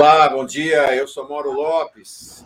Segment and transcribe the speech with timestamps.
[0.00, 0.94] Olá, bom dia.
[0.94, 2.44] Eu sou Mauro Lopes.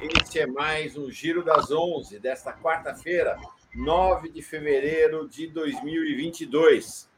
[0.00, 3.36] Este é mais um Giro das Onze desta quarta-feira,
[3.74, 7.10] 9 de fevereiro de 2022.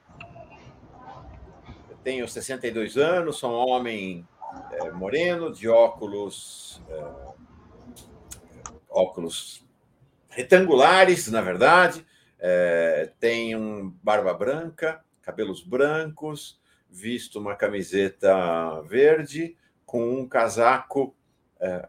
[1.88, 4.26] Eu tenho 62 anos, sou um homem
[4.72, 7.04] é, moreno, de óculos, é,
[8.90, 9.64] óculos
[10.28, 12.04] retangulares, na verdade.
[12.40, 21.14] É, tenho barba branca, cabelos brancos, visto uma camiseta verde com um casaco
[21.60, 21.88] é,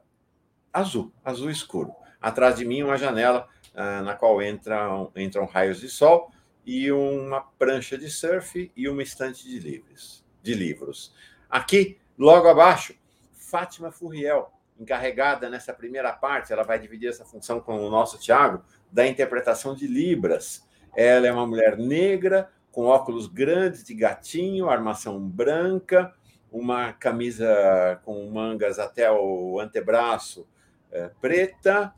[0.71, 1.91] azul, azul escuro.
[2.21, 6.31] Atrás de mim, uma janela é, na qual entram, entram raios de sol
[6.65, 10.23] e uma prancha de surf e uma estante de livros.
[10.41, 11.13] De livros.
[11.49, 12.95] Aqui, logo abaixo,
[13.33, 18.63] Fátima Furriel, encarregada nessa primeira parte, ela vai dividir essa função com o nosso Tiago,
[18.91, 20.67] da interpretação de Libras.
[20.95, 26.13] Ela é uma mulher negra, com óculos grandes de gatinho, armação branca,
[26.51, 30.47] uma camisa com mangas até o antebraço
[30.91, 31.93] é, preta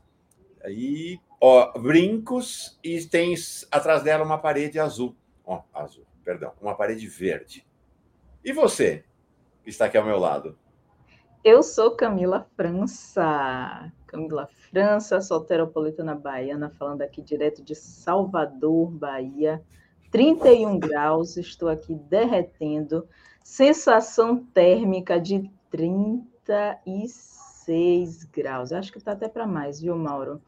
[0.66, 3.34] e ó, brincos e tem
[3.70, 7.66] atrás dela uma parede azul, ó, azul, perdão, uma parede verde.
[8.44, 9.04] E você
[9.62, 10.58] que está aqui ao meu lado?
[11.42, 13.90] Eu sou Camila França.
[14.06, 19.62] Camila França, solteropolitana baiana, falando aqui direto de Salvador, Bahia.
[20.10, 23.08] 31 graus, estou aqui derretendo
[23.42, 28.72] sensação térmica de 36 graus.
[28.72, 30.42] Acho que está até para mais, viu, Mauro?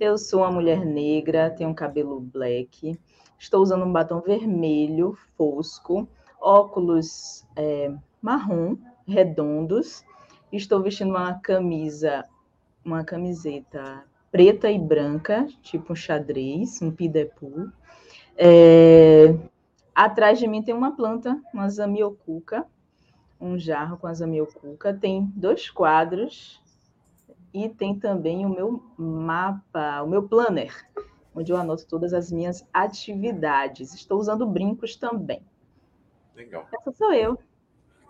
[0.00, 2.98] Eu sou uma mulher negra, tenho um cabelo black,
[3.38, 6.08] estou usando um batom vermelho fosco,
[6.40, 10.04] óculos é, marrom redondos,
[10.50, 12.24] estou vestindo uma camisa,
[12.84, 17.70] uma camiseta preta e branca, tipo um xadrez, um pidepu.
[18.36, 19.32] É,
[19.94, 22.66] Atrás de mim tem uma planta, uma zamioculca,
[23.40, 24.92] um jarro com a zamioculca.
[24.92, 26.60] Tem dois quadros
[27.52, 30.74] e tem também o meu mapa, o meu planner,
[31.32, 33.94] onde eu anoto todas as minhas atividades.
[33.94, 35.40] Estou usando brincos também.
[36.34, 36.66] Legal.
[36.72, 37.38] Essa sou eu.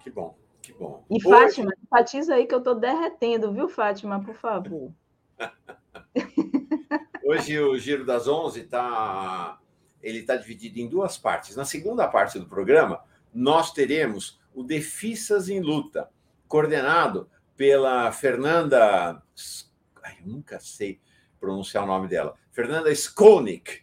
[0.01, 1.05] Que bom, que bom.
[1.11, 1.29] E Hoje...
[1.29, 4.91] Fátima, enfatiza aí que eu estou derretendo, viu, Fátima, por favor.
[7.27, 9.59] Hoje o Giro das Onze está
[10.05, 11.57] ele está dividido em duas partes.
[11.57, 16.09] Na segunda parte do programa, nós teremos o Defissas em Luta,
[16.47, 19.23] coordenado pela Fernanda.
[20.03, 21.01] Ai, eu nunca sei
[21.41, 22.35] pronunciar o nome dela.
[22.53, 23.83] Fernanda Skolnick,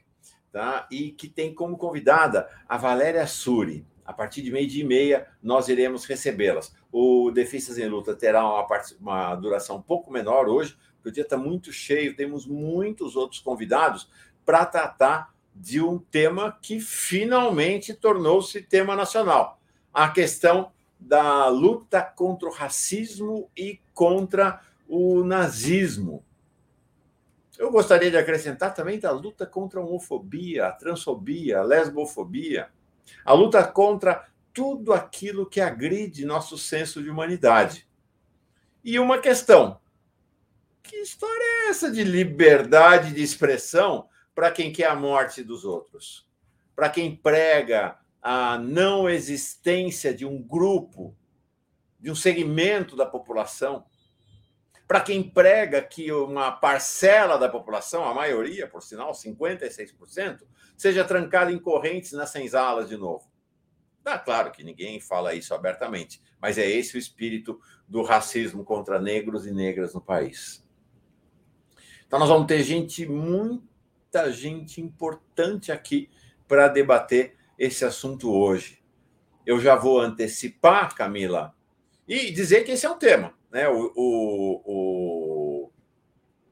[0.52, 0.88] tá?
[0.92, 3.86] e que tem como convidada a Valéria Suri.
[4.06, 6.76] A partir de meio-dia e meia, nós iremos recebê-las.
[6.92, 8.68] O Defissas em Luta terá uma,
[9.00, 13.40] uma duração um pouco menor hoje, porque o dia está muito cheio, temos muitos outros
[13.40, 14.10] convidados
[14.46, 19.60] para tratar de um tema que finalmente tornou-se tema nacional:
[19.94, 26.24] a questão da luta contra o racismo e contra o nazismo.
[27.58, 32.70] Eu gostaria de acrescentar também da luta contra a homofobia, a transfobia, a lesbofobia,
[33.26, 37.88] a luta contra tudo aquilo que agride nosso senso de humanidade.
[38.84, 39.80] E uma questão:
[40.84, 46.28] que história é essa de liberdade de expressão para quem quer a morte dos outros,
[46.76, 51.16] para quem prega a não existência de um grupo,
[52.00, 53.86] de um segmento da população,
[54.88, 60.42] para quem prega que uma parcela da população, a maioria, por sinal, 56%,
[60.76, 63.32] seja trancada em correntes nas senzalas de novo.
[64.04, 69.00] Tá claro que ninguém fala isso abertamente, mas é esse o espírito do racismo contra
[69.00, 70.68] negros e negras no país.
[72.06, 73.71] Então nós vamos ter gente muito
[74.12, 76.10] muita gente importante aqui
[76.46, 78.84] para debater esse assunto hoje.
[79.46, 81.56] Eu já vou antecipar, Camila,
[82.06, 83.34] e dizer que esse é um tema.
[83.50, 83.70] Né?
[83.70, 85.72] O, o, o,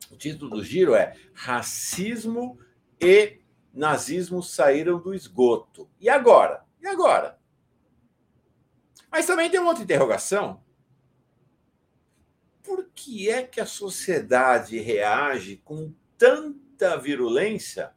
[0.10, 2.58] o título do giro é Racismo
[2.98, 3.42] e
[3.74, 5.90] Nazismo saíram do esgoto.
[6.00, 6.64] E agora?
[6.82, 7.38] E agora?
[9.12, 10.64] Mas também tem uma outra interrogação.
[12.64, 17.92] Por que é que a sociedade reage com tanto muita virulência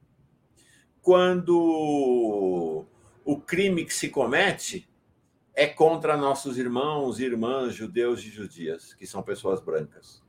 [1.00, 2.84] quando
[3.24, 4.88] o crime que se comete
[5.54, 10.20] é contra nossos irmãos e irmãs judeus e judias, que são pessoas brancas.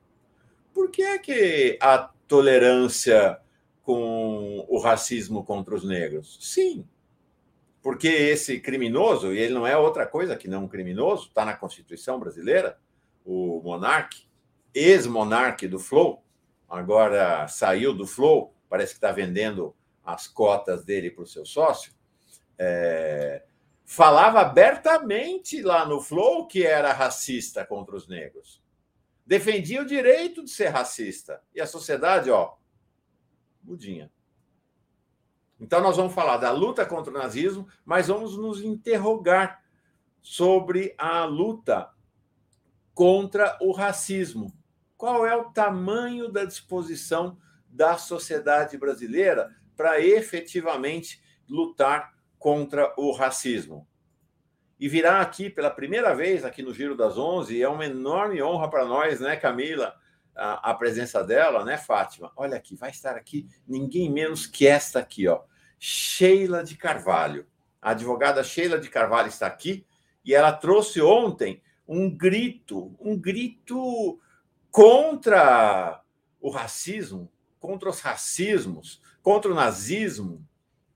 [0.72, 1.98] Por que é que a
[2.28, 3.40] tolerância
[3.82, 6.38] com o racismo contra os negros?
[6.40, 6.88] Sim,
[7.82, 11.56] porque esse criminoso, e ele não é outra coisa que não um criminoso, está na
[11.56, 12.78] Constituição brasileira,
[13.26, 14.28] o monarque,
[14.76, 16.24] ex-monarque do Flow,
[16.74, 21.94] agora saiu do Flow, parece que está vendendo as cotas dele para o seu sócio.
[22.58, 23.44] É,
[23.86, 28.62] falava abertamente lá no Flow que era racista contra os negros.
[29.26, 31.42] Defendia o direito de ser racista.
[31.54, 32.56] E a sociedade, ó,
[33.64, 34.12] mudinha.
[35.60, 39.64] Então, nós vamos falar da luta contra o nazismo, mas vamos nos interrogar
[40.22, 41.90] sobre a luta
[42.94, 44.54] contra o racismo.
[45.04, 53.86] Qual é o tamanho da disposição da sociedade brasileira para efetivamente lutar contra o racismo?
[54.80, 58.70] E virá aqui pela primeira vez aqui no Giro das Onze, é uma enorme honra
[58.70, 59.94] para nós, né, Camila,
[60.34, 62.32] a, a, presença dela, né, Fátima?
[62.38, 65.42] Olha aqui, vai estar aqui ninguém menos que esta aqui, ó,
[65.78, 67.46] Sheila de Carvalho.
[67.82, 69.86] A advogada Sheila de Carvalho está aqui
[70.24, 74.18] e ela trouxe ontem um grito, um grito
[74.74, 76.04] contra
[76.42, 80.44] o racismo, contra os racismos, contra o nazismo,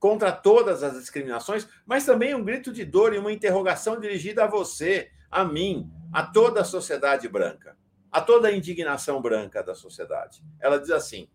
[0.00, 4.48] contra todas as discriminações, mas também um grito de dor e uma interrogação dirigida a
[4.48, 7.78] você, a mim, a toda a sociedade branca,
[8.10, 10.42] a toda a indignação branca da sociedade.
[10.58, 11.28] Ela diz assim: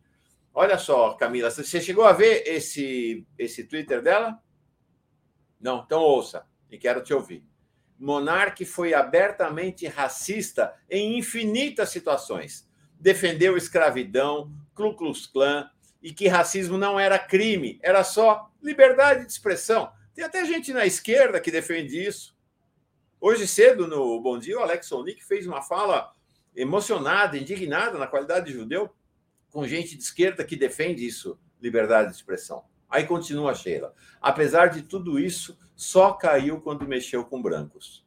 [0.54, 4.38] Olha só, Camila, você chegou a ver esse, esse Twitter dela?
[5.62, 7.42] Não, então ouça, e quero te ouvir.
[8.04, 12.68] Monarque foi abertamente racista em infinitas situações.
[13.00, 15.70] Defendeu escravidão, Ku Klux Klan,
[16.02, 19.90] e que racismo não era crime, era só liberdade de expressão.
[20.14, 22.36] Tem até gente na esquerda que defende isso.
[23.22, 26.12] Hoje cedo, no Bom Dia, o Alex Sonic fez uma fala
[26.54, 28.94] emocionada, indignada na qualidade de judeu,
[29.50, 32.66] com gente de esquerda que defende isso, liberdade de expressão.
[32.94, 33.92] Aí continua a Sheila.
[34.22, 38.06] Apesar de tudo isso, só caiu quando mexeu com brancos.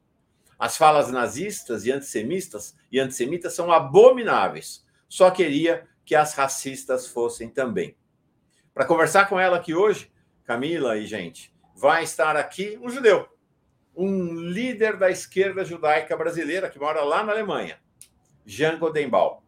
[0.57, 4.87] As falas nazistas e antissemitas e antissemitas são abomináveis.
[5.09, 7.97] Só queria que as racistas fossem também.
[8.73, 10.09] Para conversar com ela aqui hoje,
[10.45, 13.29] Camila e gente, vai estar aqui um judeu,
[13.93, 17.81] um líder da esquerda judaica brasileira que mora lá na Alemanha,
[18.45, 19.41] Jean Godenbaum.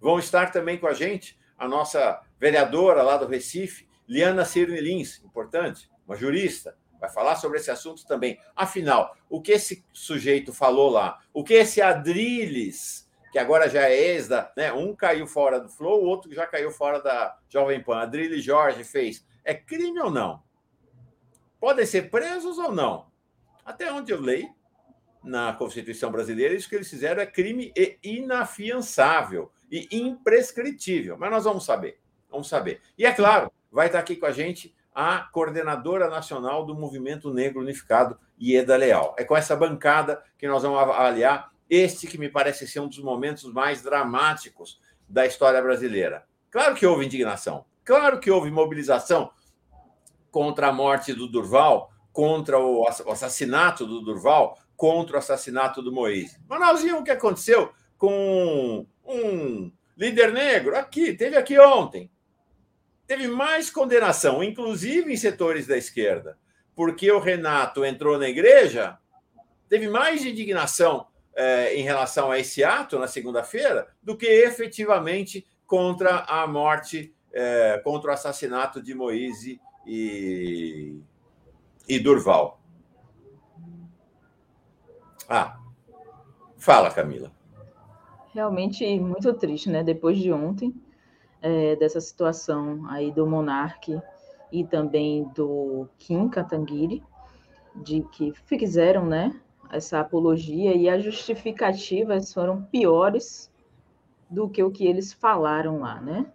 [0.00, 5.22] Vão estar também com a gente a nossa vereadora lá do Recife, Liana Cirne Lins,
[5.24, 8.38] importante, uma jurista, vai falar sobre esse assunto também.
[8.54, 13.04] Afinal, o que esse sujeito falou lá, o que esse Adriles
[13.34, 14.52] que agora já é ex da.
[14.56, 17.98] Né, um caiu fora do Flow, o outro já caiu fora da Jovem Pan.
[17.98, 19.26] Adrilho Jorge fez.
[19.44, 20.40] É crime ou não?
[21.58, 23.10] Podem ser presos ou não?
[23.64, 24.54] Até onde eu leio
[25.20, 31.18] na Constituição brasileira, isso que eles fizeram é crime e inafiançável e imprescritível.
[31.18, 31.98] Mas nós vamos saber.
[32.30, 32.82] Vamos saber.
[32.96, 37.60] E é claro, vai estar aqui com a gente a coordenadora nacional do Movimento Negro
[37.60, 39.16] Unificado, Ieda Leal.
[39.18, 43.00] É com essa bancada que nós vamos avaliar este que me parece ser um dos
[43.00, 46.24] momentos mais dramáticos da história brasileira.
[46.52, 49.32] Claro que houve indignação, claro que houve mobilização
[50.30, 56.38] contra a morte do Durval, contra o assassinato do Durval, contra o assassinato do Moisés.
[56.48, 62.08] Mas o que aconteceu com um líder negro aqui, teve aqui ontem.
[63.06, 66.38] Teve mais condenação, inclusive em setores da esquerda,
[66.74, 68.98] porque o Renato entrou na igreja,
[69.68, 76.20] teve mais indignação é, em relação a esse ato na segunda-feira do que efetivamente contra
[76.20, 80.98] a morte, é, contra o assassinato de Moise e,
[81.88, 82.60] e Durval.
[85.28, 85.58] Ah,
[86.58, 87.32] fala, Camila.
[88.32, 89.82] Realmente muito triste, né?
[89.82, 90.74] Depois de ontem,
[91.44, 94.00] é, dessa situação aí do Monarque
[94.50, 97.02] e também do Kim Katanguiri,
[97.76, 99.38] de que fizeram, né?
[99.70, 103.50] essa apologia e as justificativas foram piores
[104.30, 106.26] do que o que eles falaram lá, né?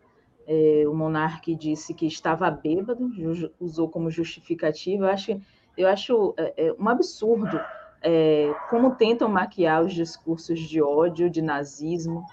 [0.47, 3.11] É, o monarca disse que estava bêbado,
[3.59, 5.05] usou como justificativa.
[5.05, 5.41] Eu acho,
[5.77, 7.59] eu acho é, é, um absurdo
[8.01, 12.25] é, como tentam maquiar os discursos de ódio, de nazismo,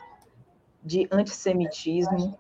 [0.83, 2.39] de antissemitismo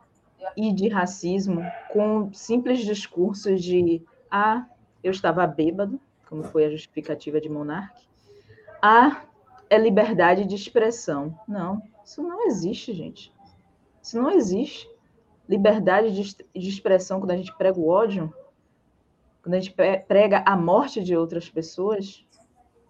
[0.56, 1.62] e de racismo
[1.92, 4.66] com simples discursos de ah,
[5.02, 8.00] eu estava bêbado, como foi a justificativa de monarca,
[8.82, 9.22] a
[9.68, 11.38] é liberdade de expressão.
[11.46, 13.32] Não, isso não existe, gente.
[14.02, 14.88] Isso não existe.
[15.48, 18.32] Liberdade de, de expressão quando a gente prega o ódio,
[19.42, 19.74] quando a gente
[20.08, 22.24] prega a morte de outras pessoas,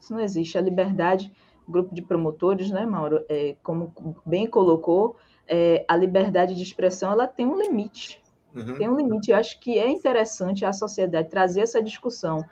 [0.01, 0.57] isso não existe.
[0.57, 1.33] A liberdade,
[1.69, 3.93] grupo de promotores, né, Mauro, é, como
[4.25, 5.17] bem colocou,
[5.49, 8.23] é, a liberdade de expressão ela tem um limite.
[8.55, 8.75] Uhum.
[8.77, 9.31] Tem um limite.
[9.31, 12.45] Eu acho que é interessante a sociedade trazer essa discussão.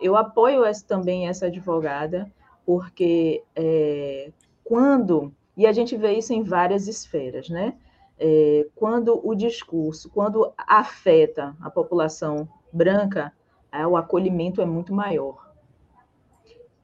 [0.00, 2.30] Eu apoio essa, também essa advogada
[2.64, 4.30] porque é,
[4.62, 7.74] quando, e a gente vê isso em várias esferas, né?
[8.18, 13.32] É, quando o discurso, quando afeta a população branca,
[13.72, 15.47] é, o acolhimento é muito maior.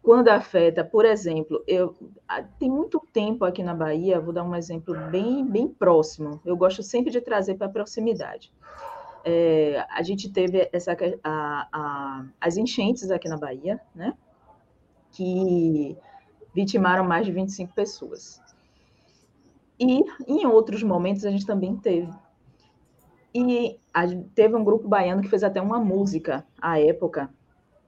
[0.05, 1.97] Quando afeta, por exemplo, eu
[2.59, 6.43] tem muito tempo aqui na Bahia, vou dar um exemplo bem, bem próximo.
[6.45, 8.53] Eu gosto sempre de trazer para a proximidade.
[9.25, 10.95] É, a gente teve essa,
[11.25, 14.13] a, a, as enchentes aqui na Bahia, né?
[15.11, 15.97] Que
[16.55, 18.43] vitimaram mais de 25 pessoas.
[19.81, 22.13] E em outros momentos a gente também teve.
[23.35, 24.03] E a,
[24.35, 27.31] teve um grupo baiano que fez até uma música à época,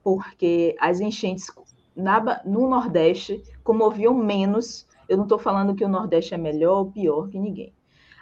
[0.02, 1.50] porque as enchentes
[1.96, 4.86] na, no Nordeste comoviam menos.
[5.08, 7.72] Eu não estou falando que o Nordeste é melhor ou pior que ninguém.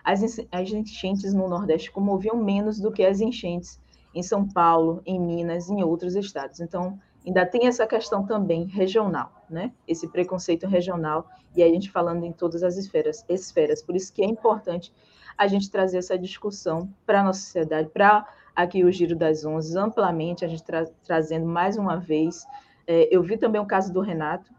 [0.04, 3.80] As, as enchentes no Nordeste comoviam menos do que as enchentes
[4.14, 6.60] em São Paulo, em Minas, em outros estados.
[6.60, 9.72] Então, ainda tem essa questão também regional, né?
[9.88, 11.26] Esse preconceito regional,
[11.56, 13.82] e a gente falando em todas as esferas, esferas.
[13.82, 14.92] Por isso que é importante
[15.36, 19.76] a gente trazer essa discussão para a nossa sociedade, para aqui o Giro das Onze,
[19.76, 22.46] amplamente, a gente tra trazendo mais uma vez
[22.86, 24.52] eu vi também o caso do Renato,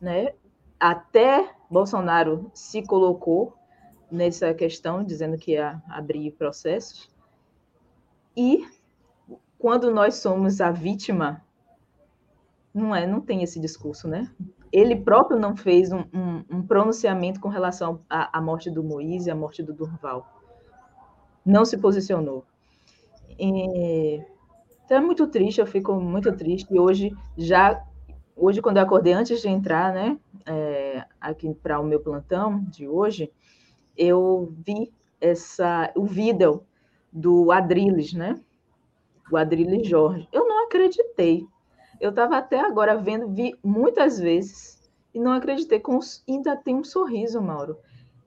[0.00, 0.32] né?
[0.78, 3.54] Até Bolsonaro se colocou
[4.10, 7.10] nessa questão, dizendo que ia abrir processos.
[8.36, 8.66] E
[9.58, 11.42] quando nós somos a vítima,
[12.72, 14.30] não é, não tem esse discurso, né?
[14.70, 19.26] Ele próprio não fez um, um, um pronunciamento com relação à, à morte do Moisés
[19.26, 20.26] e à morte do Durval.
[21.44, 22.44] Não se posicionou.
[23.38, 24.22] E
[24.86, 26.72] então é muito triste, eu fico muito triste.
[26.72, 27.84] E hoje, já,
[28.36, 30.16] hoje, quando eu acordei, antes de entrar, né,
[30.46, 33.32] é, aqui para o meu plantão de hoje,
[33.98, 36.62] eu vi essa, o vídeo
[37.12, 38.40] do Adriles, né?
[39.32, 40.28] O Adriles Jorge.
[40.32, 41.44] Eu não acreditei.
[42.00, 45.80] Eu estava até agora vendo, vi muitas vezes e não acreditei.
[45.80, 47.76] Com, ainda tem um sorriso, Mauro.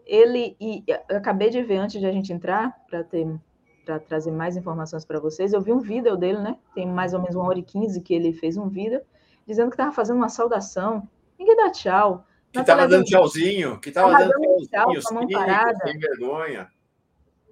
[0.06, 3.40] Ele e acabei de ver antes de a gente entrar para ter
[3.86, 5.54] para trazer mais informações para vocês.
[5.54, 6.58] Eu vi um vídeo dele, né?
[6.74, 9.02] Tem mais ou menos uma hora e quinze que ele fez um vídeo
[9.46, 11.08] dizendo que estava fazendo uma saudação.
[11.38, 12.26] Ninguém dá tchau.
[12.52, 14.32] Que estava dando tchauzinho, que estava dando
[14.68, 15.78] tchauzinho, tchau, sim, parada.
[15.84, 16.68] sem vergonha.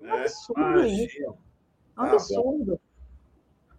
[0.02, 1.24] É um absurdo é, isso.
[1.24, 2.72] É um tá absurdo.
[2.74, 2.80] Bom.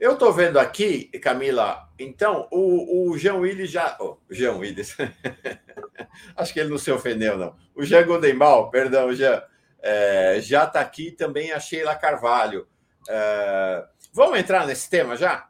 [0.00, 3.96] Eu estou vendo aqui, Camila, então, o, o Jean Willis já.
[4.00, 4.96] Oh, Jean Willis.
[6.36, 7.56] Acho que ele não se ofendeu, não.
[7.74, 9.42] O Jean Goldenbaum, perdão, Jean.
[9.80, 12.66] É, já está aqui também a Sheila Carvalho.
[13.08, 15.48] É, vamos entrar nesse tema já?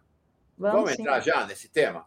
[0.57, 2.07] Vamos, vamos entrar já nesse tema?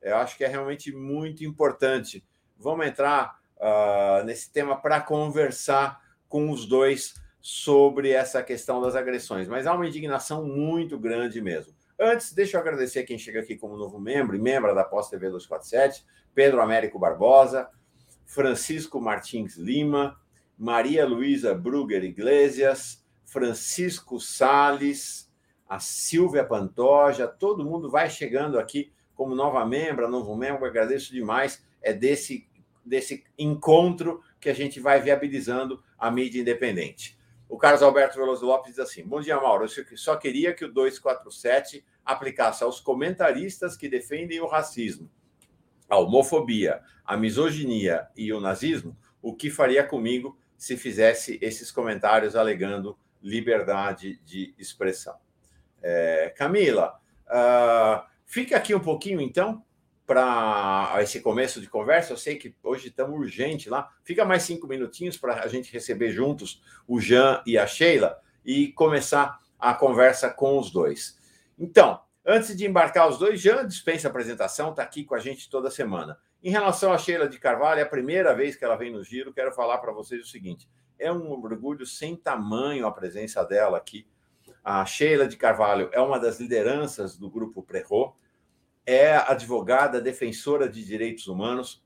[0.00, 2.24] Eu acho que é realmente muito importante.
[2.58, 9.48] Vamos entrar uh, nesse tema para conversar com os dois sobre essa questão das agressões.
[9.48, 11.74] Mas há uma indignação muito grande mesmo.
[11.98, 15.28] Antes, deixa eu agradecer quem chega aqui como novo membro e membro da Pós TV
[15.28, 17.68] 247, Pedro Américo Barbosa,
[18.24, 20.18] Francisco Martins Lima,
[20.60, 25.32] Maria Luísa Brugger Iglesias, Francisco Sales,
[25.66, 31.64] a Silvia Pantoja, todo mundo vai chegando aqui como nova membro, novo membro, agradeço demais.
[31.80, 32.46] É desse,
[32.84, 37.18] desse encontro que a gente vai viabilizando a mídia independente.
[37.48, 39.64] O Carlos Alberto Veloso Lopes diz assim: Bom dia, Mauro.
[39.64, 45.10] Eu só queria que o 247 aplicasse aos comentaristas que defendem o racismo,
[45.88, 52.36] a homofobia, a misoginia e o nazismo o que faria comigo se fizesse esses comentários
[52.36, 55.16] alegando liberdade de expressão.
[55.82, 59.64] É, Camila, uh, fica aqui um pouquinho, então,
[60.06, 62.12] para esse começo de conversa.
[62.12, 63.90] Eu sei que hoje estamos urgente lá.
[64.04, 68.68] Fica mais cinco minutinhos para a gente receber juntos o Jean e a Sheila e
[68.72, 71.18] começar a conversa com os dois.
[71.58, 75.48] Então, antes de embarcar os dois, Jean dispensa a apresentação, está aqui com a gente
[75.48, 76.18] toda semana.
[76.42, 79.32] Em relação a Sheila de Carvalho, é a primeira vez que ela vem no Giro,
[79.32, 80.66] quero falar para vocês o seguinte:
[80.98, 84.06] é um orgulho sem tamanho a presença dela aqui.
[84.64, 88.16] A Sheila de Carvalho é uma das lideranças do grupo Prerro,
[88.86, 91.84] é advogada defensora de direitos humanos,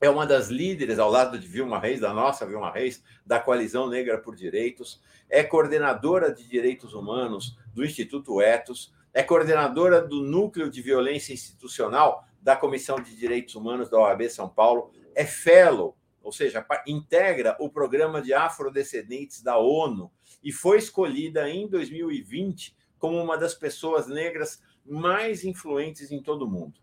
[0.00, 3.86] é uma das líderes ao lado de Vilma Reis, da nossa Vilma Reis, da Coalizão
[3.86, 10.70] Negra por Direitos, é coordenadora de direitos humanos do Instituto Etos, é coordenadora do Núcleo
[10.70, 16.32] de Violência Institucional da Comissão de Direitos Humanos da OAB São Paulo, é fellow, ou
[16.32, 20.10] seja, integra o programa de afrodescendentes da ONU
[20.42, 26.50] e foi escolhida em 2020 como uma das pessoas negras mais influentes em todo o
[26.50, 26.80] mundo.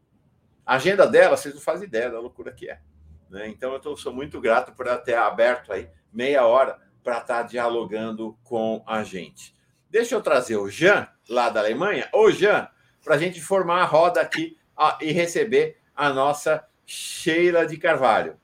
[0.65, 2.81] A agenda dela, vocês não fazem ideia da loucura que é.
[3.29, 3.47] Né?
[3.47, 7.41] Então, eu tô, sou muito grato por ela ter aberto aí meia hora para estar
[7.41, 9.55] tá dialogando com a gente.
[9.89, 12.09] Deixa eu trazer o Jean, lá da Alemanha.
[12.13, 12.69] Ô, Jean,
[13.03, 14.57] para a gente formar a roda aqui
[15.01, 18.37] e receber a nossa Sheila de Carvalho.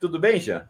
[0.00, 0.68] Tudo bem, Jean?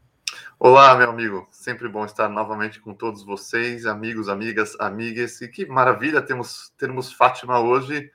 [0.58, 1.46] Olá, meu amigo.
[1.50, 5.40] Sempre bom estar novamente com todos vocês, amigos, amigas, amigas.
[5.40, 8.10] E que maravilha temos termos Fátima hoje.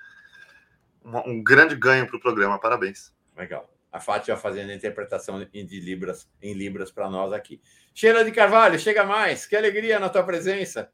[1.06, 2.60] Um, um grande ganho para o programa.
[2.60, 3.14] Parabéns.
[3.38, 3.70] Legal.
[3.92, 7.62] A Fátima fazendo a interpretação de Libras em Libras para nós aqui.
[7.94, 9.46] Sheila de Carvalho, chega mais.
[9.46, 10.92] Que alegria na tua presença.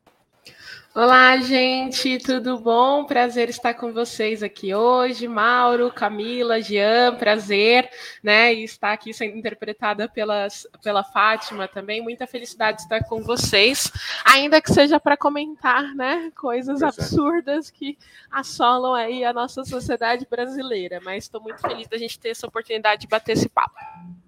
[0.95, 3.05] Olá, gente, tudo bom?
[3.05, 5.27] Prazer estar com vocês aqui hoje.
[5.27, 7.87] Mauro, Camila, Jean, prazer,
[8.23, 8.51] né?
[8.51, 12.01] E estar aqui sendo interpretada pelas, pela Fátima também.
[12.01, 13.91] Muita felicidade estar com vocês,
[14.25, 16.31] ainda que seja para comentar, né?
[16.35, 17.95] Coisas absurdas que
[18.31, 20.99] assolam aí a nossa sociedade brasileira.
[21.05, 23.75] Mas estou muito feliz da gente ter essa oportunidade de bater esse papo.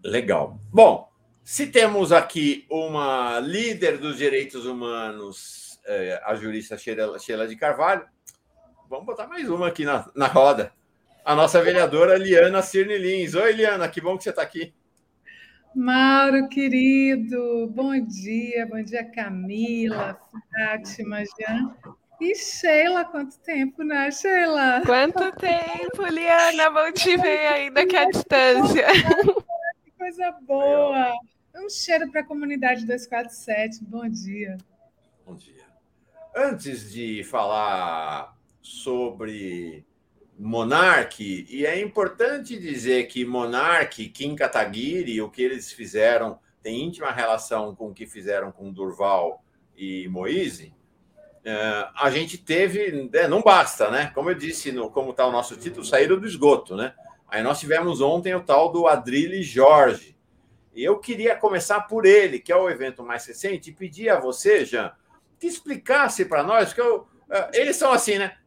[0.03, 0.59] Legal.
[0.71, 1.11] Bom,
[1.43, 8.05] se temos aqui uma líder dos direitos humanos é, a jurista Sheila, de Carvalho.
[8.89, 10.73] Vamos botar mais uma aqui na, na roda.
[11.23, 13.35] A nossa vereadora Liana Cirne Lins.
[13.35, 14.73] Oi, Liana, que bom que você está aqui.
[15.73, 20.19] Mauro, querido, bom dia, bom dia, Camila,
[20.53, 21.73] Fátima, Jean.
[22.19, 24.81] E Sheila, quanto tempo, né, Sheila?
[24.85, 28.85] Quanto tempo, Liana, bom te ver ainda que à distância.
[29.83, 31.13] Que coisa boa.
[31.55, 34.57] Um cheiro para a comunidade 247, bom dia.
[35.25, 35.70] Bom dia.
[36.35, 39.85] Antes de falar sobre
[40.39, 47.11] Monarque, e é importante dizer que Monarque, Kim Kataguiri, o que eles fizeram tem íntima
[47.11, 49.43] relação com o que fizeram com Durval
[49.75, 50.73] e Moise.
[51.43, 54.11] É, a gente teve, né, não basta, né?
[54.13, 56.93] Como eu disse, no, como está o nosso título, saíram do esgoto, né?
[57.27, 60.15] Aí nós tivemos ontem o tal do Adrilles Jorge.
[60.73, 64.19] E eu queria começar por ele, que é o evento mais recente, e pedir a
[64.19, 64.93] você, Jean,
[65.41, 68.37] que explicasse para nós, que eu, é, eles são assim, né?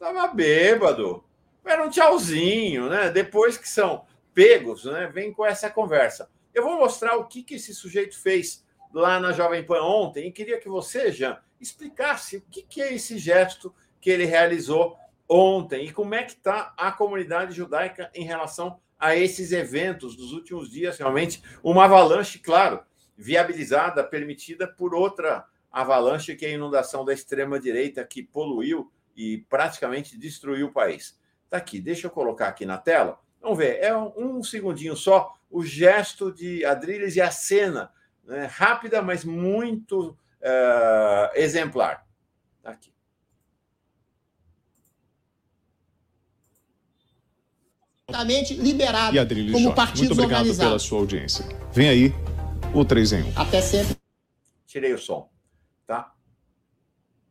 [0.00, 1.22] Tava bêbado,
[1.62, 3.10] era um tchauzinho, né?
[3.10, 5.10] Depois que são pegos, né?
[5.12, 6.30] Vem com essa conversa.
[6.54, 10.32] Eu vou mostrar o que, que esse sujeito fez lá na Jovem Pan ontem e
[10.32, 14.96] queria que você, Jean, explicasse o que, que é esse gesto que ele realizou
[15.28, 20.32] ontem e como é que está a comunidade judaica em relação a esses eventos dos
[20.32, 20.96] últimos dias.
[20.96, 22.80] Realmente, uma avalanche, claro,
[23.14, 30.16] viabilizada, permitida por outra avalanche, que é a inundação da extrema-direita que poluiu e praticamente
[30.16, 31.18] destruiu o país.
[31.44, 33.18] Está aqui, deixa eu colocar aqui na tela.
[33.40, 37.90] Vamos ver, é um, segundinho só o gesto de Adriles e a cena,
[38.24, 38.46] né?
[38.46, 42.06] rápida, mas muito uh, exemplar.
[42.58, 42.92] Está aqui.
[48.54, 51.44] liberado e Adriles como Jorge, partidos muito obrigado pela sua audiência.
[51.72, 52.14] Vem aí
[52.74, 53.32] o 3 em 1.
[53.40, 53.96] Até sempre.
[54.66, 55.30] Tirei o som
[55.88, 56.14] tá?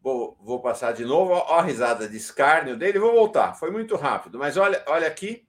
[0.02, 1.34] Vou, vou passar de novo.
[1.34, 3.00] Ó, a risada de escárnio dele.
[3.00, 3.54] Vou voltar.
[3.54, 4.40] Foi muito rápido.
[4.40, 5.48] Mas olha, olha aqui.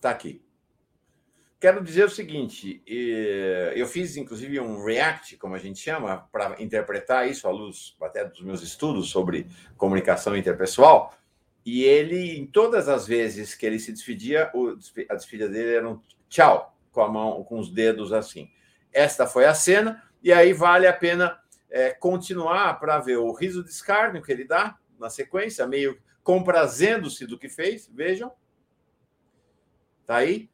[0.00, 0.44] Tá aqui.
[1.60, 7.28] Quero dizer o seguinte: eu fiz inclusive um react, como a gente chama, para interpretar
[7.28, 11.14] isso à luz até dos meus estudos sobre comunicação interpessoal.
[11.64, 14.50] E ele, em todas as vezes que ele se despedia,
[15.10, 18.50] a despedida dele era um tchau com a mão, com os dedos assim.
[18.92, 21.38] Esta foi a cena, e aí vale a pena
[21.70, 27.24] é, continuar para ver o riso de escárnio que ele dá na sequência, meio comprazendo-se
[27.24, 28.32] do que fez, vejam.
[30.04, 30.50] Tá aí.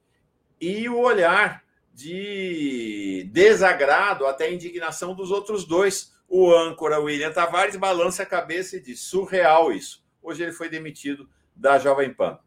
[0.61, 6.13] E o olhar de desagrado, até indignação dos outros dois.
[6.29, 10.05] O âncora William Tavares balança a cabeça e diz: surreal isso.
[10.23, 11.27] Hoje ele foi demitido
[11.57, 12.39] da Jovem Pan.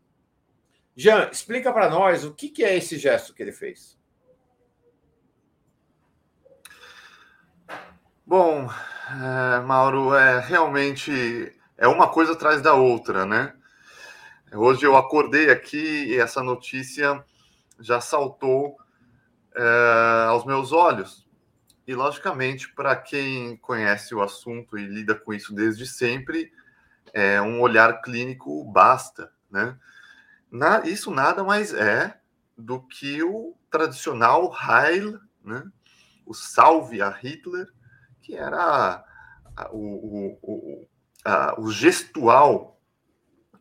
[0.99, 3.95] Jean, explica para nós o que, que é esse gesto que ele fez.
[8.25, 13.53] Bom, é, Mauro, é realmente é uma coisa atrás da outra, né?
[14.51, 17.23] Hoje eu acordei aqui e essa notícia
[17.79, 18.75] já saltou
[19.55, 21.27] é, aos meus olhos.
[21.85, 26.51] E, logicamente, para quem conhece o assunto e lida com isso desde sempre,
[27.13, 29.77] é, um olhar clínico basta, né?
[30.51, 32.19] Na, isso nada mais é
[32.57, 35.63] do que o tradicional Heil, né?
[36.25, 37.67] o salve a Hitler,
[38.21, 39.03] que era
[39.71, 40.87] o, o,
[41.23, 42.79] a, o gestual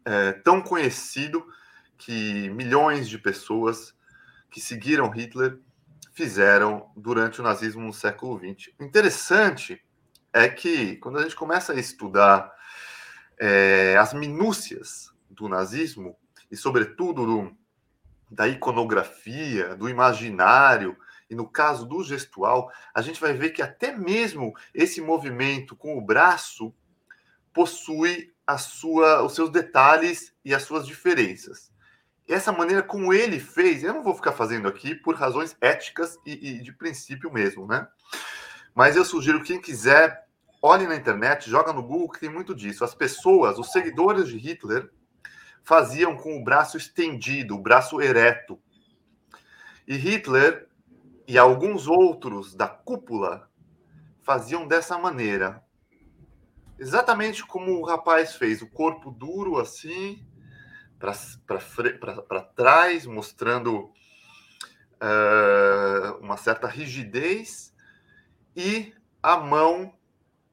[0.04, 1.44] é, tão conhecido
[1.96, 3.94] que milhões de pessoas
[4.50, 5.58] que seguiram Hitler
[6.12, 8.72] fizeram durante o nazismo no século XX.
[8.78, 9.84] O interessante
[10.32, 12.52] é que, quando a gente começa a estudar
[13.38, 16.16] é, as minúcias do nazismo,
[16.50, 17.56] e, sobretudo, do,
[18.30, 20.96] da iconografia, do imaginário,
[21.28, 25.98] e no caso do gestual, a gente vai ver que até mesmo esse movimento com
[25.98, 26.74] o braço
[27.52, 31.72] possui a sua, os seus detalhes e as suas diferenças.
[32.28, 36.32] Essa maneira como ele fez, eu não vou ficar fazendo aqui por razões éticas e,
[36.32, 37.86] e de princípio mesmo, né?
[38.74, 40.26] Mas eu sugiro quem quiser
[40.60, 42.84] olhe na internet, joga no Google que tem muito disso.
[42.84, 44.90] As pessoas, os seguidores de Hitler,
[45.66, 48.56] faziam com o braço estendido, o braço ereto.
[49.84, 50.68] E Hitler
[51.26, 53.50] e alguns outros da cúpula
[54.22, 55.60] faziam dessa maneira.
[56.78, 60.24] Exatamente como o rapaz fez, o corpo duro assim,
[61.00, 63.90] para trás, mostrando
[65.02, 67.74] uh, uma certa rigidez,
[68.54, 69.92] e a mão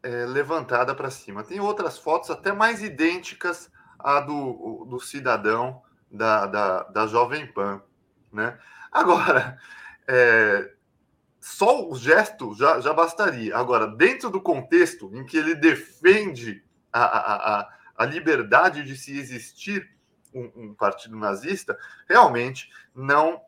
[0.03, 1.43] uh, levantada para cima.
[1.43, 3.71] Tem outras fotos até mais idênticas
[4.03, 7.81] à do, do cidadão da, da, da Jovem Pan.
[8.31, 8.57] Né?
[8.91, 9.57] Agora,
[10.07, 10.71] é,
[11.39, 13.55] só o gesto já, já bastaria.
[13.55, 19.17] Agora, dentro do contexto em que ele defende a, a, a, a liberdade de se
[19.17, 19.89] existir
[20.33, 23.41] um, um partido nazista, realmente não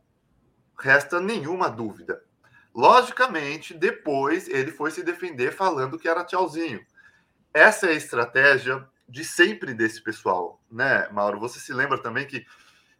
[0.77, 2.23] resta nenhuma dúvida.
[2.73, 6.85] Logicamente, depois ele foi se defender falando que era tchauzinho.
[7.53, 11.39] Essa é a estratégia de sempre desse pessoal, né, Mauro?
[11.39, 12.45] Você se lembra também que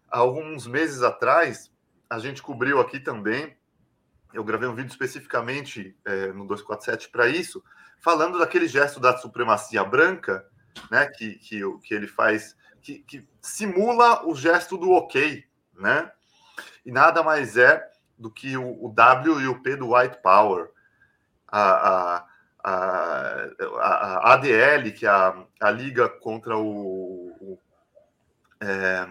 [0.10, 1.72] alguns meses atrás
[2.10, 3.58] a gente cobriu aqui também.
[4.34, 7.63] Eu gravei um vídeo especificamente é, no 247 para isso,
[8.00, 10.46] falando daquele gesto da supremacia branca,
[10.91, 16.12] né, que, que, que ele faz que, que simula o gesto do ok, né?
[16.86, 17.84] E nada mais é
[18.15, 20.70] do que o, o W e o P do White Power.
[21.48, 21.62] A,
[22.18, 22.28] a,
[22.65, 23.47] a,
[23.80, 27.60] a, ADL, que é a, a Liga contra o, o
[28.60, 29.06] é,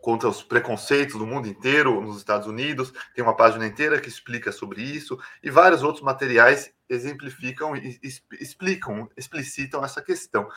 [0.00, 4.52] contra os preconceitos do mundo inteiro nos Estados Unidos, tem uma página inteira que explica
[4.52, 7.98] sobre isso, e vários outros materiais exemplificam e
[8.40, 10.48] explicam, explicitam essa questão.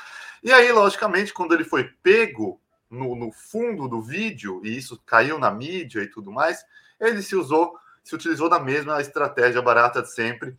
[0.43, 5.39] E aí, logicamente, quando ele foi pego no, no fundo do vídeo, e isso caiu
[5.39, 6.63] na mídia e tudo mais,
[6.99, 10.55] ele se usou, se utilizou da mesma estratégia barata de sempre,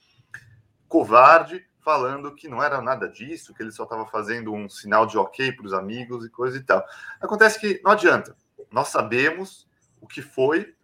[0.91, 5.17] covarde, falando que não era nada disso, que ele só estava fazendo um sinal de
[5.17, 6.85] ok para os amigos e coisa e tal.
[7.19, 8.37] Acontece que não adianta
[8.71, 9.67] nós sabemos
[10.01, 10.75] o que foi,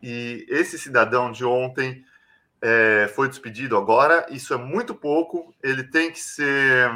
[0.00, 2.04] e esse cidadão de ontem
[2.60, 4.26] é, foi despedido agora.
[4.30, 6.90] Isso é muito pouco, ele tem que ser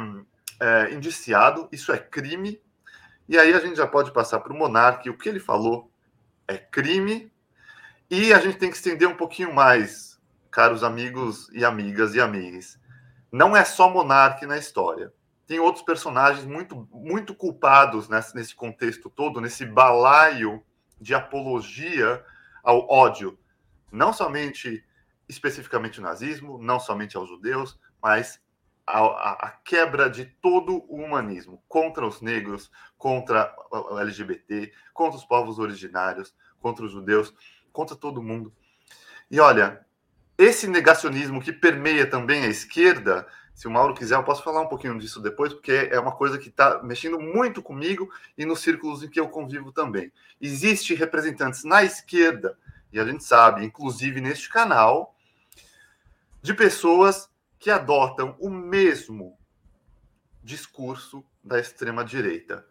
[0.59, 2.61] é, indiciado, isso é crime.
[3.27, 5.91] E aí a gente já pode passar para o Monarque, o que ele falou
[6.47, 7.31] é crime,
[8.09, 10.16] e a gente tem que estender um pouquinho mais,
[10.51, 12.79] caros amigos e amigas e amigas.
[13.31, 15.11] Não é só Monarque na história
[15.47, 20.61] tem outros personagens muito, muito culpados nesse, nesse contexto todo, nesse balaio
[20.99, 22.23] de apologia
[22.61, 23.39] ao ódio,
[23.89, 24.83] não somente
[25.27, 28.41] especificamente o nazismo, não somente aos judeus, mas
[28.85, 35.17] a, a, a, quebra de todo o humanismo contra os negros, contra o LGBT, contra
[35.17, 37.33] os povos originários, contra os judeus,
[37.71, 38.53] contra todo mundo.
[39.31, 39.85] E olha,
[40.37, 44.67] esse negacionismo que permeia também a esquerda se o Mauro quiser, eu posso falar um
[44.67, 49.01] pouquinho disso depois, porque é uma coisa que está mexendo muito comigo e nos círculos
[49.01, 50.13] em que eu convivo também.
[50.39, 52.55] Existem representantes na esquerda,
[52.93, 55.15] e a gente sabe, inclusive neste canal,
[56.39, 59.35] de pessoas que adotam o mesmo
[60.43, 62.63] discurso da extrema-direita.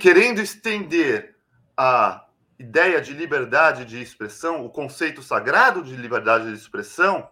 [0.00, 1.36] Querendo estender
[1.76, 2.27] a
[2.58, 7.28] ideia de liberdade de expressão, o conceito sagrado de liberdade de expressão,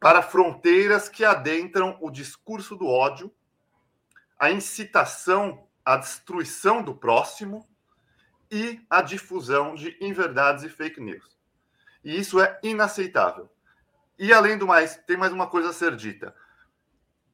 [0.00, 3.32] para fronteiras que adentram o discurso do ódio,
[4.38, 7.68] a incitação à destruição do próximo
[8.50, 11.36] e a difusão de inverdades e fake news.
[12.04, 13.50] E isso é inaceitável.
[14.18, 16.34] E além do mais, tem mais uma coisa a ser dita.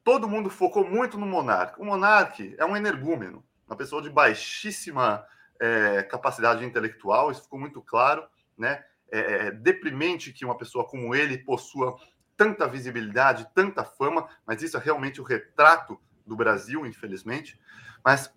[0.03, 1.81] Todo mundo focou muito no monarca.
[1.81, 5.25] O monarca é um energúmeno, uma pessoa de baixíssima
[5.61, 8.85] é, capacidade intelectual, isso ficou muito claro, né?
[9.11, 11.97] É, é deprimente que uma pessoa como ele possua
[12.37, 17.59] tanta visibilidade, tanta fama, mas isso é realmente o retrato do Brasil, infelizmente.
[18.05, 18.33] Mas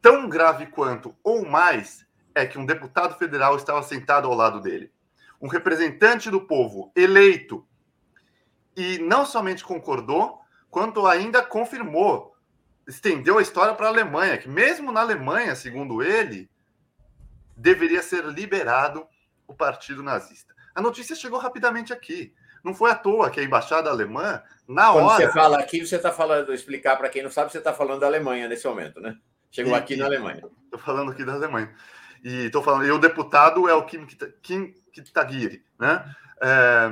[0.00, 4.92] tão grave quanto, ou mais, é que um deputado federal estava sentado ao lado dele.
[5.40, 7.66] Um representante do povo eleito.
[8.76, 12.34] E não somente concordou, quanto ainda confirmou,
[12.90, 16.50] estendeu a história para a Alemanha, que mesmo na Alemanha, segundo ele,
[17.56, 19.06] deveria ser liberado
[19.46, 20.54] o partido nazista.
[20.74, 22.34] A notícia chegou rapidamente aqui.
[22.62, 25.16] Não foi à toa que a embaixada alemã, na Quando hora.
[25.16, 28.00] Quando você fala aqui, você está falando, explicar para quem não sabe, você está falando
[28.00, 29.16] da Alemanha nesse momento, né?
[29.50, 30.42] Chegou e, aqui na Alemanha.
[30.64, 31.74] Estou falando aqui da Alemanha.
[32.22, 34.06] E estou falando, e o deputado é o Kim,
[34.42, 36.04] Kim Kitaguiri, né?
[36.42, 36.90] É,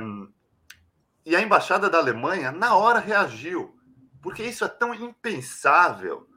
[1.25, 3.78] e a embaixada da Alemanha, na hora, reagiu,
[4.21, 6.27] porque isso é tão impensável.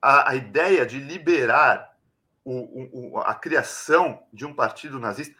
[0.00, 1.96] A, a ideia de liberar
[2.44, 5.34] o, o, a criação de um partido nazista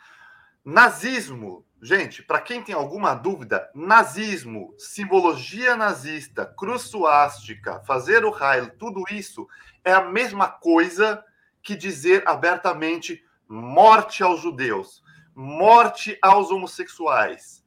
[0.69, 8.77] Nazismo, gente, para quem tem alguma dúvida, nazismo, simbologia nazista, cruz suástica, fazer o raio,
[8.77, 9.47] tudo isso
[9.85, 11.25] é a mesma coisa
[11.63, 15.05] que dizer abertamente morte aos judeus,
[15.37, 17.65] morte aos homossexuais,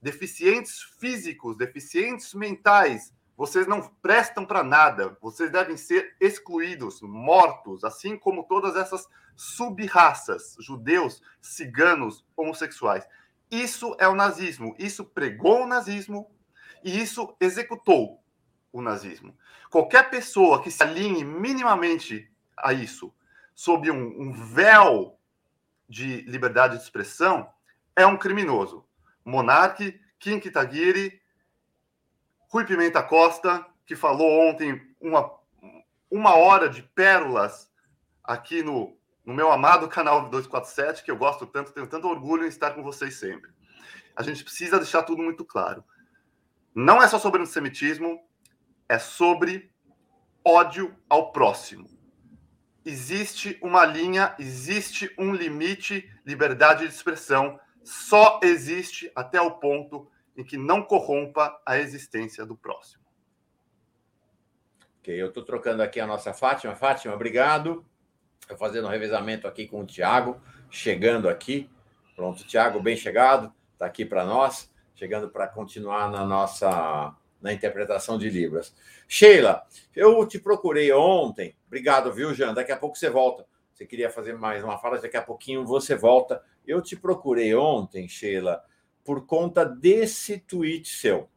[0.00, 8.18] deficientes físicos, deficientes mentais, vocês não prestam para nada, vocês devem ser excluídos, mortos, assim
[8.18, 13.06] como todas essas sub-raças, judeus, ciganos, homossexuais.
[13.48, 16.28] Isso é o nazismo, isso pregou o nazismo
[16.82, 18.20] e isso executou
[18.72, 19.38] o nazismo.
[19.70, 23.14] Qualquer pessoa que se alinhe minimamente a isso,
[23.54, 25.16] sob um, um véu
[25.88, 27.48] de liberdade de expressão,
[27.94, 28.84] é um criminoso.
[29.24, 31.17] Monarque, Kim Kitaguiri,
[32.48, 35.30] Rui Pimenta Costa, que falou ontem uma,
[36.10, 37.70] uma hora de pérolas
[38.24, 42.48] aqui no, no meu amado canal 247, que eu gosto tanto, tenho tanto orgulho em
[42.48, 43.50] estar com vocês sempre.
[44.16, 45.84] A gente precisa deixar tudo muito claro.
[46.74, 48.20] Não é só sobre antissemitismo,
[48.88, 49.70] é sobre
[50.44, 51.88] ódio ao próximo.
[52.84, 60.44] Existe uma linha, existe um limite, liberdade de expressão só existe até o ponto em
[60.44, 63.02] que não corrompa a existência do próximo.
[65.00, 66.76] Ok, eu estou trocando aqui a nossa Fátima.
[66.76, 67.84] Fátima, obrigado.
[68.40, 71.68] Estou fazendo um revezamento aqui com o Tiago, chegando aqui.
[72.14, 78.18] Pronto, Tiago, bem chegado, está aqui para nós, chegando para continuar na nossa na interpretação
[78.18, 78.74] de Libras.
[79.06, 81.56] Sheila, eu te procurei ontem.
[81.66, 82.54] Obrigado, viu, Jean?
[82.54, 83.46] Daqui a pouco você volta.
[83.72, 86.42] Você queria fazer mais uma fala, daqui a pouquinho você volta.
[86.66, 88.64] Eu te procurei ontem, Sheila,
[89.08, 91.30] por conta desse tweet seu.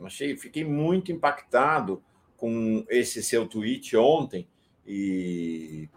[0.00, 2.00] Achei, fiquei muito impactado
[2.36, 4.46] com esse seu tweet ontem
[4.86, 5.88] e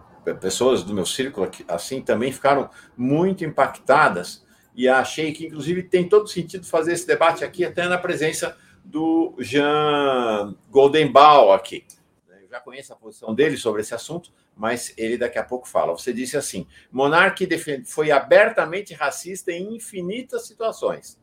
[0.42, 6.28] pessoas do meu círculo assim também ficaram muito impactadas e achei que inclusive tem todo
[6.28, 11.86] sentido fazer esse debate aqui até na presença do Jean Goldenbaum aqui.
[12.28, 15.94] Eu já conheço a posição dele sobre esse assunto, mas ele daqui a pouco fala.
[15.94, 17.48] Você disse assim: Monarque
[17.86, 21.20] foi abertamente racista em infinitas situações.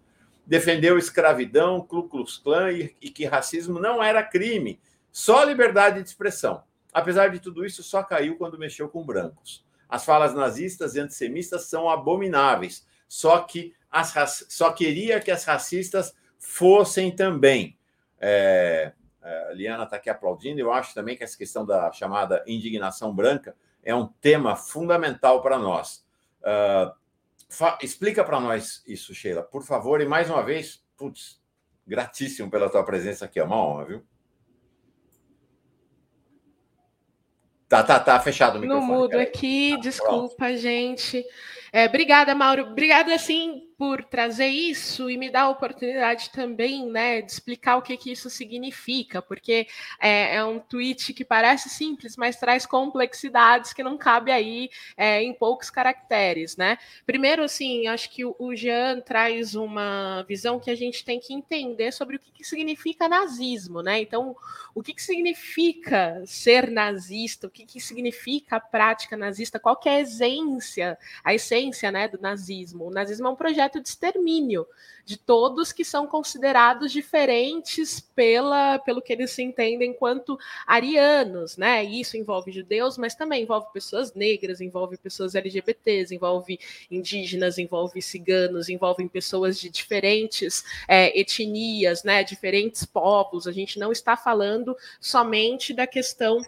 [0.47, 4.81] Defendeu escravidão, Ku Klux Klan e, e que racismo não era crime,
[5.13, 6.63] só liberdade de expressão.
[6.93, 9.65] Apesar de tudo isso, só caiu quando mexeu com brancos.
[9.89, 16.15] As falas nazistas e antissemistas são abomináveis, só que as, só queria que as racistas
[16.39, 17.77] fossem também.
[18.21, 20.61] É, a Liana está aqui aplaudindo.
[20.61, 25.59] Eu acho também que essa questão da chamada indignação branca é um tema fundamental para
[25.59, 26.07] nós.
[26.41, 26.95] Uh,
[27.83, 30.01] explica para nós isso, Sheila, por favor.
[30.01, 31.41] E mais uma vez, putz,
[31.87, 33.39] gratíssimo pela tua presença aqui.
[33.41, 34.07] É uma honra, viu?
[37.69, 38.89] Tá, tá, tá fechado o microfone.
[38.89, 40.57] No mudo aqui, tá, desculpa, pronto.
[40.57, 41.25] gente.
[41.73, 42.65] É, obrigada, Mauro.
[42.65, 47.83] Obrigada, assim, por trazer isso e me dar a oportunidade também, né, de explicar o
[47.83, 49.67] que, que isso significa, porque
[49.99, 55.23] é, é, um tweet que parece simples, mas traz complexidades que não cabe aí é,
[55.23, 56.77] em poucos caracteres, né?
[57.07, 61.91] Primeiro, assim, acho que o Jean traz uma visão que a gente tem que entender
[61.91, 63.99] sobre o que, que significa nazismo, né?
[63.99, 64.37] Então,
[64.75, 69.89] o que, que significa ser nazista, o que, que significa a prática nazista, qual que
[69.89, 72.87] é a essência, a essência, né, do nazismo.
[72.87, 74.67] O nazismo é um projeto de extermínio
[75.11, 81.83] de todos que são considerados diferentes pela, pelo que eles se entendem enquanto arianos, né?
[81.83, 88.69] Isso envolve judeus, mas também envolve pessoas negras, envolve pessoas LGBTs, envolve indígenas, envolve ciganos,
[88.69, 92.23] envolve pessoas de diferentes é, etnias, né?
[92.23, 93.49] Diferentes povos.
[93.49, 96.41] A gente não está falando somente da questão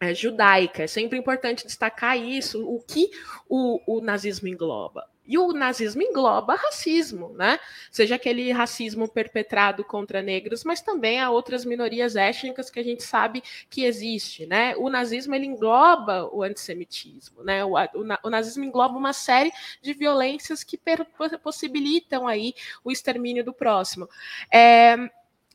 [0.00, 0.82] é, judaica.
[0.82, 3.08] É sempre importante destacar isso, o que
[3.48, 5.13] o, o nazismo engloba.
[5.26, 7.58] E o nazismo engloba racismo, né?
[7.90, 13.02] Seja aquele racismo perpetrado contra negros, mas também há outras minorias étnicas que a gente
[13.02, 14.74] sabe que existe, né?
[14.76, 17.64] O nazismo ele engloba o antissemitismo, né?
[17.64, 21.06] O, o, o nazismo engloba uma série de violências que per,
[21.42, 24.08] possibilitam aí o extermínio do próximo.
[24.52, 24.96] É,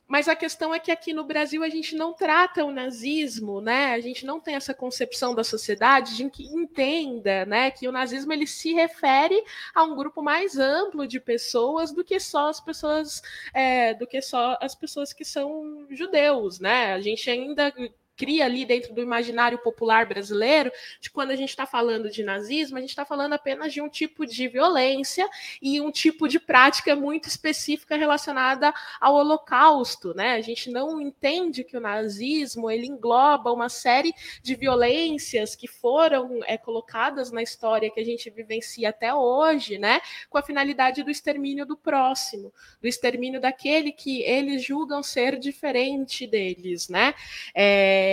[0.10, 3.94] mas a questão é que aqui no Brasil a gente não trata o nazismo, né?
[3.94, 8.34] A gente não tem essa concepção da sociedade de que entenda, né, que o nazismo
[8.34, 9.40] ele se refere
[9.74, 13.22] a um grupo mais amplo de pessoas do que só as pessoas,
[13.54, 16.94] é, do que só as pessoas que são judeus, né?
[16.94, 17.72] A gente ainda
[18.20, 22.78] cria ali dentro do imaginário popular brasileiro, de quando a gente está falando de nazismo,
[22.78, 25.26] a gente está falando apenas de um tipo de violência
[25.62, 30.34] e um tipo de prática muito específica relacionada ao Holocausto, né?
[30.34, 36.42] A gente não entende que o nazismo ele engloba uma série de violências que foram
[36.46, 40.02] é, colocadas na história que a gente vivencia até hoje, né?
[40.30, 42.52] Com a finalidade do extermínio do próximo,
[42.82, 47.14] do extermínio daquele que eles julgam ser diferente deles, né?
[47.56, 48.09] É...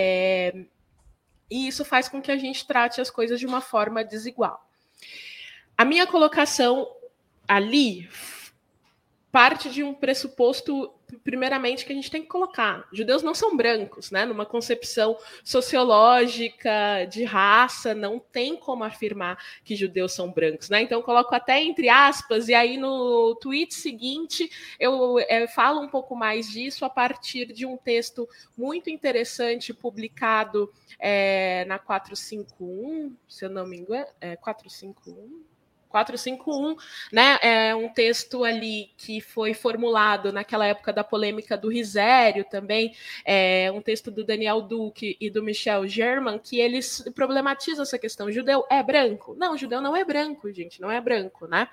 [1.49, 4.67] E isso faz com que a gente trate as coisas de uma forma desigual.
[5.77, 6.87] A minha colocação
[7.47, 8.09] ali
[9.31, 12.87] parte de um pressuposto primeiramente, que a gente tem que colocar.
[12.91, 14.25] Judeus não são brancos, né?
[14.25, 20.81] Numa concepção sociológica de raça, não tem como afirmar que judeus são brancos, né?
[20.81, 26.15] Então, coloco até entre aspas, e aí no tweet seguinte eu é, falo um pouco
[26.15, 33.49] mais disso a partir de um texto muito interessante publicado é, na 451, se eu
[33.49, 35.56] não me engano, é 451
[35.89, 36.75] 451,
[37.11, 37.37] né?
[37.41, 42.93] É um texto ali que foi formulado naquela época da polêmica do Risério também,
[43.25, 48.31] é um texto do Daniel Duque e do Michel German, que eles problematizam essa questão.
[48.31, 49.35] Judeu é branco?
[49.37, 51.67] Não, judeu não é branco, gente, não é branco, né?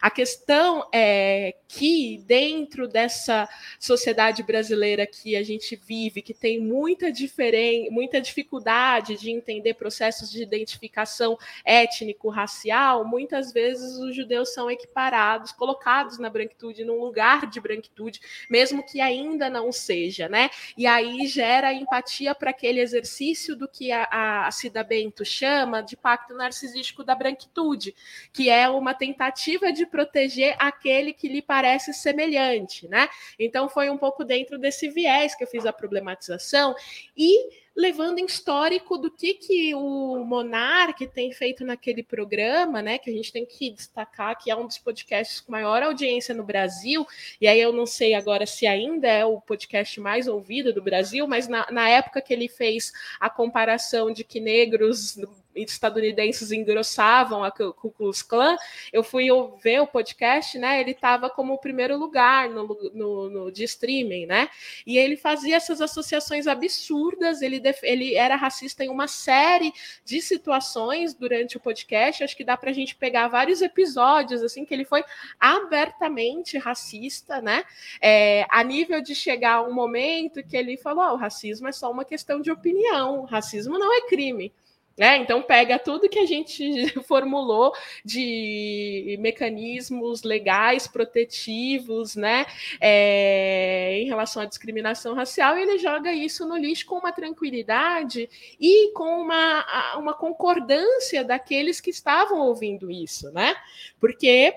[0.00, 3.48] A questão é que dentro dessa
[3.78, 10.30] sociedade brasileira que a gente vive, que tem muita diferença, muita dificuldade de entender processos
[10.30, 17.60] de identificação étnico-racial, muitas vezes os judeus são equiparados, colocados na branquitude, num lugar de
[17.60, 20.50] branquitude, mesmo que ainda não seja, né?
[20.76, 25.96] E aí gera empatia para aquele exercício do que a, a Cida Bento chama de
[25.96, 27.94] pacto narcisístico da branquitude,
[28.32, 33.08] que é uma tentativa de proteger aquele que lhe parece semelhante, né?
[33.38, 36.74] Então foi um pouco dentro desse viés que eu fiz a problematização
[37.16, 42.98] e levando em histórico do que, que o Monark tem feito naquele programa, né?
[42.98, 46.44] Que a gente tem que destacar que é um dos podcasts com maior audiência no
[46.44, 47.06] Brasil,
[47.40, 51.26] e aí eu não sei agora se ainda é o podcast mais ouvido do Brasil,
[51.26, 55.18] mas na, na época que ele fez a comparação de que negros
[55.54, 58.56] estadunidenses engrossavam a Ku Klux Klan,
[58.92, 59.28] eu fui
[59.62, 60.80] ver o podcast, né?
[60.80, 64.48] Ele estava como o primeiro lugar no, no, no, de streaming, né?
[64.86, 69.72] E ele fazia essas associações absurdas, ele, ele era racista em uma série
[70.04, 72.22] de situações durante o podcast.
[72.22, 75.04] Acho que dá para a gente pegar vários episódios, assim, que ele foi
[75.38, 77.64] abertamente racista, né?
[78.00, 81.90] É, a nível de chegar um momento que ele falou: oh, o racismo é só
[81.90, 84.52] uma questão de opinião, o racismo não é crime.
[84.98, 87.72] É, então pega tudo que a gente formulou
[88.04, 92.44] de mecanismos legais protetivos, né,
[92.80, 98.28] é, em relação à discriminação racial, e ele joga isso no lixo com uma tranquilidade
[98.60, 103.56] e com uma, uma concordância daqueles que estavam ouvindo isso, né?
[103.98, 104.54] Porque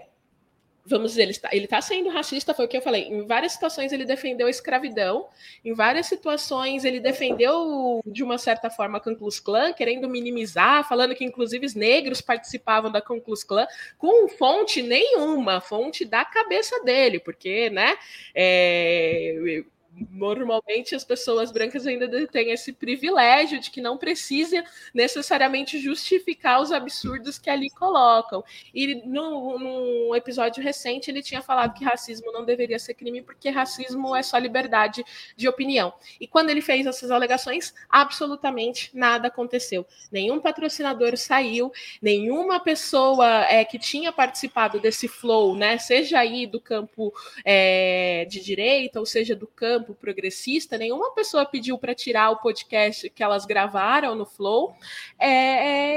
[0.86, 3.04] vamos dizer, ele está, ele está sendo racista, foi o que eu falei.
[3.04, 5.28] Em várias situações ele defendeu a escravidão,
[5.64, 11.16] em várias situações ele defendeu, de uma certa forma, a Klux Klan, querendo minimizar, falando
[11.16, 13.68] que inclusive os negros participavam da Klux Klan,
[13.98, 17.98] com fonte nenhuma, fonte da cabeça dele, porque, né,
[18.34, 19.64] é,
[20.12, 26.72] normalmente as pessoas brancas ainda têm esse privilégio de que não precisa necessariamente justificar os
[26.72, 28.44] absurdos que ali colocam.
[28.74, 33.50] E no, num episódio recente ele tinha falado que racismo não deveria ser crime porque
[33.50, 35.04] racismo é só liberdade
[35.36, 35.94] de opinião.
[36.20, 39.86] E quando ele fez essas alegações, absolutamente nada aconteceu.
[40.12, 46.60] Nenhum patrocinador saiu, nenhuma pessoa é, que tinha participado desse flow, né, seja aí do
[46.60, 52.32] campo é, de direita ou seja do campo campo progressista, nenhuma pessoa pediu para tirar
[52.32, 54.76] o podcast que elas gravaram no Flow,
[55.20, 55.28] é,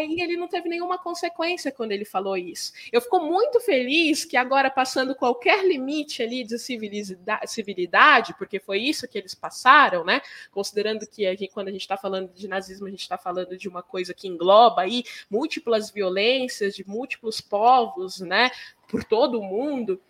[0.03, 2.73] é, e ele não teve nenhuma consequência quando ele falou isso.
[2.93, 9.09] Eu fico muito feliz que agora, passando qualquer limite ali de civilidade, porque foi isso
[9.09, 10.21] que eles passaram, né?
[10.51, 13.57] Considerando que a gente, quando a gente está falando de nazismo, a gente está falando
[13.57, 18.51] de uma coisa que engloba aí múltiplas violências de múltiplos povos, né?
[18.89, 20.01] Por todo o mundo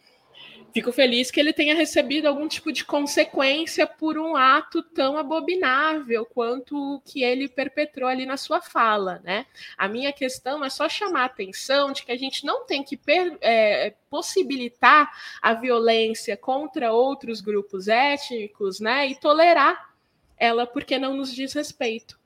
[0.72, 6.26] fico feliz que ele tenha recebido algum tipo de consequência por um ato tão abominável
[6.26, 9.46] quanto o que ele perpetrou ali na sua fala, né?
[9.76, 12.98] A minha questão é só chamar a atenção de que a gente não tem que
[13.40, 15.10] é, possibilitar
[15.40, 19.08] a violência contra outros grupos étnicos, né?
[19.08, 19.88] E tolerar
[20.36, 22.18] ela porque não nos diz respeito.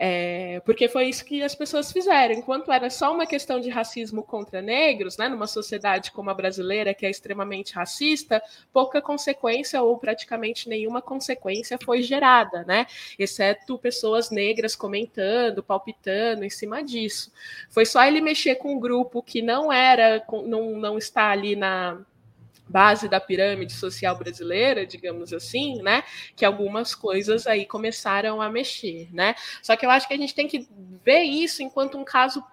[0.00, 2.34] É, porque foi isso que as pessoas fizeram.
[2.34, 6.94] Enquanto era só uma questão de racismo contra negros, né, numa sociedade como a brasileira,
[6.94, 8.40] que é extremamente racista,
[8.72, 12.86] pouca consequência ou praticamente nenhuma consequência foi gerada, né?
[13.18, 17.32] Exceto pessoas negras comentando, palpitando em cima disso.
[17.68, 22.00] Foi só ele mexer com um grupo que não era, não, não está ali na
[22.68, 26.02] base da pirâmide social brasileira, digamos assim, né?
[26.36, 29.34] Que algumas coisas aí começaram a mexer, né?
[29.62, 30.68] Só que eu acho que a gente tem que
[31.04, 32.44] ver isso enquanto um caso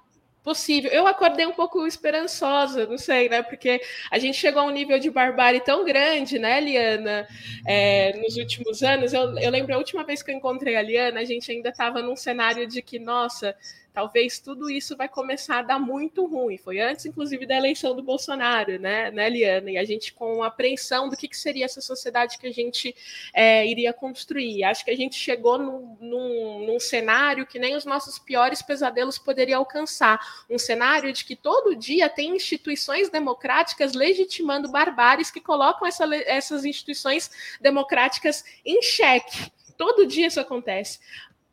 [0.46, 0.92] possível.
[0.92, 3.42] Eu acordei um pouco esperançosa, não sei, né?
[3.42, 7.28] Porque a gente chegou a um nível de barbárie tão grande, né, Liana,
[7.66, 9.12] é, nos últimos anos.
[9.12, 12.02] Eu, eu lembro a última vez que eu encontrei a Liana, a gente ainda estava
[12.02, 13.56] num cenário de que, nossa,
[13.96, 16.58] talvez tudo isso vai começar a dar muito ruim.
[16.58, 19.72] Foi antes, inclusive, da eleição do Bolsonaro, né, né Liana?
[19.72, 22.94] E a gente com apreensão do que, que seria essa sociedade que a gente
[23.34, 24.66] é, iria construir.
[24.66, 29.60] Acho que a gente chegou num, num, cenário que nem os nossos piores pesadelos poderiam
[29.60, 30.20] alcançar.
[30.50, 36.66] Um cenário de que todo dia tem instituições democráticas legitimando barbáries que colocam essa, essas
[36.66, 37.32] instituições
[37.62, 39.50] democráticas em xeque.
[39.78, 41.00] Todo dia isso acontece.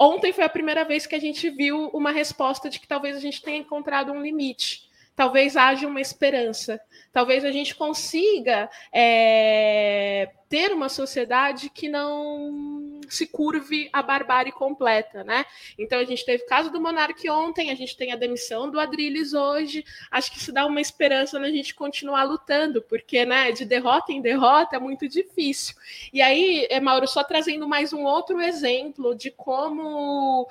[0.04, 3.20] Ontem foi a primeira vez que a gente viu uma resposta de que talvez a
[3.20, 4.90] gente tenha encontrado um limite.
[5.14, 6.80] Talvez haja uma esperança.
[7.12, 15.22] Talvez a gente consiga é, ter uma sociedade que não se curve a barbárie completa,
[15.22, 15.44] né?
[15.78, 18.80] Então a gente teve o caso do Monarque ontem, a gente tem a demissão do
[18.80, 19.84] Adrilles hoje.
[20.10, 24.22] Acho que isso dá uma esperança na gente continuar lutando, porque, né, de derrota em
[24.22, 25.74] derrota é muito difícil.
[26.12, 30.48] E aí, é, Mauro, só trazendo mais um outro exemplo de como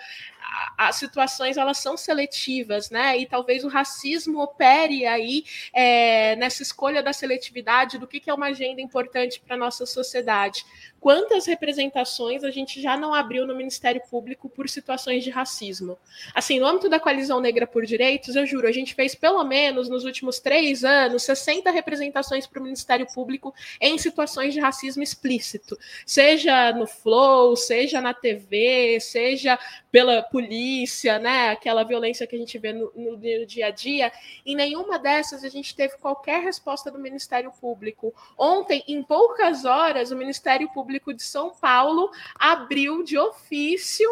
[0.77, 3.17] as situações elas são seletivas, né?
[3.17, 8.33] E talvez o racismo opere aí é, nessa escolha da seletividade do que, que é
[8.33, 10.65] uma agenda importante para nossa sociedade.
[11.01, 15.97] Quantas representações a gente já não abriu no Ministério Público por situações de racismo?
[16.31, 19.89] Assim, no âmbito da coalizão negra por direitos, eu juro, a gente fez pelo menos
[19.89, 25.75] nos últimos três anos 60 representações para o Ministério Público em situações de racismo explícito,
[26.05, 29.57] seja no Flow, seja na TV, seja
[29.91, 31.49] pela polícia, né?
[31.49, 34.11] Aquela violência que a gente vê no, no, no dia a dia.
[34.45, 38.13] Em nenhuma dessas a gente teve qualquer resposta do Ministério Público.
[38.37, 44.09] Ontem, em poucas horas, o Ministério Público de São Paulo abriu de ofício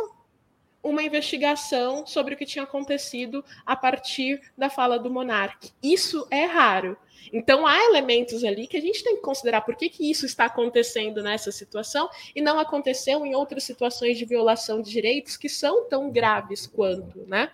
[0.82, 5.68] uma investigação sobre o que tinha acontecido a partir da fala do monarca.
[5.84, 6.98] Isso é raro.
[7.32, 10.46] Então há elementos ali que a gente tem que considerar por que, que isso está
[10.46, 15.88] acontecendo nessa situação e não aconteceu em outras situações de violação de direitos que são
[15.88, 17.50] tão graves quanto, né?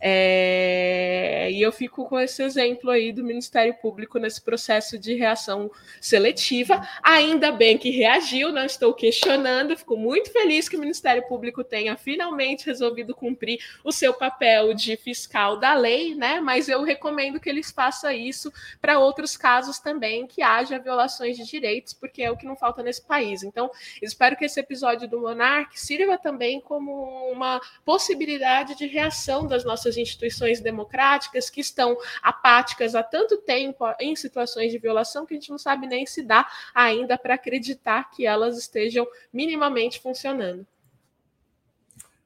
[0.00, 1.48] É...
[1.52, 6.86] E eu fico com esse exemplo aí do Ministério Público nesse processo de reação seletiva.
[7.02, 11.96] Ainda bem que reagiu, não estou questionando, fico muito feliz que o Ministério Público tenha
[11.96, 16.40] finalmente resolvido cumprir o seu papel de fiscal da lei, né?
[16.40, 21.44] Mas eu recomendo que eles façam isso para outros casos também que haja violações de
[21.44, 23.42] direitos, porque é o que não falta nesse país.
[23.42, 29.64] Então, espero que esse episódio do Monark sirva também como uma possibilidade de reação das
[29.64, 35.36] nossas instituições democráticas que estão apáticas há tanto tempo em situações de violação que a
[35.36, 40.66] gente não sabe nem se dá ainda para acreditar que elas estejam minimamente funcionando.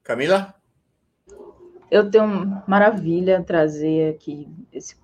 [0.03, 0.55] Camila?
[1.91, 4.97] Eu tenho maravilha trazer aqui esse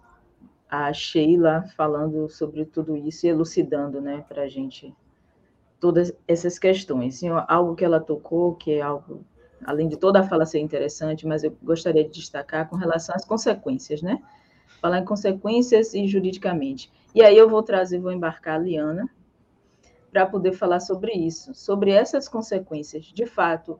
[0.70, 4.94] a Sheila falando sobre tudo isso e elucidando né, para a gente
[5.80, 7.22] todas essas questões.
[7.22, 9.24] E algo que ela tocou, que é algo,
[9.64, 13.24] além de toda a fala ser interessante, mas eu gostaria de destacar com relação às
[13.24, 14.22] consequências, né?
[14.80, 16.92] Falar em consequências e juridicamente.
[17.12, 19.10] E aí eu vou trazer, vou embarcar a Liana
[20.12, 23.06] para poder falar sobre isso, sobre essas consequências.
[23.06, 23.78] De fato,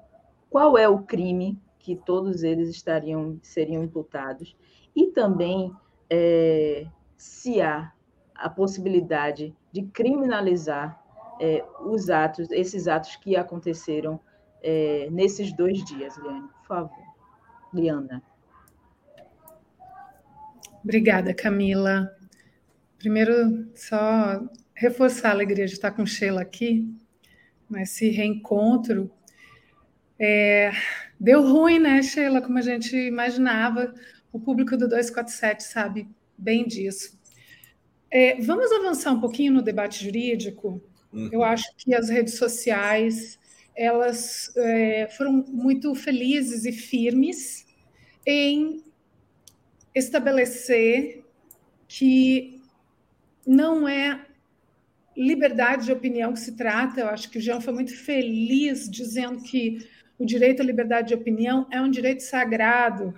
[0.49, 4.57] qual é o crime que todos eles estariam seriam imputados
[4.95, 5.73] e também
[6.11, 6.87] é,
[7.17, 7.93] se há
[8.35, 11.01] a possibilidade de criminalizar
[11.41, 14.21] é, os atos, esses atos que aconteceram
[14.63, 17.05] é, nesses dois dias, Liane, por favor.
[17.73, 18.23] Liana.
[20.83, 22.11] Obrigada, Camila.
[22.99, 24.43] Primeiro, só
[24.75, 26.93] reforçar a alegria de estar com Sheila aqui,
[27.69, 29.11] nesse reencontro.
[30.19, 30.73] É,
[31.19, 33.95] deu ruim, né, Sheila, como a gente imaginava
[34.33, 37.19] o público do 247 sabe bem disso.
[38.11, 40.83] É, vamos avançar um pouquinho no debate jurídico.
[41.13, 41.29] Uhum.
[41.33, 43.39] Eu acho que as redes sociais
[43.77, 47.67] elas é, foram muito felizes e firmes
[48.27, 48.83] em
[49.95, 51.25] estabelecer
[51.89, 52.61] que
[53.47, 54.27] não é
[55.17, 57.01] liberdade de opinião que se trata.
[57.01, 59.79] Eu acho que o Jean foi muito feliz dizendo que
[60.19, 63.15] o direito à liberdade de opinião é um direito sagrado.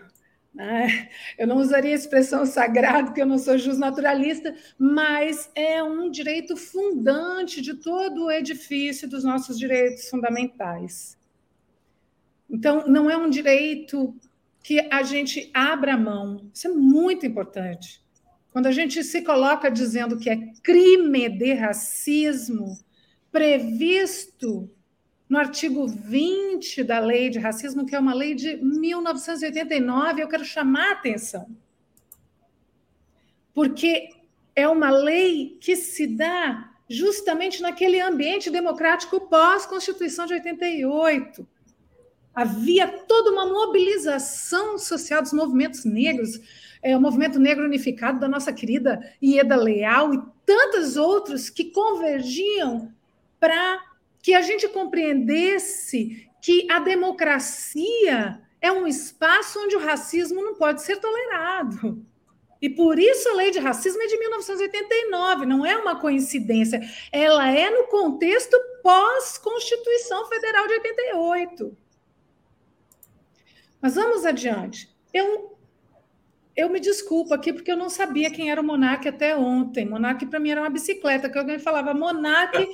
[0.55, 1.09] Né?
[1.39, 6.57] Eu não usaria a expressão sagrado, porque eu não sou justnaturalista, mas é um direito
[6.57, 11.17] fundante de todo o edifício dos nossos direitos fundamentais.
[12.51, 14.15] Então, não é um direito
[14.63, 16.51] que a gente abra mão.
[16.53, 18.03] Isso é muito importante.
[18.53, 22.79] Quando a gente se coloca dizendo que é crime de racismo
[23.31, 24.71] previsto
[25.33, 30.45] no artigo 20 da lei de racismo, que é uma lei de 1989, eu quero
[30.45, 31.47] chamar a atenção.
[33.55, 34.11] Porque
[34.55, 41.49] é uma lei que se dá justamente naquele ambiente democrático pós-Constituição de 88.
[42.35, 46.39] Havia toda uma mobilização social dos movimentos negros,
[46.83, 52.93] é, o movimento negro unificado da nossa querida Ieda Leal e tantos outros que convergiam
[53.41, 53.92] para
[54.23, 60.83] que a gente compreendesse que a democracia é um espaço onde o racismo não pode
[60.83, 62.07] ser tolerado.
[62.61, 66.81] E por isso a lei de racismo é de 1989, não é uma coincidência.
[67.11, 71.77] Ela é no contexto pós-Constituição Federal de 88.
[73.81, 74.89] Mas vamos adiante.
[75.13, 75.59] Eu,
[76.55, 79.85] eu me desculpo aqui porque eu não sabia quem era o Monarque até ontem.
[79.85, 82.69] Monarque para mim era uma bicicleta, que alguém falava Monarque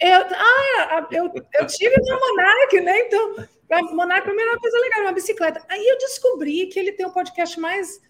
[0.00, 2.98] eu, ah, eu, eu tive uma Monark, né?
[3.00, 3.36] Então,
[3.70, 5.64] a Monark era uma coisa legal, uma bicicleta.
[5.68, 8.00] Aí eu descobri que ele tem o podcast mais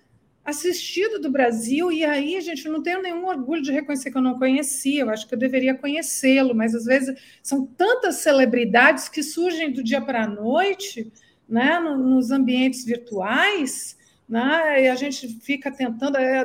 [0.45, 4.23] assistido do Brasil, e aí, gente, eu não tenho nenhum orgulho de reconhecer que eu
[4.23, 9.25] não conhecia, eu acho que eu deveria conhecê-lo, mas às vezes são tantas celebridades que
[9.25, 11.13] surgem do dia para a noite,
[11.49, 13.97] né, nos ambientes virtuais,
[14.29, 14.85] né?
[14.85, 16.41] E a gente fica tentando, é,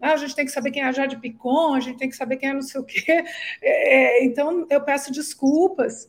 [0.00, 2.16] ah, a gente tem que saber quem é a Jade Picon, a gente tem que
[2.16, 3.24] saber quem é não sei o quê.
[3.62, 6.08] É, então, eu peço desculpas.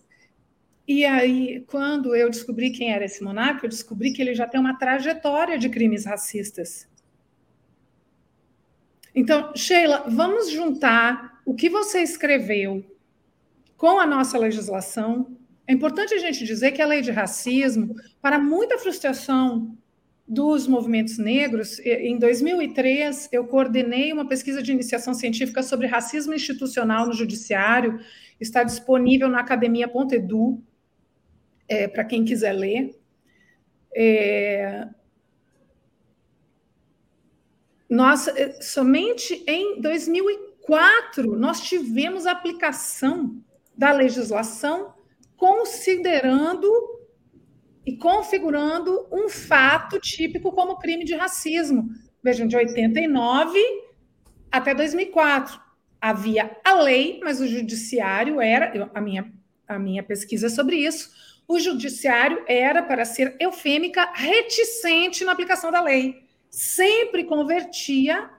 [0.88, 4.60] E aí, quando eu descobri quem era esse monarca, eu descobri que ele já tem
[4.60, 6.88] uma trajetória de crimes racistas.
[9.14, 12.86] Então, Sheila, vamos juntar o que você escreveu
[13.76, 15.36] com a nossa legislação.
[15.66, 19.77] É importante a gente dizer que a lei de racismo, para muita frustração
[20.28, 27.08] dos movimentos negros, em 2003, eu coordenei uma pesquisa de iniciação científica sobre racismo institucional
[27.08, 28.00] no judiciário,
[28.40, 30.62] está disponível na academia.edu,
[31.68, 33.00] é, para quem quiser ler.
[33.96, 34.90] É,
[37.90, 43.42] nós, é, somente em 2004, nós tivemos aplicação
[43.78, 44.94] da legislação
[45.38, 46.97] considerando
[47.88, 51.90] e configurando um fato típico como crime de racismo.
[52.22, 53.58] Vejam, de 89
[54.52, 55.58] até 2004
[56.02, 59.32] havia a lei, mas o judiciário era a minha
[59.66, 61.12] a minha pesquisa sobre isso.
[61.48, 66.24] O judiciário era, para ser eufêmica, reticente na aplicação da lei.
[66.50, 68.30] Sempre convertia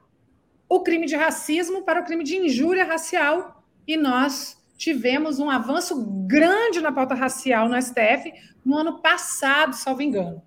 [0.69, 6.07] o crime de racismo para o crime de injúria racial e nós tivemos um avanço
[6.27, 8.33] grande na pauta racial no STF
[8.65, 10.43] no ano passado, salvo engano.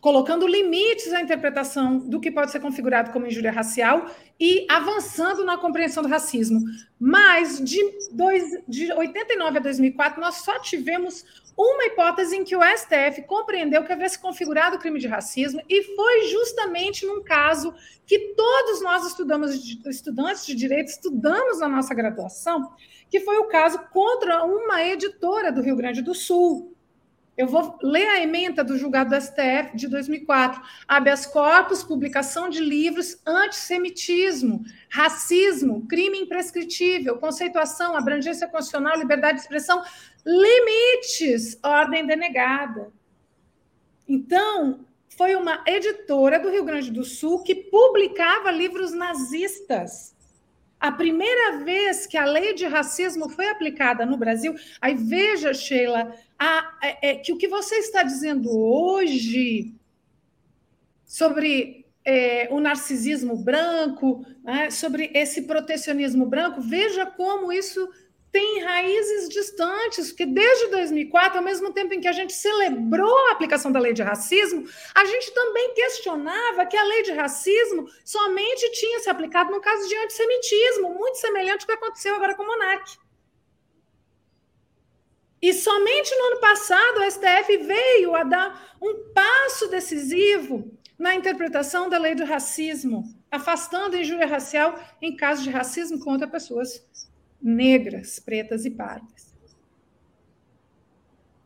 [0.00, 4.06] Colocando limites à interpretação do que pode ser configurado como injúria racial
[4.38, 6.60] e avançando na compreensão do racismo.
[7.00, 7.80] Mas de,
[8.12, 11.24] dois, de 89 a 2004, nós só tivemos
[11.56, 15.62] uma hipótese em que o STF compreendeu que havia se configurado o crime de racismo,
[15.68, 19.54] e foi justamente num caso que todos nós estudamos,
[19.86, 22.72] estudantes de direito, estudamos na nossa graduação,
[23.10, 26.75] que foi o caso contra uma editora do Rio Grande do Sul.
[27.36, 30.62] Eu vou ler a emenda do julgado do STF de 2004.
[30.88, 39.82] Habeas corpus, publicação de livros, antissemitismo, racismo, crime imprescritível, conceituação, abrangência constitucional, liberdade de expressão,
[40.24, 42.90] limites, ordem denegada.
[44.08, 50.16] Então, foi uma editora do Rio Grande do Sul que publicava livros nazistas.
[50.78, 56.14] A primeira vez que a lei de racismo foi aplicada no Brasil, aí veja, Sheila,
[56.38, 59.74] a, é, é, que o que você está dizendo hoje
[61.04, 67.88] sobre é, o narcisismo branco, né, sobre esse protecionismo branco, veja como isso
[68.30, 73.32] tem raízes distantes, porque desde 2004, ao mesmo tempo em que a gente celebrou a
[73.32, 78.70] aplicação da lei de racismo, a gente também questionava que a lei de racismo somente
[78.72, 82.46] tinha se aplicado no caso de antissemitismo, muito semelhante ao que aconteceu agora com o
[82.46, 82.98] Monarque.
[85.46, 91.88] E somente no ano passado o STF veio a dar um passo decisivo na interpretação
[91.88, 96.84] da lei do racismo, afastando a injúria racial em casos de racismo contra pessoas
[97.40, 99.32] negras, pretas e pardas.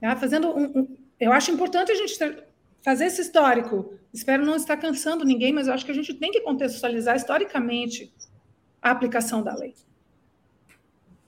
[0.01, 0.17] Tá?
[0.17, 2.47] Fazendo um, um, eu acho importante a gente ter,
[2.83, 3.93] fazer esse histórico.
[4.15, 8.11] Espero não estar cansando ninguém, mas eu acho que a gente tem que contextualizar historicamente
[8.81, 9.75] a aplicação da lei.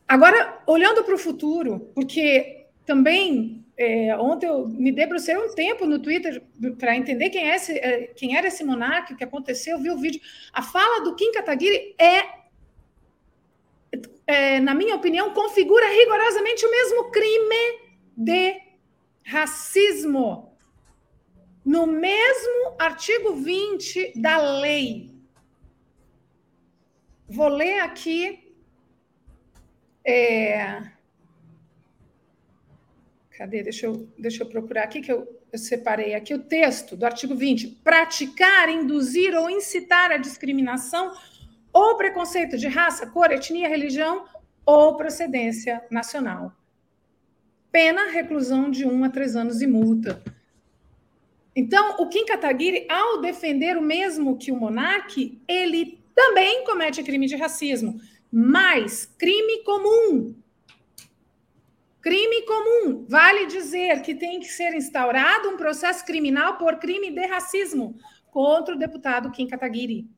[0.08, 5.98] Agora, olhando para o futuro, porque também é, ontem eu me debrucei um tempo no
[5.98, 6.42] Twitter
[6.78, 9.98] para entender quem, é esse, é, quem era esse monarca, o que aconteceu, vi o
[9.98, 10.20] vídeo.
[10.52, 12.42] A fala do Kim Kataguiri é,
[14.26, 17.80] é, na minha opinião, configura rigorosamente o mesmo crime
[18.16, 18.60] de
[19.24, 20.56] racismo.
[21.64, 25.12] No mesmo artigo 20 da lei.
[27.28, 28.52] Vou ler aqui
[30.04, 30.82] é...
[33.42, 33.60] Cadê?
[33.60, 37.34] Deixa eu, deixa eu procurar aqui que eu, eu separei aqui o texto do artigo
[37.34, 37.80] 20.
[37.82, 41.12] Praticar, induzir ou incitar a discriminação
[41.72, 44.26] ou preconceito de raça, cor, etnia, religião
[44.64, 46.52] ou procedência nacional.
[47.72, 50.22] Pena, reclusão de um a três anos e multa.
[51.56, 57.26] Então, o Kim Kataguiri, ao defender o mesmo que o monarque, ele também comete crime
[57.26, 60.32] de racismo mais crime comum.
[62.02, 63.06] Crime comum.
[63.08, 67.96] Vale dizer que tem que ser instaurado um processo criminal por crime de racismo
[68.30, 70.10] contra o deputado Kim Kataguiri.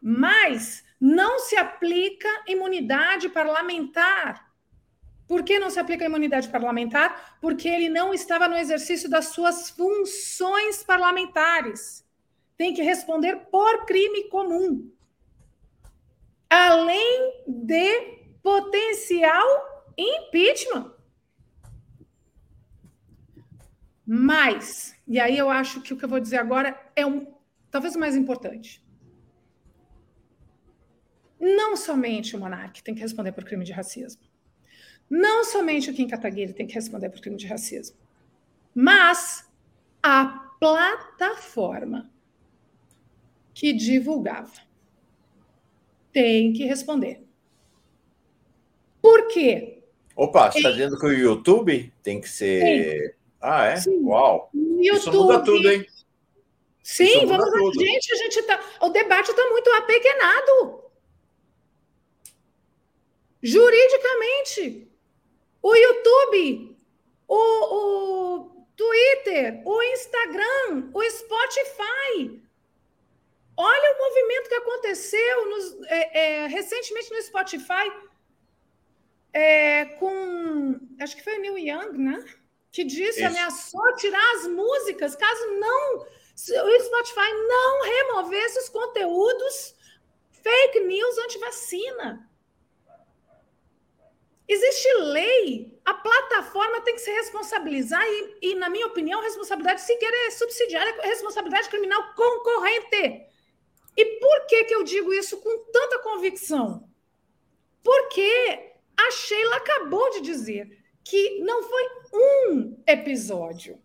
[0.00, 4.46] Mas não se aplica imunidade parlamentar.
[5.26, 7.38] Por que não se aplica imunidade parlamentar?
[7.40, 12.06] Porque ele não estava no exercício das suas funções parlamentares.
[12.56, 14.92] Tem que responder por crime comum
[16.48, 20.92] além de potencial impeachment.
[24.06, 27.26] Mas, e aí eu acho que o que eu vou dizer agora é um,
[27.70, 28.84] talvez o mais importante.
[31.40, 34.22] Não somente o monarca tem que responder por crime de racismo.
[35.08, 37.96] Não somente o Kim Kataguiri tem que responder por crime de racismo.
[38.74, 39.48] Mas
[40.02, 40.24] a
[40.58, 42.10] plataforma
[43.54, 44.60] que divulgava
[46.12, 47.26] tem que responder.
[49.00, 49.75] Por quê?
[50.16, 52.62] Opa, você está dizendo que o YouTube tem que ser.
[52.62, 53.14] Sim.
[53.40, 53.76] Ah, é?
[53.76, 54.02] Sim.
[54.02, 54.50] Uau!
[54.54, 54.96] YouTube...
[54.96, 55.86] Isso muda tudo, hein?
[56.82, 57.84] Sim, vamos lá.
[57.84, 58.60] Gente, a gente tá.
[58.80, 60.84] O debate está muito apequenado.
[63.42, 64.88] Juridicamente.
[65.62, 66.76] O YouTube,
[67.28, 72.40] o, o Twitter, o Instagram, o Spotify,
[73.56, 77.90] Olha o movimento que aconteceu nos, é, é, recentemente no Spotify
[79.36, 80.80] é, com.
[80.98, 82.24] Acho que foi o Neil Young, né?
[82.72, 83.26] Que disse, Isso.
[83.26, 85.98] ameaçou tirar as músicas, caso não.
[85.98, 89.76] O Spotify não removesse os conteúdos
[90.42, 92.30] fake news anti-vacina.
[94.48, 100.12] Existe lei, a plataforma tem que se responsabilizar, e, e na minha opinião, responsabilidade sequer
[100.26, 103.26] é subsidiária, é responsabilidade criminal concorrente.
[103.96, 106.88] E por que, que eu digo isso com tanta convicção?
[107.82, 111.82] Porque a Sheila acabou de dizer que não foi
[112.12, 113.80] um episódio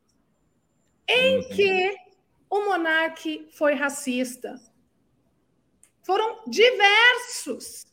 [1.08, 1.96] em que
[2.50, 4.56] o monarque foi racista.
[6.04, 7.86] Foram diversos.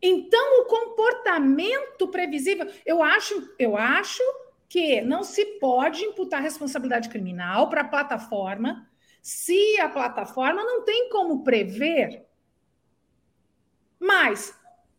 [0.00, 4.22] Então, o comportamento previsível, eu acho, eu acho
[4.68, 8.88] que não se pode imputar responsabilidade criminal para a plataforma
[9.22, 12.26] se a plataforma não tem como prever,
[13.98, 14.57] mas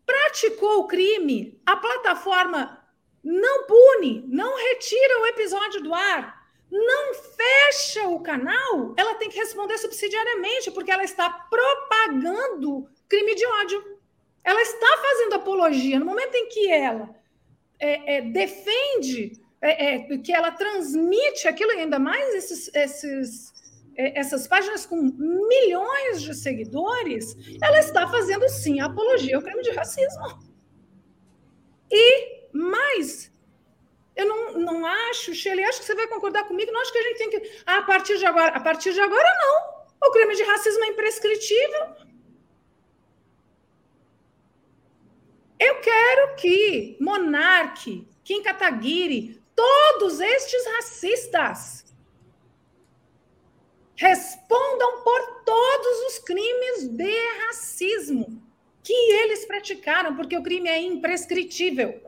[0.10, 2.84] praticou o crime, a plataforma
[3.24, 6.40] não pune, não retira o episódio do ar,
[6.72, 13.46] não fecha o canal, ela tem que responder subsidiariamente, porque ela está propagando crime de
[13.46, 14.00] ódio.
[14.44, 16.00] Ela está fazendo apologia.
[16.00, 17.16] No momento em que ela
[17.80, 23.54] é, é, defende, é, é que ela transmite aquilo, ainda mais esses, esses
[24.00, 30.40] essas páginas com milhões de seguidores, ela está fazendo sim apologia ao crime de racismo.
[31.92, 33.30] E mais,
[34.16, 37.04] eu não, não acho, Shelley, acho que você vai concordar comigo, não acho que a
[37.04, 37.62] gente tem que.
[37.66, 39.80] Ah, a partir de agora, a partir de agora, não.
[40.08, 41.88] O crime de racismo é imprescritível.
[45.60, 51.89] Eu quero que Monarque, Kim Kataguiri, todos estes racistas
[54.00, 58.42] respondam por todos os crimes de racismo
[58.82, 62.02] que eles praticaram, porque o crime é imprescritível.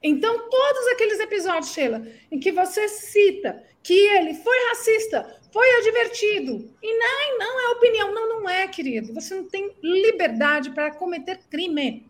[0.00, 6.72] Então, todos aqueles episódios, Sheila, em que você cita que ele foi racista, foi advertido,
[6.80, 8.14] e não, não é opinião.
[8.14, 9.12] Não, não é, querido.
[9.14, 12.08] Você não tem liberdade para cometer crime.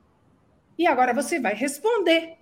[0.77, 2.40] E agora você vai responder.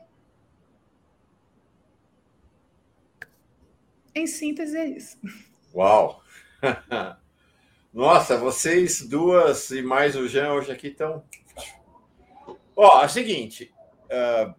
[4.18, 5.16] Em síntese, é isso.
[5.72, 6.20] Uau!
[7.94, 11.22] Nossa, vocês duas e mais o Jean hoje aqui estão.
[12.74, 13.72] Ó, é o seguinte.
[14.06, 14.52] Uh...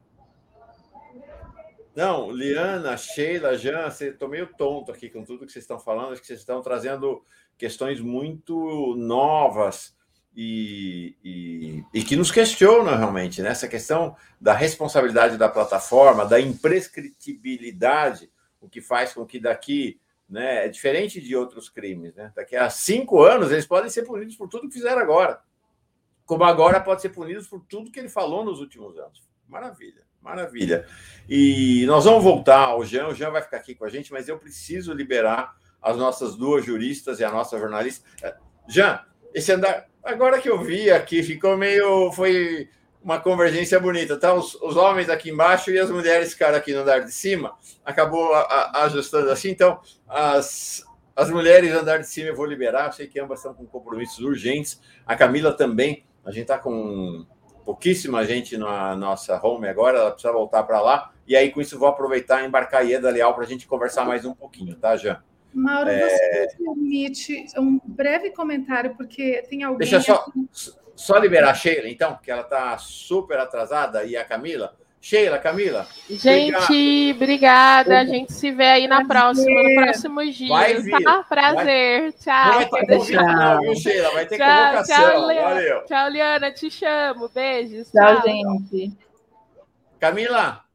[1.94, 6.14] Não, Liana, Sheila, Jean, estou meio tonto aqui com tudo que vocês estão falando.
[6.14, 7.22] Acho que vocês estão trazendo
[7.58, 9.94] questões muito novas
[10.34, 13.50] e, e, e, que nos questionam realmente, né?
[13.50, 18.32] Essa questão da responsabilidade da plataforma, da imprescritibilidade,
[18.62, 20.00] o que faz com que daqui,
[20.30, 20.66] né?
[20.66, 22.32] É diferente de outros crimes, né?
[22.36, 25.42] Daqui a cinco anos eles podem ser punidos por tudo que fizeram agora,
[26.26, 29.28] como agora pode ser punidos por tudo que ele falou nos últimos anos.
[29.48, 30.86] Maravilha, maravilha.
[31.28, 34.28] E nós vamos voltar ao Jean, o Jean vai ficar aqui com a gente, mas
[34.28, 38.06] eu preciso liberar as nossas duas juristas e a nossa jornalista.
[38.68, 39.04] Jean,
[39.34, 42.12] esse andar, agora que eu vi aqui, ficou meio.
[42.12, 42.70] Foi
[43.04, 44.18] uma convergência bonita.
[44.18, 44.34] Tá?
[44.34, 47.56] Os, os homens aqui embaixo e as mulheres ficaram aqui no andar de cima.
[47.84, 49.50] Acabou a, a, ajustando assim.
[49.50, 50.84] Então, as,
[51.16, 52.88] as mulheres no andar de cima eu vou liberar.
[52.88, 54.82] Eu sei que ambas estão com compromissos urgentes.
[55.06, 56.06] A Camila também.
[56.26, 57.26] A gente está com
[57.66, 59.98] pouquíssima gente na nossa home agora.
[60.00, 61.12] Ela precisa voltar para lá.
[61.28, 64.06] E aí, com isso, vou aproveitar e embarcar a Ieda Leal para a gente conversar
[64.06, 65.22] mais um pouquinho, tá, Jean?
[65.54, 66.08] Mauro, é...
[66.10, 69.90] você me permite um breve comentário, porque tem alguém.
[69.90, 70.26] Deixa só,
[71.00, 74.76] só liberar a Sheila, então, que ela está super atrasada, e a Camila.
[75.00, 75.88] Sheila, Camila.
[76.10, 78.00] Gente, obrigada.
[78.00, 79.46] A gente se vê aí na Prazer.
[79.46, 80.50] próxima, no próximo dia.
[80.50, 81.02] Vai vir.
[81.02, 81.24] Tá?
[81.24, 82.02] Prazer.
[82.02, 82.12] Vai...
[82.12, 82.46] Tchau.
[82.46, 84.12] Não vai ter convocação, viu, Sheila?
[84.12, 84.96] Vai ter tchau, convocação.
[84.98, 85.86] Tchau, Valeu.
[85.86, 86.52] Tchau, Liana.
[86.52, 87.30] Te chamo.
[87.30, 87.92] Beijos.
[87.92, 88.28] Tchau, tchau.
[88.28, 88.98] gente.
[90.02, 90.66] Camila,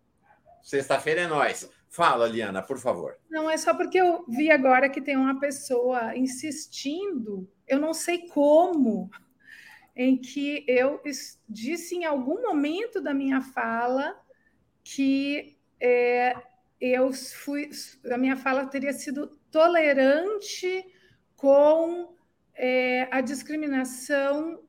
[0.62, 1.70] sexta-feira é nós.
[1.90, 3.14] Fala, Liana, por favor.
[3.30, 8.26] Não, é só porque eu vi agora que tem uma pessoa insistindo, eu não sei
[8.28, 9.10] como,
[9.96, 11.00] em que eu
[11.48, 14.20] disse em algum momento da minha fala
[14.82, 16.34] que é,
[16.80, 17.70] eu fui,
[18.10, 20.84] a minha fala teria sido tolerante
[21.36, 22.14] com
[22.54, 24.62] é, a discriminação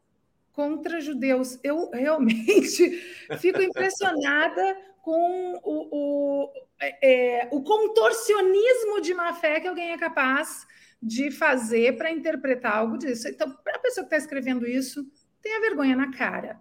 [0.51, 1.59] contra judeus.
[1.63, 2.89] Eu realmente
[3.39, 9.97] fico impressionada com o, o, é, é, o contorcionismo de má fé que alguém é
[9.97, 10.65] capaz
[11.06, 13.28] de fazer para interpretar algo disso.
[13.28, 15.06] Então, para a pessoa que está escrevendo isso,
[15.39, 16.60] tenha vergonha na cara.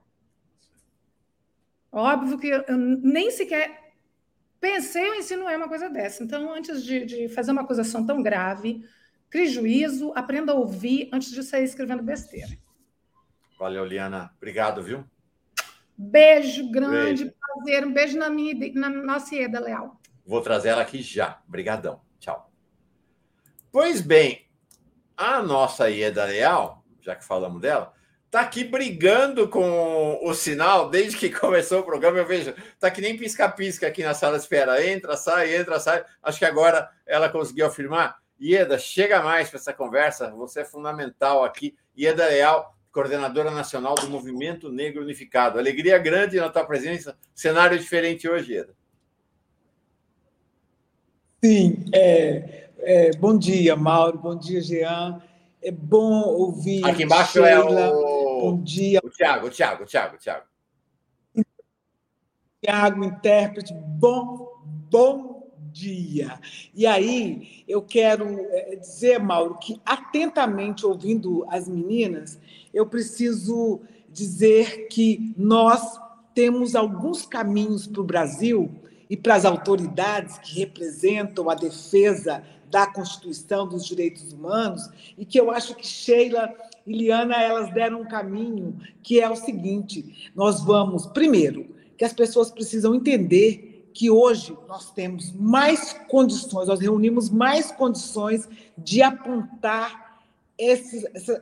[1.90, 3.94] Óbvio que eu nem sequer
[4.60, 6.22] pensei em insinuar uma coisa dessa.
[6.22, 8.84] Então, antes de, de fazer uma acusação tão grave,
[9.30, 12.58] crie juízo, aprenda a ouvir antes de sair escrevendo besteira.
[13.58, 14.30] Valeu, Liana.
[14.36, 15.04] Obrigado, viu?
[15.96, 17.36] Beijo grande, beijo.
[17.38, 17.86] prazer.
[17.86, 19.98] Um beijo na, minha, na nossa Ieda Leal.
[20.26, 21.40] Vou trazer ela aqui já.
[21.46, 22.02] Obrigadão.
[22.18, 22.53] Tchau.
[23.74, 24.46] Pois bem,
[25.16, 27.92] a nossa Ieda Leal, já que falamos dela,
[28.30, 32.18] tá aqui brigando com o sinal desde que começou o programa.
[32.18, 34.86] Eu vejo, tá que nem pisca-pisca aqui na sala de espera.
[34.86, 36.04] Entra, sai, entra, sai.
[36.22, 38.16] Acho que agora ela conseguiu afirmar.
[38.40, 40.30] Ieda, chega mais para essa conversa.
[40.30, 41.76] Você é fundamental aqui.
[41.98, 45.58] Ieda Leal, coordenadora nacional do Movimento Negro Unificado.
[45.58, 47.18] Alegria grande na tua presença.
[47.34, 48.72] Cenário diferente hoje, Ieda.
[51.42, 55.22] Sim, é, é, bom dia, Mauro, bom dia, Jean.
[55.62, 56.84] É bom ouvir.
[56.84, 57.80] Aqui embaixo Sheila.
[57.80, 58.40] é o.
[58.40, 59.00] Bom dia.
[59.02, 60.44] O Tiago, o Tiago, o Tiago, o Tiago.
[62.62, 66.38] Tiago, intérprete, bom, bom dia.
[66.74, 72.38] E aí, eu quero é, dizer, Mauro, que atentamente ouvindo as meninas,
[72.72, 73.80] eu preciso
[74.10, 75.98] dizer que nós
[76.34, 78.70] temos alguns caminhos para o Brasil
[79.08, 82.42] e para as autoridades que representam a defesa
[82.74, 86.52] da Constituição dos Direitos Humanos, e que eu acho que Sheila
[86.84, 92.12] e Liana elas deram um caminho que é o seguinte: nós vamos, primeiro, que as
[92.12, 100.18] pessoas precisam entender que hoje nós temos mais condições, nós reunimos mais condições de apontar
[100.58, 101.40] esses, essa,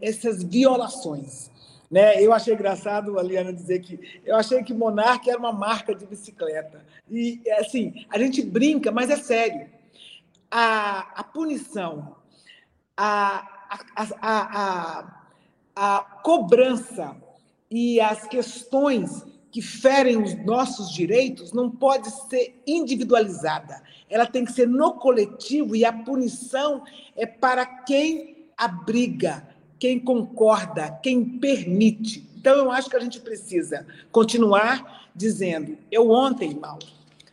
[0.00, 1.50] essas violações.
[1.90, 2.22] Né?
[2.22, 6.06] Eu achei engraçado a Liana dizer que eu achei que Monarque era uma marca de
[6.06, 6.84] bicicleta.
[7.10, 9.81] E assim, a gente brinca, mas é sério.
[10.54, 12.16] A, a punição,
[12.94, 13.48] a,
[13.96, 15.06] a,
[15.74, 17.16] a, cobrança
[17.70, 23.82] e as questões que ferem os nossos direitos não pode ser individualizada.
[24.10, 26.82] Ela tem que ser no coletivo e a punição
[27.16, 29.46] é para quem abriga,
[29.78, 32.28] quem concorda, quem permite.
[32.36, 35.78] Então, eu acho que a gente precisa continuar dizendo.
[35.90, 36.78] Eu ontem, mal,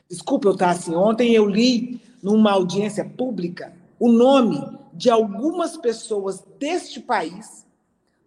[0.09, 4.61] desculpa eu estar assim, ontem eu li numa audiência pública o nome
[4.93, 7.65] de algumas pessoas deste país,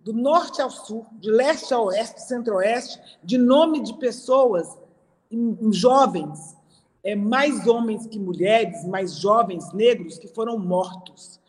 [0.04, 4.76] do norte ao sul, de leste a oeste, centro-oeste, de nome de pessoas
[5.70, 6.56] jovens,
[7.02, 11.40] é, mais homens que mulheres, mais jovens negros que foram mortos.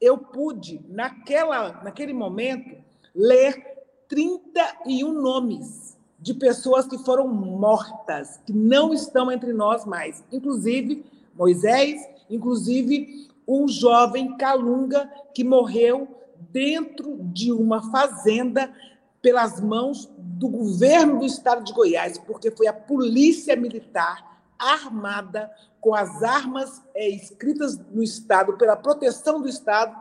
[0.00, 2.76] Eu pude, naquela, naquele momento,
[3.14, 11.04] ler 31 nomes de pessoas que foram mortas, que não estão entre nós mais, inclusive
[11.34, 16.08] Moisés, inclusive um jovem Calunga que morreu
[16.50, 18.72] dentro de uma fazenda
[19.20, 25.94] pelas mãos do governo do estado de Goiás, porque foi a polícia militar armada com
[25.94, 29.96] as armas é, escritas no estado pela proteção do estado,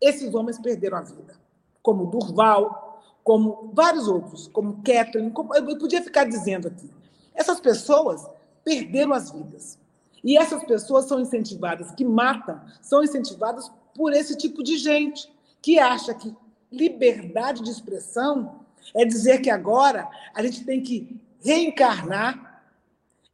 [0.00, 1.34] esses homens perderam a vida,
[1.82, 6.90] como Durval, como vários outros, como Kathleen, como, eu podia ficar dizendo aqui.
[7.34, 8.28] Essas pessoas
[8.62, 9.78] perderam as vidas.
[10.24, 15.78] E essas pessoas são incentivadas, que matam, são incentivadas por esse tipo de gente que
[15.78, 16.34] acha que
[16.72, 18.60] liberdade de expressão
[18.94, 22.62] é dizer que agora a gente tem que reencarnar,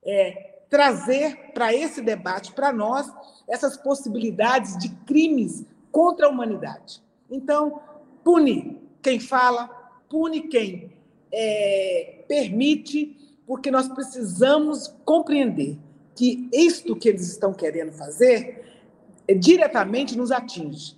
[0.04, 3.10] é, trazer para esse debate, para nós,
[3.48, 7.02] essas possibilidades de crimes contra a humanidade.
[7.30, 7.80] Então,
[8.24, 9.68] pune quem fala,
[10.08, 10.92] pune quem
[11.32, 13.16] é, permite,
[13.46, 15.78] porque nós precisamos compreender
[16.20, 18.62] que isto que eles estão querendo fazer
[19.26, 20.94] é, diretamente nos atinge.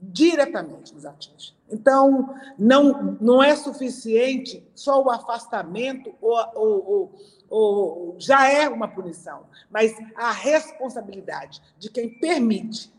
[0.00, 1.54] Diretamente nos atinge.
[1.70, 7.18] Então, não, não é suficiente só o afastamento ou, ou, ou,
[7.50, 12.90] ou já é uma punição, mas a responsabilidade de quem permite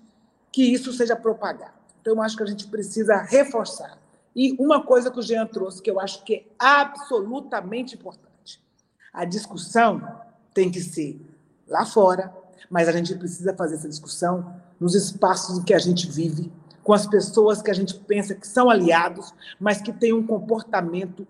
[0.52, 1.74] que isso seja propagado.
[2.00, 3.98] Então, eu acho que a gente precisa reforçar.
[4.36, 8.62] E uma coisa que o Jean trouxe, que eu acho que é absolutamente importante:
[9.12, 10.22] a discussão
[10.54, 11.33] tem que ser
[11.74, 12.32] lá fora,
[12.70, 16.52] mas a gente precisa fazer essa discussão nos espaços em que a gente vive,
[16.84, 21.28] com as pessoas que a gente pensa que são aliados, mas que têm um comportamento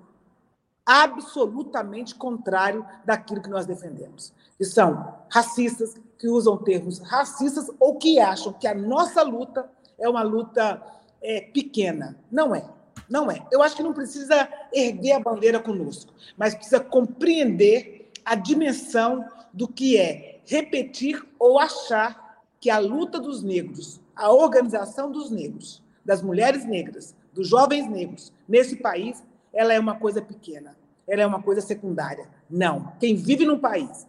[0.86, 4.34] absolutamente contrário daquilo que nós defendemos.
[4.58, 10.10] Que são racistas, que usam termos racistas ou que acham que a nossa luta é
[10.10, 10.82] uma luta
[11.22, 12.18] é, pequena.
[12.30, 12.66] Não é.
[13.10, 13.46] Não é.
[13.52, 19.68] Eu acho que não precisa erguer a bandeira conosco, mas precisa compreender a dimensão do
[19.68, 26.22] que é repetir ou achar que a luta dos negros, a organização dos negros, das
[26.22, 29.24] mulheres negras, dos jovens negros nesse país,
[29.54, 30.78] ela é uma coisa pequena,
[31.08, 32.28] ela é uma coisa secundária.
[32.50, 32.94] Não.
[33.00, 34.08] Quem vive num país,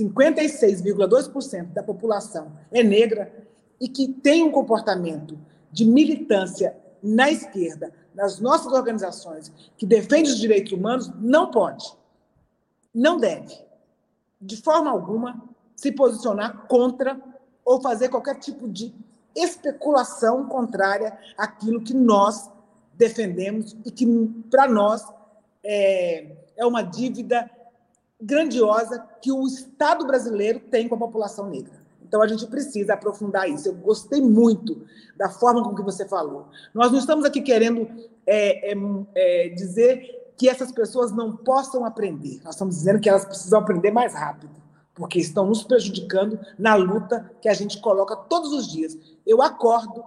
[0.00, 3.32] 56,2% da população é negra
[3.80, 5.38] e que tem um comportamento
[5.70, 11.84] de militância na esquerda, nas nossas organizações, que defende os direitos humanos, não pode,
[12.94, 13.64] não deve
[14.44, 15.42] de forma alguma,
[15.74, 17.20] se posicionar contra
[17.64, 18.94] ou fazer qualquer tipo de
[19.34, 22.50] especulação contrária àquilo que nós
[22.96, 24.06] defendemos e que,
[24.50, 25.04] para nós,
[25.64, 27.50] é, é uma dívida
[28.20, 31.82] grandiosa que o Estado brasileiro tem com a população negra.
[32.02, 33.68] Então, a gente precisa aprofundar isso.
[33.68, 36.46] Eu gostei muito da forma com que você falou.
[36.72, 37.88] Nós não estamos aqui querendo
[38.26, 38.76] é, é,
[39.16, 42.40] é dizer que essas pessoas não possam aprender.
[42.44, 44.54] Nós estamos dizendo que elas precisam aprender mais rápido,
[44.94, 48.96] porque estão nos prejudicando na luta que a gente coloca todos os dias.
[49.26, 50.04] Eu acordo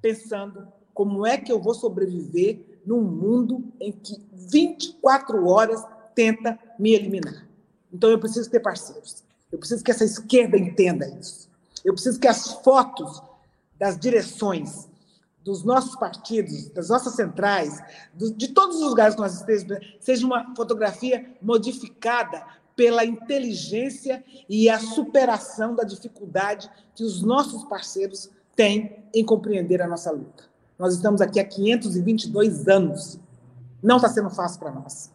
[0.00, 5.84] pensando como é que eu vou sobreviver num mundo em que 24 horas
[6.14, 7.46] tenta me eliminar.
[7.92, 9.22] Então eu preciso ter parceiros.
[9.50, 11.48] Eu preciso que essa esquerda entenda isso.
[11.84, 13.22] Eu preciso que as fotos
[13.78, 14.88] das direções
[15.44, 17.82] dos nossos partidos, das nossas centrais,
[18.14, 22.44] de todos os lugares que nós estejamos, seja uma fotografia modificada
[22.78, 29.88] pela inteligência e a superação da dificuldade que os nossos parceiros têm em compreender a
[29.88, 30.44] nossa luta.
[30.78, 33.18] Nós estamos aqui há 522 anos.
[33.82, 35.12] Não está sendo fácil para nós.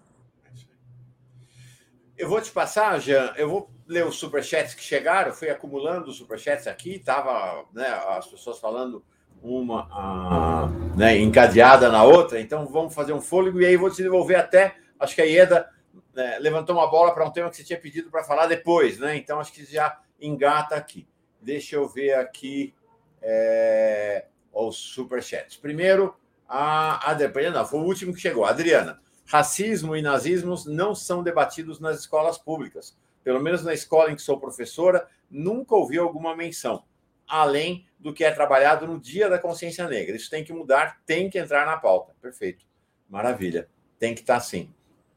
[2.18, 6.18] Eu vou te passar, Jean, eu vou ler os superchats que chegaram, fui acumulando os
[6.18, 9.02] superchats aqui, estava né, as pessoas falando
[9.42, 14.38] uma né, encadeada na outra, então vamos fazer um fôlego e aí vou te devolver
[14.38, 14.76] até.
[15.00, 15.70] Acho que a Ieda
[16.14, 19.16] né, levantou uma bola para um tema que você tinha pedido para falar depois, né?
[19.16, 21.08] Então acho que já engata aqui.
[21.42, 22.74] Deixa eu ver aqui
[23.22, 25.58] é, os superchats.
[25.58, 26.16] Primeiro,
[26.48, 28.46] a Adriana, foi o último que chegou.
[28.46, 32.98] Adriana, racismo e nazismos não são debatidos nas escolas públicas.
[33.24, 36.84] Pelo menos na escola em que sou professora, nunca ouvi alguma menção
[37.28, 40.16] além do que é trabalhado no Dia da Consciência Negra.
[40.16, 42.14] Isso tem que mudar, tem que entrar na pauta.
[42.22, 42.66] Perfeito.
[43.10, 43.68] Maravilha.
[43.98, 44.74] Tem que estar tá sim.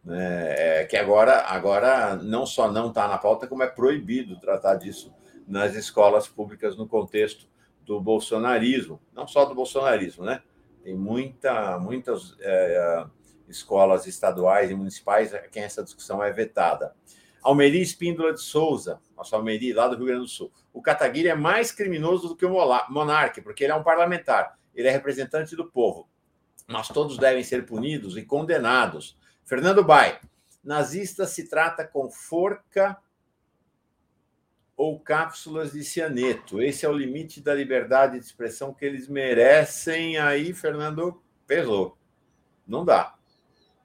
[0.08, 4.76] É, é, que agora, agora não só não está na pauta, como é proibido tratar
[4.76, 5.12] disso
[5.46, 7.48] nas escolas públicas no contexto
[7.84, 9.00] do bolsonarismo.
[9.12, 10.42] Não só do bolsonarismo, né?
[10.82, 13.04] Tem muita, muitas é,
[13.48, 16.94] escolas estaduais e municipais a quem essa discussão é vetada.
[17.42, 20.52] Almeri Espíndola de Souza, nosso Almeri, lá do Rio Grande do Sul.
[20.72, 22.50] O Kataguiri é mais criminoso do que o
[22.88, 26.08] monarca, porque ele é um parlamentar, ele é representante do povo.
[26.66, 29.16] Mas todos devem ser punidos e condenados.
[29.46, 30.18] Fernando Bai,
[30.62, 33.00] nazista se trata com forca
[34.76, 36.60] ou cápsulas de cianeto.
[36.60, 40.18] Esse é o limite da liberdade de expressão que eles merecem.
[40.18, 41.96] Aí, Fernando, pesou.
[42.66, 43.14] Não dá.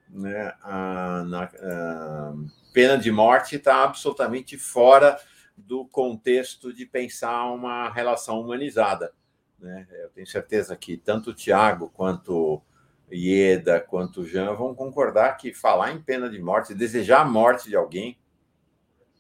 [0.10, 0.52] Né?
[0.64, 2.34] A, na, a
[2.74, 5.20] pena de morte está absolutamente fora
[5.56, 9.14] do contexto de pensar uma relação humanizada.
[9.60, 9.88] Né?
[9.92, 12.64] Eu tenho certeza que tanto o Tiago quanto
[13.12, 17.76] Ieda, quanto Jean vão concordar que falar em pena de morte, desejar a morte de
[17.76, 18.18] alguém,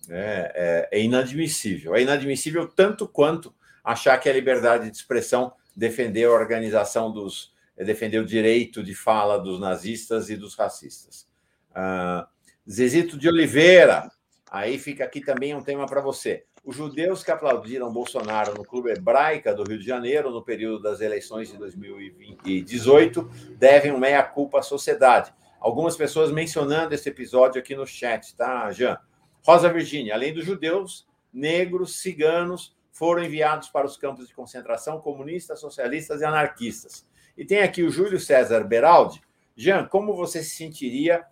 [0.10, 1.96] é, é, é inadmissível.
[1.96, 7.52] É inadmissível tanto quanto achar que a liberdade de expressão defender a organização dos.
[7.78, 11.28] É defender o direito de fala dos nazistas e dos racistas.
[11.74, 12.28] Ah,
[12.70, 14.12] Zezito de Oliveira,
[14.52, 16.46] aí fica aqui também um tema para você.
[16.64, 21.01] Os judeus que aplaudiram Bolsonaro no Clube Hebraica do Rio de Janeiro, no período das
[21.01, 23.24] eleições de 2018,
[23.57, 25.34] devem um meia-culpa à sociedade.
[25.59, 28.99] Algumas pessoas mencionando esse episódio aqui no chat, tá, Jean?
[29.43, 35.59] Rosa Virgínia, além dos judeus, negros, ciganos foram enviados para os campos de concentração comunistas,
[35.59, 37.07] socialistas e anarquistas.
[37.36, 39.20] E tem aqui o Júlio César Beraldi.
[39.55, 41.26] Jean, como você se sentiria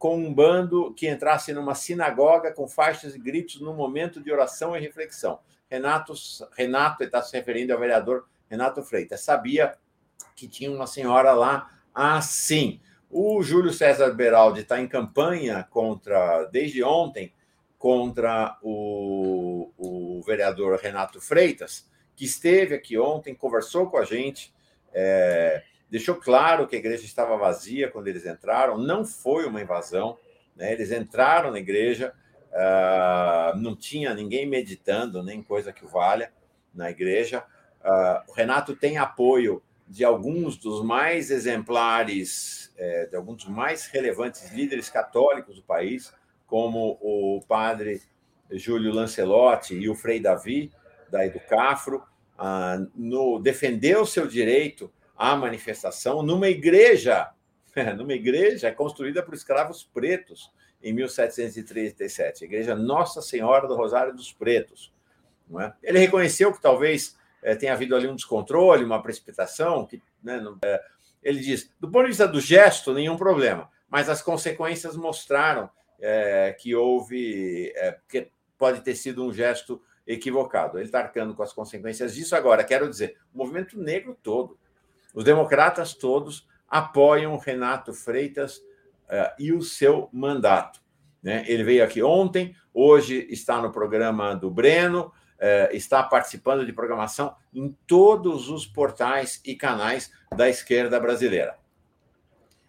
[0.00, 4.74] com um bando que entrasse numa sinagoga com faixas e gritos no momento de oração
[4.74, 5.40] e reflexão?
[5.70, 6.14] Renato,
[6.56, 9.74] Renato está se referindo ao vereador Renato Freitas, sabia
[10.34, 12.80] que tinha uma senhora lá assim.
[13.10, 17.34] O Júlio César Beraldi está em campanha contra, desde ontem,
[17.76, 21.86] contra o, o vereador Renato Freitas,
[22.16, 24.54] que esteve aqui ontem, conversou com a gente,
[24.94, 30.16] é, deixou claro que a igreja estava vazia quando eles entraram, não foi uma invasão,
[30.54, 30.72] né?
[30.72, 32.14] eles entraram na igreja,
[32.52, 36.32] uh, não tinha ninguém meditando, nem coisa que valha
[36.72, 37.44] na igreja.
[37.82, 43.86] Uh, o Renato tem apoio de alguns dos mais exemplares, é, de alguns dos mais
[43.86, 46.14] relevantes líderes católicos do país,
[46.46, 48.00] como o padre
[48.52, 50.70] Júlio Lancelotti e o Frei Davi,
[51.10, 52.04] da Educafro,
[52.38, 54.90] ah, no, defendeu seu direito
[55.20, 57.30] à manifestação numa igreja,
[57.94, 60.50] numa igreja construída por escravos pretos
[60.82, 64.90] em 1737, a Igreja Nossa Senhora do Rosário dos Pretos.
[65.60, 65.72] É?
[65.82, 70.56] Ele reconheceu que talvez é, tenha havido ali um descontrole, uma precipitação, que, né, não,
[70.64, 70.82] é,
[71.22, 75.68] ele diz, do ponto de vista do gesto, nenhum problema, mas as consequências mostraram
[76.00, 77.74] é, que houve,
[78.08, 80.78] que pode ter sido um gesto equivocado.
[80.78, 82.34] Ele está arcando com as consequências disso.
[82.34, 84.58] Agora, quero dizer, o movimento negro todo,
[85.14, 88.62] os democratas todos apoiam Renato Freitas
[89.08, 90.80] é, e o seu mandato.
[91.22, 91.44] Né?
[91.48, 97.34] Ele veio aqui ontem, hoje está no programa do Breno, é, está participando de programação
[97.52, 101.58] em todos os portais e canais da esquerda brasileira.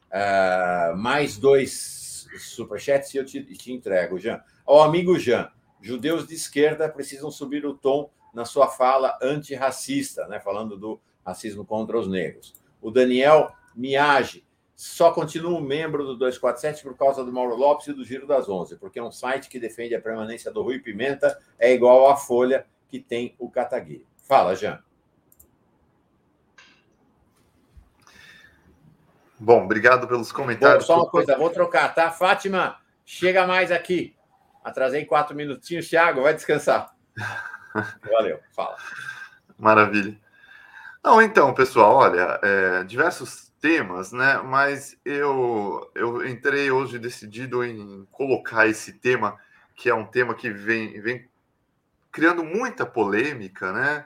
[0.09, 4.41] É, mais dois superchats e eu te, te entrego, Jean.
[4.65, 10.39] Ao amigo Jean, judeus de esquerda precisam subir o tom na sua fala antirracista, né,
[10.39, 12.53] falando do racismo contra os negros.
[12.81, 14.43] O Daniel Miage
[14.75, 18.49] só continua um membro do 247 por causa do Mauro Lopes e do Giro das
[18.49, 22.17] Onze, porque é um site que defende a permanência do Rui Pimenta é igual à
[22.17, 24.05] Folha que tem o Kataguiri.
[24.27, 24.81] Fala, Jean.
[29.39, 30.87] Bom, obrigado pelos comentários.
[30.87, 32.09] Bom, só uma coisa, vou trocar, tá?
[32.09, 34.15] Fátima, chega mais aqui.
[34.63, 35.87] Atrasei quatro minutinhos.
[35.89, 36.95] Thiago, vai descansar.
[38.11, 38.77] Valeu, fala.
[39.57, 40.19] Maravilha.
[41.03, 44.37] Não, então, pessoal, olha, é, diversos temas, né?
[44.43, 49.35] Mas eu, eu entrei hoje decidido em colocar esse tema,
[49.75, 51.27] que é um tema que vem, vem
[52.11, 54.05] criando muita polêmica, né?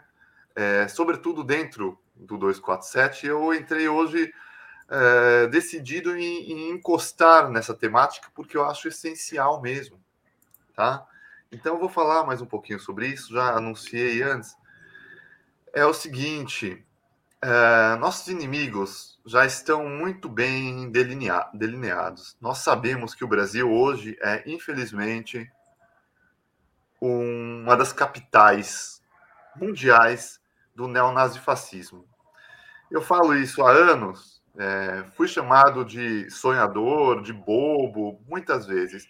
[0.56, 3.28] É, sobretudo dentro do 247.
[3.28, 4.34] Eu entrei hoje
[4.90, 10.00] é, decidido em, em, encostar nessa temática, porque eu acho essencial mesmo,
[10.76, 11.06] tá?
[11.52, 14.56] Então, eu vou falar mais um pouquinho sobre isso, já anunciei antes.
[15.74, 16.85] É o seguinte:
[17.46, 22.36] é, nossos inimigos já estão muito bem delinea delineados.
[22.42, 25.52] Nós sabemos que o Brasil hoje é, infelizmente,
[27.00, 29.02] uma das capitais
[29.56, 30.40] mundiais
[30.76, 32.06] do neonazifascismo.
[32.90, 39.08] Eu falo isso há anos é, fui chamado de sonhador, de bobo, muitas vezes.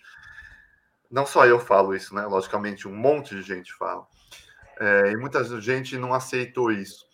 [1.09, 2.25] Não só eu falo isso, né?
[2.25, 4.07] Logicamente, um monte de gente fala.
[4.79, 7.05] É, e muita gente não aceitou isso.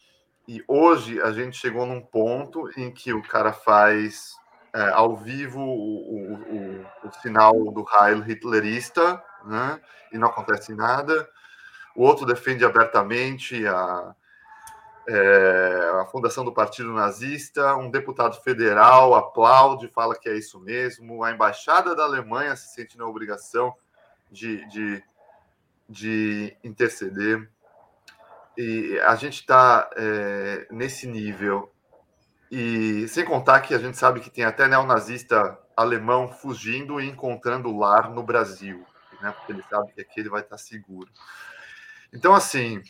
[0.48, 4.36] E hoje a gente chegou num ponto em que o cara faz
[4.74, 9.80] é, ao vivo o, o, o, o, sinal do Heil hitlerista, né?
[10.12, 11.28] e não acontece nada.
[11.96, 14.16] O outro defende abertamente a,
[15.08, 17.76] é, a fundação do Partido Nazista.
[17.76, 21.24] Um deputado federal aplaude, fala que é isso mesmo.
[21.24, 23.76] A embaixada da Alemanha se sente na obrigação
[24.32, 25.04] de, de,
[25.90, 27.50] de interceder.
[28.58, 31.72] E a gente está é, nesse nível.
[32.52, 37.76] E sem contar que a gente sabe que tem até neonazista alemão fugindo e encontrando
[37.78, 38.86] lar no Brasil,
[39.22, 39.32] né?
[39.32, 41.10] Porque ele sabe que aqui ele vai estar seguro.
[42.14, 42.82] Então, assim,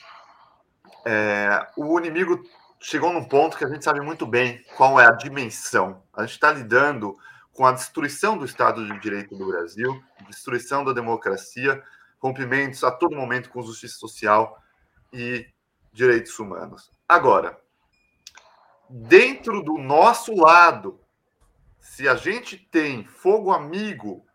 [1.05, 2.43] é, o inimigo
[2.79, 6.01] chegou num ponto que a gente sabe muito bem qual é a dimensão.
[6.13, 7.15] A gente está lidando
[7.53, 11.81] com a destruição do Estado de Direito do Brasil, destruição da democracia,
[12.19, 14.59] rompimentos a todo momento com justiça social
[15.13, 15.47] e
[15.91, 16.91] direitos humanos.
[17.07, 17.59] Agora,
[18.89, 20.99] dentro do nosso lado,
[21.79, 24.25] se a gente tem fogo amigo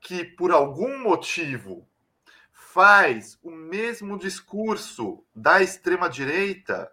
[0.00, 1.88] que por algum motivo
[2.52, 6.90] faz o mesmo discurso da extrema direita,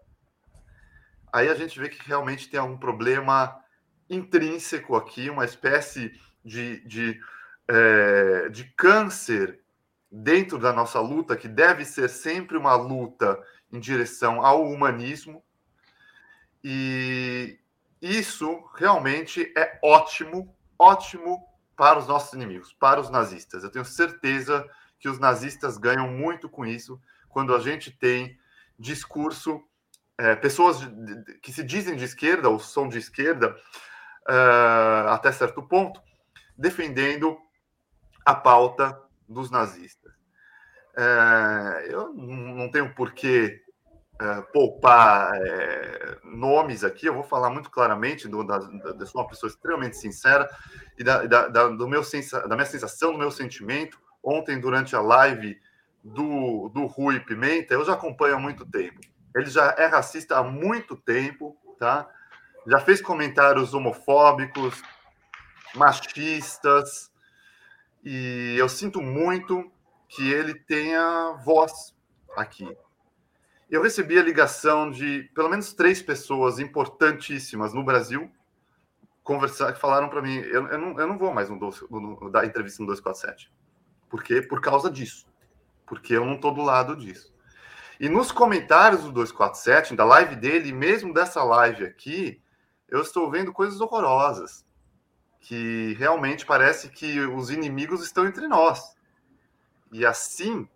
[1.32, 3.60] aí a gente vê que realmente tem algum problema
[4.10, 7.20] intrínseco aqui, uma espécie de, de,
[7.68, 9.63] é, de câncer
[10.16, 13.42] dentro da nossa luta, que deve ser sempre uma luta
[13.72, 15.44] em direção ao humanismo.
[16.64, 17.60] E
[18.00, 21.44] isso realmente é ótimo, ótimo
[21.76, 23.64] para os nossos inimigos, para os nazistas.
[23.64, 28.38] Eu tenho certeza que os nazistas ganham muito com isso quando a gente tem
[28.78, 29.64] discurso,
[30.16, 30.78] é, pessoas
[31.42, 33.58] que se dizem de esquerda ou são de esquerda
[34.30, 36.00] uh, até certo ponto,
[36.56, 37.36] defendendo
[38.24, 40.03] a pauta dos nazistas.
[40.96, 43.62] É, eu não tenho por que
[44.22, 49.28] é, poupar é, nomes aqui, eu vou falar muito claramente, do, da, da, sou uma
[49.28, 50.48] pessoa extremamente sincera
[50.98, 54.00] e da, da, da, do meu sensa, da minha sensação, do meu sentimento.
[54.24, 55.60] Ontem, durante a live
[56.04, 59.02] do, do Rui Pimenta, eu já acompanho há muito tempo.
[59.36, 62.08] Ele já é racista há muito tempo, tá?
[62.68, 64.82] Já fez comentários homofóbicos,
[65.76, 67.12] machistas,
[68.04, 69.72] e eu sinto muito
[70.16, 71.96] que ele tenha voz
[72.36, 72.68] aqui.
[73.70, 78.32] Eu recebi a ligação de pelo menos três pessoas importantíssimas no Brasil
[79.24, 82.30] conversar, que falaram para mim: eu, eu, não, eu não vou mais no, no, no,
[82.30, 83.52] dar entrevista no 247.
[84.10, 84.42] Por quê?
[84.42, 85.26] Por causa disso.
[85.86, 87.34] Porque eu não estou do lado disso.
[88.00, 92.42] E nos comentários do 247, da live dele, mesmo dessa live aqui,
[92.88, 94.66] eu estou vendo coisas horrorosas.
[95.40, 98.93] Que realmente parece que os inimigos estão entre nós.
[99.94, 100.68] E assim,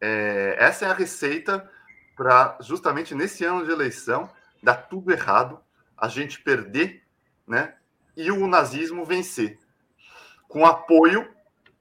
[0.00, 1.68] é, essa é a receita
[2.16, 4.30] para, justamente nesse ano de eleição,
[4.62, 5.60] dar tudo errado,
[5.96, 7.02] a gente perder,
[7.46, 7.74] né?
[8.16, 9.58] E o nazismo vencer,
[10.46, 11.28] com apoio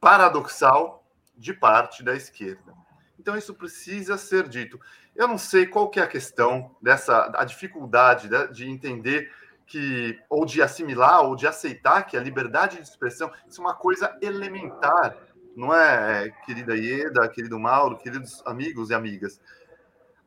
[0.02, 2.74] paradoxal de parte da esquerda.
[3.20, 4.80] Então isso precisa ser dito.
[5.16, 9.32] Eu não sei qual que é a questão dessa a dificuldade de, de entender
[9.66, 13.76] que ou de assimilar ou de aceitar que a liberdade de expressão isso é uma
[13.76, 15.18] coisa elementar
[15.58, 19.42] não é, querida Ieda, querido Mauro, queridos amigos e amigas?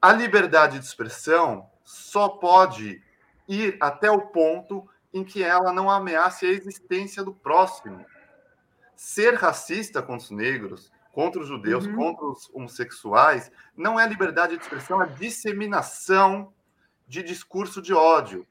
[0.03, 3.01] A liberdade de expressão só pode
[3.47, 8.05] ir até o ponto em que ela não ameace a existência do próximo.
[8.97, 11.95] Ser racista contra os negros, contra os judeus, uhum.
[11.95, 16.53] contra os homossexuais, não é liberdade de expressão, é disseminação
[17.07, 18.45] de discurso de ódio.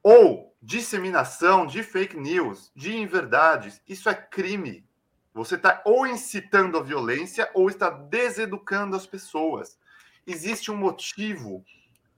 [0.00, 3.82] Ou disseminação de fake news, de inverdades.
[3.88, 4.86] Isso é crime.
[5.34, 9.76] Você está ou incitando a violência ou está deseducando as pessoas.
[10.24, 11.64] Existe um motivo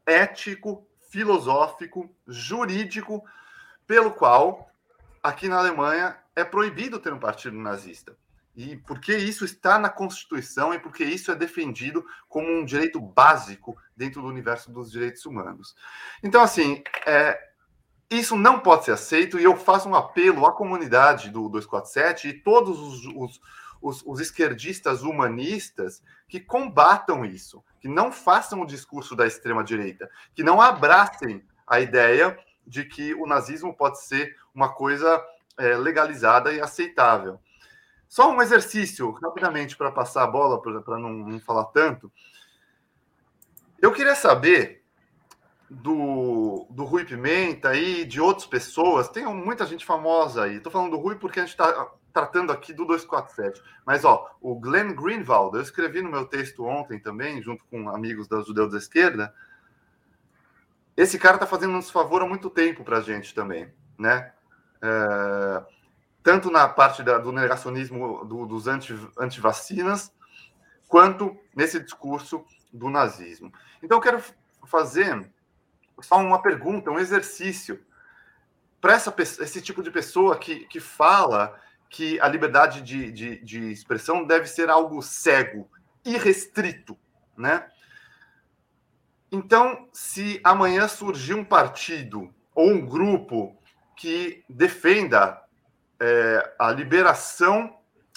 [0.05, 3.24] ético, filosófico, jurídico,
[3.86, 4.70] pelo qual
[5.23, 8.16] aqui na Alemanha é proibido ter um partido nazista.
[8.55, 13.77] E porque isso está na Constituição e porque isso é defendido como um direito básico
[13.97, 15.74] dentro do universo dos direitos humanos.
[16.23, 17.39] Então, assim, é,
[18.11, 22.33] isso não pode ser aceito e eu faço um apelo à comunidade do 247 e
[22.35, 23.41] todos os, os,
[23.83, 30.45] os, os esquerdistas humanistas que combatam isso, que não façam o discurso da extrema-direita, que
[30.45, 35.24] não abracem a ideia de que o nazismo pode ser uma coisa
[35.59, 37.41] é, legalizada e aceitável.
[38.09, 42.11] Só um exercício, rapidamente, para passar a bola, para não, não falar tanto.
[43.81, 44.85] Eu queria saber
[45.68, 50.56] do, do Rui Pimenta e de outras pessoas, tem muita gente famosa aí.
[50.56, 53.62] Estou falando do Rui porque a gente está tratando aqui do 247.
[53.84, 58.28] Mas, ó, o Glenn Greenwald, eu escrevi no meu texto ontem também, junto com amigos
[58.28, 59.34] da Judeus da Esquerda,
[60.97, 64.32] esse cara está fazendo um desfavor há muito tempo para a gente também, né?
[64.80, 65.62] É,
[66.22, 70.10] tanto na parte da, do negacionismo do, dos anti, anti-vacinas,
[70.88, 73.52] quanto nesse discurso do nazismo.
[73.82, 74.22] Então, eu quero
[74.64, 75.30] fazer
[76.01, 77.85] só uma pergunta, um exercício
[78.81, 81.59] para esse tipo de pessoa que, que fala
[81.89, 85.68] que a liberdade de, de, de expressão deve ser algo cego,
[86.05, 86.97] irrestrito,
[87.36, 87.66] né?
[89.31, 93.56] Então, se amanhã surgir um partido ou um grupo
[93.97, 95.43] que defenda
[95.98, 97.77] é, a liberação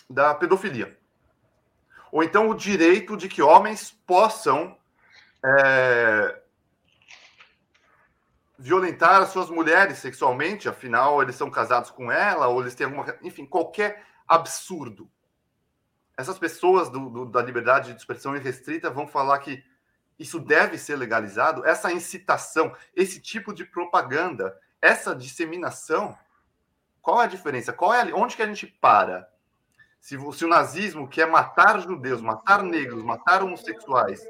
[0.09, 0.97] da pedofilia,
[2.11, 4.77] ou então o direito de que homens possam
[5.43, 6.38] é,
[8.59, 13.15] violentar as suas mulheres sexualmente, afinal eles são casados com ela, ou eles têm alguma.
[13.23, 15.09] Enfim, qualquer absurdo.
[16.17, 19.63] Essas pessoas do, do, da liberdade de expressão irrestrita vão falar que
[20.19, 26.17] isso deve ser legalizado, essa incitação, esse tipo de propaganda, essa disseminação,
[27.01, 27.71] qual é a diferença?
[27.71, 29.29] Qual é a, onde que a gente para?
[30.01, 34.21] Se, se o nazismo quer matar judeus, matar negros, matar homossexuais,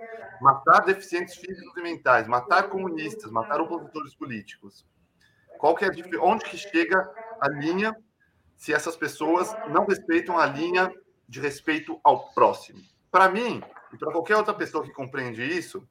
[0.41, 4.85] matar deficientes físicos e mentais, matar comunistas, matar opositores políticos,
[5.57, 5.91] qual que é a,
[6.21, 7.09] onde que chega
[7.41, 7.95] a linha
[8.55, 10.91] se essas pessoas não respeitam a linha
[11.27, 12.81] de respeito ao próximo?
[13.11, 13.61] Para mim,
[13.91, 15.87] e para qualquer outra pessoa que compreende isso,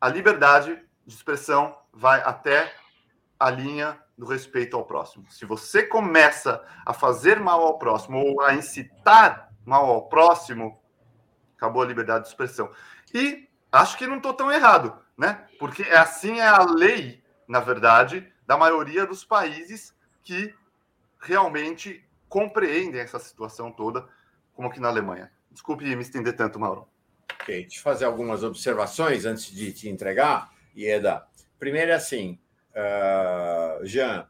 [0.00, 2.72] a liberdade de expressão vai até
[3.38, 5.28] a linha do respeito ao próximo.
[5.30, 10.80] Se você começa a fazer mal ao próximo ou a incitar mal ao próximo,
[11.64, 12.70] acabou a liberdade de expressão.
[13.12, 15.46] E acho que não estou tão errado, né?
[15.58, 20.54] Porque é assim é a lei, na verdade, da maioria dos países que
[21.20, 24.06] realmente compreendem essa situação toda,
[24.54, 25.30] como aqui na Alemanha.
[25.50, 26.86] Desculpe me estender tanto, Mauro.
[27.40, 31.26] Ok, deixa eu fazer algumas observações antes de te entregar, Ieda.
[31.58, 32.38] Primeiro é assim,
[32.72, 34.28] uh, Jean,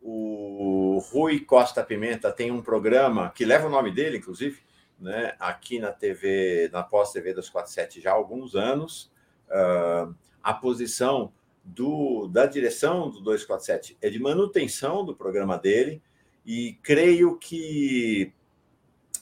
[0.00, 4.60] o Rui Costa Pimenta tem um programa que leva o nome dele, inclusive,
[4.98, 9.12] né, aqui na TV, na pós-TV 247 já há alguns anos.
[9.48, 11.32] Uh, a posição
[11.64, 16.00] do, da direção do 247 é de manutenção do programa dele,
[16.44, 18.32] e creio que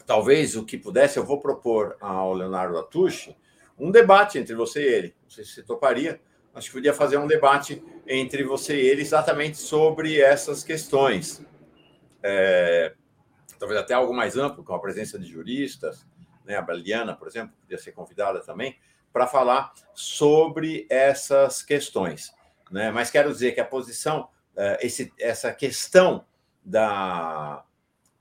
[0.07, 3.35] talvez o que pudesse, eu vou propor ao Leonardo Atushi
[3.79, 5.15] um debate entre você e ele.
[5.23, 6.21] Não sei se você toparia.
[6.55, 11.45] Acho que podia fazer um debate entre você e ele exatamente sobre essas questões.
[12.23, 12.95] É,
[13.65, 16.07] talvez até algo mais amplo, com a presença de juristas,
[16.45, 16.57] né?
[16.57, 18.77] a Baliana, por exemplo, podia ser convidada também,
[19.11, 22.35] para falar sobre essas questões.
[22.71, 22.91] Né?
[22.91, 26.27] Mas quero dizer que a posição, é, esse, essa questão
[26.63, 27.65] da,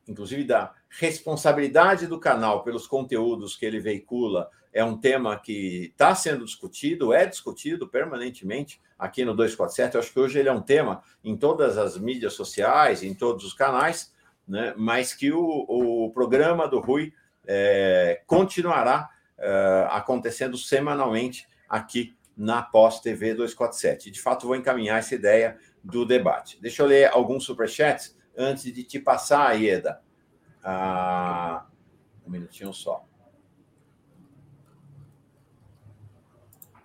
[0.07, 6.15] inclusive da responsabilidade do canal pelos conteúdos que ele veicula é um tema que está
[6.15, 9.95] sendo discutido, é discutido permanentemente aqui no 247.
[9.95, 13.43] Eu acho que hoje ele é um tema em todas as mídias sociais, em todos
[13.43, 14.12] os canais,
[14.47, 14.73] né?
[14.77, 17.13] mas que o, o programa do Rui
[17.45, 24.11] é, continuará é, acontecendo semanalmente aqui na Pós TV 247.
[24.11, 26.59] De fato, vou encaminhar essa ideia do debate.
[26.61, 30.01] Deixa eu ler alguns superchats antes de te passar, Ieda.
[30.63, 31.65] Ah,
[32.25, 33.05] um minutinho só.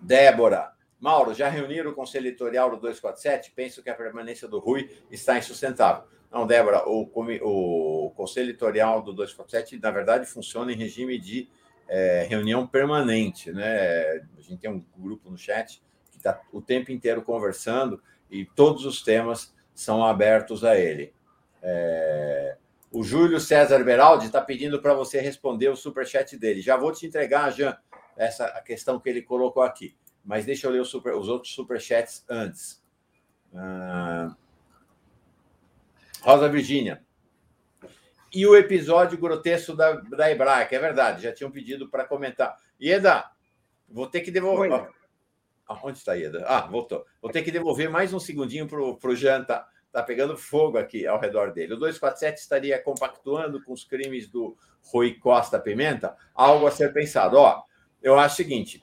[0.00, 0.72] Débora.
[1.00, 3.52] Mauro, já reuniram o Conselho Editorial do 247?
[3.52, 6.04] Penso que a permanência do Rui está insustentável.
[6.30, 7.08] Não, Débora, o,
[7.42, 11.48] o Conselho Editorial do 247, na verdade, funciona em regime de
[11.88, 13.50] é, reunião permanente.
[13.50, 14.22] Né?
[14.36, 18.84] A gente tem um grupo no chat que está o tempo inteiro conversando e todos
[18.84, 21.14] os temas são abertos a ele.
[21.62, 22.56] É...
[22.90, 26.60] O Júlio César Beraldi está pedindo para você responder o superchat dele.
[26.60, 27.76] Já vou te entregar, Jean,
[28.16, 29.94] essa a questão que ele colocou aqui.
[30.24, 32.82] Mas deixa eu ler super, os outros superchats antes.
[33.54, 34.36] Ah...
[36.20, 37.02] Rosa Virgínia.
[38.32, 42.56] E o episódio grotesco da, da Hebraica, é verdade, já tinham pedido para comentar.
[42.80, 43.24] Ieda,
[43.88, 44.70] vou ter que devolver.
[45.66, 46.44] Ah, onde está Ieda?
[46.46, 47.04] Ah, voltou.
[47.20, 49.66] Vou ter que devolver mais um segundinho para o Jean, tá?
[49.86, 51.72] Está pegando fogo aqui ao redor dele.
[51.72, 56.14] O 247 estaria compactuando com os crimes do Rui Costa Pimenta?
[56.34, 57.38] Algo a ser pensado.
[57.38, 57.62] Ó,
[58.02, 58.82] eu acho o seguinte: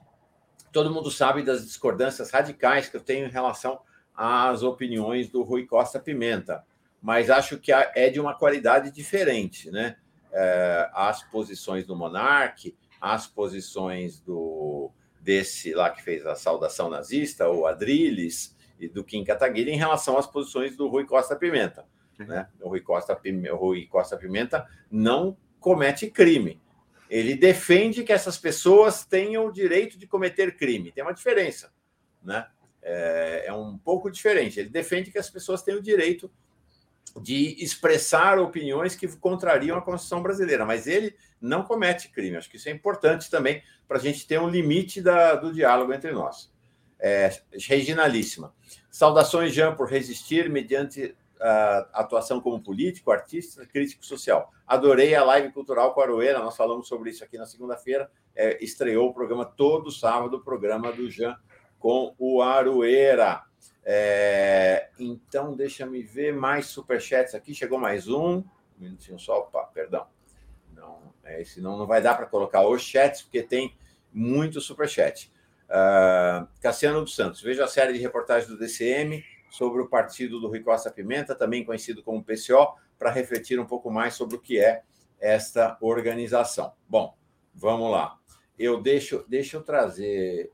[0.72, 3.80] todo mundo sabe das discordâncias radicais que eu tenho em relação
[4.16, 6.66] às opiniões do Rui Costa Pimenta,
[7.06, 9.96] mas acho que é de uma qualidade diferente, né?
[10.34, 14.92] É, as posições do Monarque, as posições do
[15.22, 20.18] desse lá que fez a saudação nazista, o Adrilles, e do Kim Kataguiri em relação
[20.18, 21.86] às posições do Rui Costa Pimenta.
[22.18, 22.48] Né?
[22.60, 26.60] O Rui Costa, o Rui Costa Pimenta não comete crime.
[27.08, 30.92] Ele defende que essas pessoas tenham o direito de cometer crime.
[30.92, 31.72] Tem uma diferença.
[32.24, 32.48] Né?
[32.82, 34.60] É, é um pouco diferente.
[34.60, 36.32] Ele defende que as pessoas têm o direito
[37.22, 42.38] de expressar opiniões que contrariam a Constituição brasileira, mas ele não comete crime.
[42.38, 45.94] Acho que isso é importante também para a gente ter um limite da, do diálogo
[45.94, 46.52] entre nós.
[47.00, 47.30] É,
[47.68, 48.54] Reginalíssima.
[48.90, 54.52] Saudações, Jean, por resistir mediante a atuação como político, artista, crítico social.
[54.66, 58.10] Adorei a live cultural com a Aroeira, nós falamos sobre isso aqui na segunda-feira.
[58.36, 61.38] É, estreou o programa todo sábado, o programa do Jean
[61.78, 63.44] com o Aroeira.
[63.88, 67.54] É, então, deixa-me ver mais superchats aqui.
[67.54, 68.38] Chegou mais um.
[68.38, 68.44] Um
[68.80, 69.40] minutinho só.
[69.40, 70.08] Opa, perdão.
[70.74, 73.76] Não, é, senão não vai dar para colocar os chats, porque tem
[74.12, 75.32] muito superchat.
[75.66, 80.48] Uh, Cassiano dos Santos, veja a série de reportagens do DCM sobre o partido do
[80.48, 84.60] Rui Costa Pimenta, também conhecido como PCO, para refletir um pouco mais sobre o que
[84.60, 84.84] é
[85.20, 86.74] esta organização.
[86.88, 87.16] Bom,
[87.54, 88.18] vamos lá.
[88.58, 90.52] Eu deixo, deixa eu trazer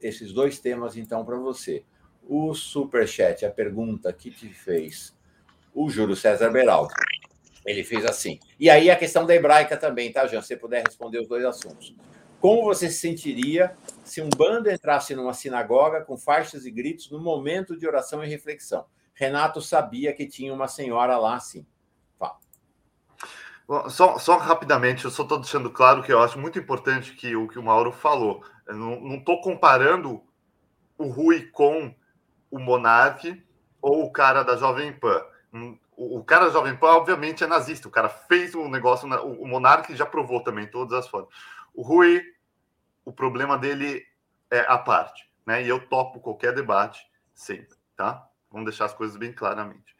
[0.00, 1.84] esses dois temas então para você.
[2.32, 5.12] O superchat, a pergunta que te fez
[5.74, 6.94] o Júlio César Beraldo.
[7.66, 8.38] Ele fez assim.
[8.56, 10.40] E aí a questão da hebraica também, tá, Jean?
[10.40, 11.92] Se você puder responder os dois assuntos.
[12.40, 17.18] Como você se sentiria se um bando entrasse numa sinagoga com faixas e gritos no
[17.18, 18.86] momento de oração e reflexão?
[19.12, 21.66] Renato sabia que tinha uma senhora lá, sim.
[22.16, 22.38] Fala.
[23.66, 27.34] Bom, só, só rapidamente, eu só estou deixando claro que eu acho muito importante que
[27.34, 28.44] o que o Mauro falou.
[28.68, 30.22] Eu não estou comparando
[30.96, 31.92] o Rui com
[32.50, 33.42] o Monarque
[33.80, 35.24] ou o cara da Jovem Pan.
[35.52, 37.88] Hum, o, cara da Jovem Pan, obviamente, é nazista.
[37.88, 39.08] O cara fez o negócio.
[39.24, 41.34] O, Monarque já provou também todas as fotos.
[41.74, 42.22] O Rui,
[43.04, 44.06] o problema dele
[44.50, 45.62] é a parte, né?
[45.62, 47.00] E eu topo qualquer debate
[47.34, 48.26] sempre, tá?
[48.50, 49.94] Vamos deixar as coisas bem claramente.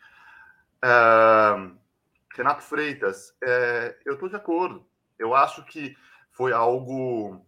[2.34, 4.86] Renato Freitas, é, eu estou de acordo.
[5.18, 5.96] Eu acho que
[6.30, 7.44] foi algo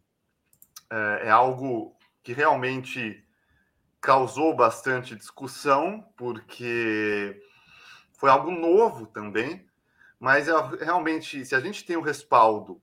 [0.91, 3.27] é, é algo que realmente
[4.03, 7.41] causou bastante discussão, porque
[8.19, 9.65] foi algo novo também,
[10.21, 10.53] mas é,
[10.85, 12.83] realmente, se a gente tem o respaldo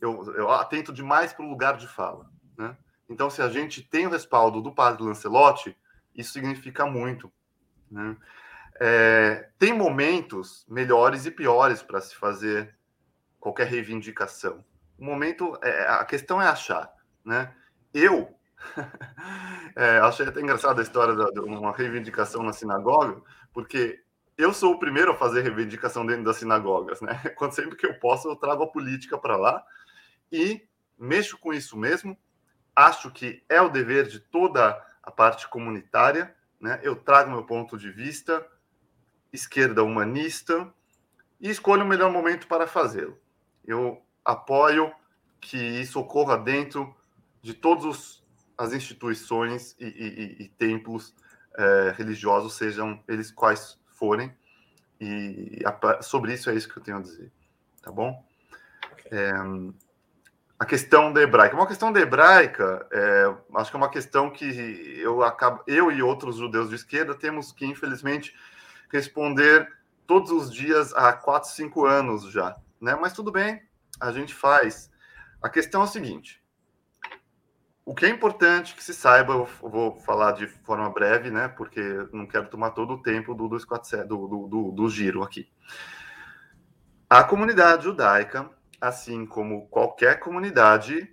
[0.00, 2.30] eu, eu atento demais para o lugar de fala.
[2.56, 2.76] Né?
[3.08, 5.76] Então, se a gente tem o respaldo do padre Lancelotti,
[6.14, 7.32] isso significa muito.
[7.90, 8.16] Né?
[8.80, 12.76] É, tem momentos melhores e piores para se fazer
[13.40, 14.64] qualquer reivindicação.
[14.98, 16.92] O momento, é, a questão é achar.
[17.24, 17.52] Né?
[17.92, 18.34] Eu
[19.76, 23.20] é, achei até engraçada a história de uma reivindicação na sinagoga,
[23.52, 24.02] porque
[24.36, 27.14] eu sou o primeiro a fazer reivindicação dentro das sinagogas, né?
[27.36, 29.64] Quando sempre que eu posso, eu trago a política para lá
[30.30, 30.66] e
[30.98, 32.16] mexo com isso mesmo.
[32.74, 36.80] Acho que é o dever de toda a parte comunitária, né?
[36.82, 38.44] Eu trago meu ponto de vista,
[39.32, 40.72] esquerda humanista,
[41.40, 43.18] e escolho o melhor momento para fazê-lo.
[43.66, 44.92] Eu apoio
[45.40, 46.94] que isso ocorra dentro
[47.42, 48.23] de todas
[48.56, 51.14] as instituições e, e, e templos
[51.56, 54.34] é, religiosos, sejam eles quais forem.
[55.00, 57.30] E a, sobre isso é isso que eu tenho a dizer,
[57.82, 58.24] tá bom?
[59.10, 59.32] É,
[60.58, 61.56] a questão da hebraica.
[61.56, 66.02] Uma questão da hebraica, é, acho que é uma questão que eu, acabo, eu e
[66.02, 68.34] outros judeus de esquerda temos que, infelizmente,
[68.90, 69.68] responder
[70.06, 72.56] todos os dias há quatro, cinco anos já.
[72.80, 72.94] Né?
[72.94, 73.62] Mas tudo bem,
[74.00, 74.90] a gente faz.
[75.42, 76.42] A questão é a seguinte:
[77.84, 81.48] o que é importante que se saiba, eu vou falar de forma breve, né?
[81.48, 81.80] Porque
[82.12, 85.48] não quero tomar todo o tempo do, 247, do, do, do, do giro aqui.
[87.08, 88.50] A comunidade judaica
[88.84, 91.10] assim como qualquer comunidade,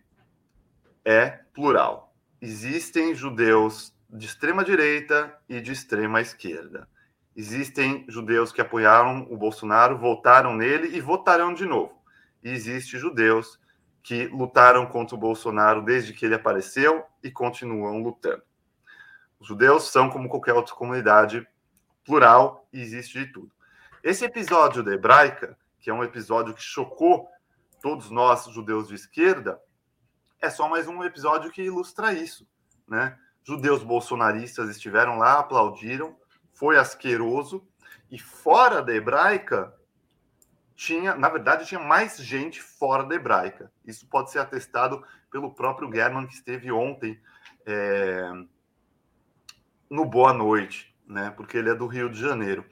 [1.06, 2.14] é plural.
[2.42, 6.88] Existem judeus de extrema direita e de extrema esquerda.
[7.36, 11.94] Existem judeus que apoiaram o Bolsonaro, votaram nele e votarão de novo.
[12.44, 13.58] E existem judeus
[14.04, 18.44] que lutaram contra o Bolsonaro desde que ele apareceu e continuam lutando.
[19.40, 21.48] Os judeus são como qualquer outra comunidade
[22.04, 23.52] plural e existe de tudo.
[24.04, 27.28] Esse episódio da hebraica, que é um episódio que chocou
[27.82, 29.60] todos nós judeus de esquerda,
[30.40, 32.48] é só mais um episódio que ilustra isso,
[32.88, 33.18] né?
[33.44, 36.16] Judeus bolsonaristas estiveram lá, aplaudiram,
[36.54, 37.68] foi asqueroso
[38.10, 39.74] e fora da hebraica
[40.82, 43.72] tinha, na verdade, tinha mais gente fora da hebraica.
[43.86, 47.22] Isso pode ser atestado pelo próprio German que esteve ontem
[47.68, 48.32] é,
[49.88, 51.32] no Boa Noite, né?
[51.38, 52.66] Porque ele é do Rio de Janeiro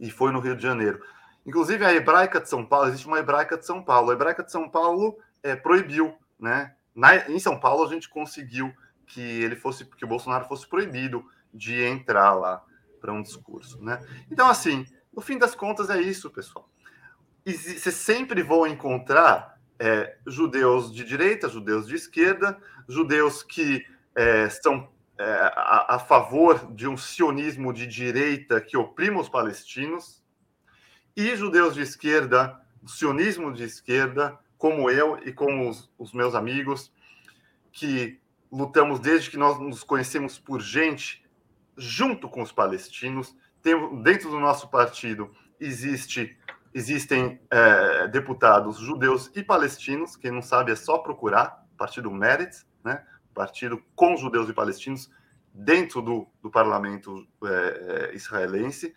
[0.00, 1.04] e foi no Rio de Janeiro.
[1.44, 4.10] Inclusive, a hebraica de São Paulo, existe uma hebraica de São Paulo.
[4.10, 6.74] A hebraica de São Paulo é, proibiu, né?
[6.94, 8.72] Na, em São Paulo, a gente conseguiu
[9.04, 11.22] que ele fosse, que o Bolsonaro fosse proibido
[11.52, 12.64] de entrar lá
[12.98, 14.02] para um discurso, né?
[14.30, 16.66] Então, assim, no fim das contas, é isso, pessoal.
[17.44, 22.56] Você sempre vão encontrar é, judeus de direita, judeus de esquerda,
[22.88, 24.88] judeus que é, são
[25.18, 30.22] é, a, a, favor de um sionismo de direita que oprima os palestinos,
[31.16, 36.92] e judeus de esquerda, sionismo de esquerda, como eu e como os, os meus amigos,
[37.72, 38.20] que
[38.50, 41.24] lutamos desde que nós nos conhecemos por gente,
[41.76, 43.34] junto com os palestinos.
[43.62, 46.36] Tem, dentro do nosso partido existe,
[46.74, 50.16] existem é, deputados judeus e palestinos.
[50.16, 53.04] Quem não sabe é só procurar Partido Meretz, né?
[53.34, 55.10] partido com judeus e palestinos
[55.52, 58.94] dentro do, do parlamento é, é, israelense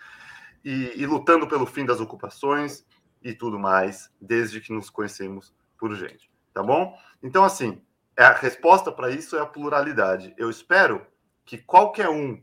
[0.64, 2.86] e, e lutando pelo fim das ocupações
[3.22, 6.30] e tudo mais, desde que nos conhecemos por gente.
[6.54, 6.98] Tá bom?
[7.22, 7.82] Então, assim,
[8.18, 10.34] é a resposta para isso é a pluralidade.
[10.38, 11.06] Eu espero
[11.44, 12.42] que qualquer um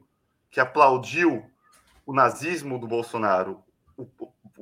[0.50, 1.50] que aplaudiu
[2.04, 3.62] o nazismo do Bolsonaro,
[3.96, 4.06] o,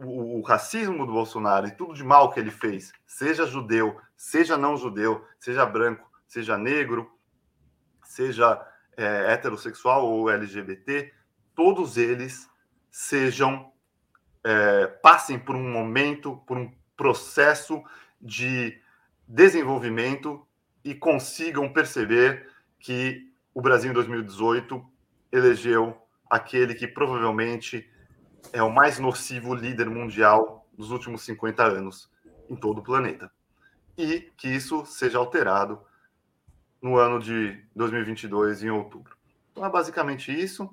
[0.03, 4.57] o, o, racismo do Bolsonaro e tudo de mal que ele fez, seja judeu, seja
[4.57, 7.11] não judeu, seja branco, seja negro,
[8.05, 8.67] seja
[8.97, 11.13] é, heterossexual ou LGBT,
[11.55, 12.49] todos eles
[12.91, 13.73] sejam
[14.43, 17.83] é, passem por um momento, por um processo
[18.21, 18.81] de
[19.27, 20.47] desenvolvimento
[20.85, 22.49] e consigam perceber
[22.79, 24.85] que o Brasil em 2018
[25.31, 25.97] elegeu
[26.29, 27.89] aquele que provavelmente
[28.53, 32.11] é o mais nocivo líder mundial dos últimos 50 anos
[32.49, 33.31] em todo o planeta.
[33.97, 35.81] E que isso seja alterado
[36.81, 39.17] no ano de 2022, em outubro.
[39.53, 40.69] Então é basicamente isso.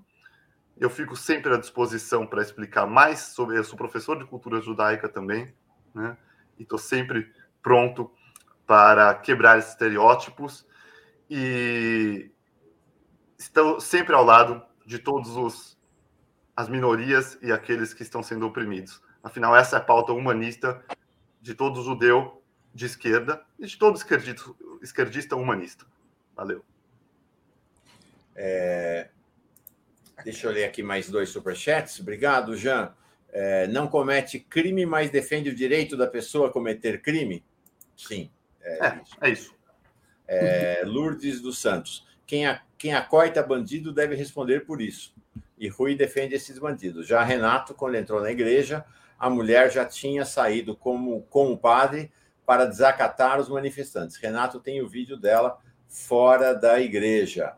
[0.78, 3.58] Eu fico sempre à disposição para explicar mais sobre.
[3.58, 5.54] Eu sou professor de cultura judaica também,
[5.94, 6.18] né?
[6.58, 7.32] E estou sempre
[7.62, 8.12] pronto
[8.66, 10.66] para quebrar estereótipos
[11.30, 12.32] e
[13.38, 15.77] estou sempre ao lado de todos os
[16.58, 19.00] as minorias e aqueles que estão sendo oprimidos.
[19.22, 20.84] Afinal, essa é a pauta humanista
[21.40, 22.42] de todo judeu
[22.74, 24.44] de esquerda e de todo esquerdista,
[24.82, 25.86] esquerdista humanista.
[26.36, 26.66] Valeu.
[28.36, 29.10] É...
[30.24, 32.00] Deixa eu ler aqui mais dois superchats.
[32.00, 32.92] Obrigado, Jean.
[33.32, 37.46] É, não comete crime, mas defende o direito da pessoa a cometer crime?
[37.96, 38.32] Sim.
[38.62, 39.16] É, é isso.
[39.22, 39.56] É isso.
[40.28, 42.08] É, Lourdes dos Santos.
[42.26, 45.14] Quem, a, quem acoita bandido deve responder por isso.
[45.58, 47.08] E Rui defende esses bandidos.
[47.08, 48.86] Já Renato, quando entrou na igreja,
[49.18, 52.12] a mulher já tinha saído como, com o padre
[52.46, 54.18] para desacatar os manifestantes.
[54.18, 55.58] Renato tem o vídeo dela
[55.88, 57.56] fora da igreja.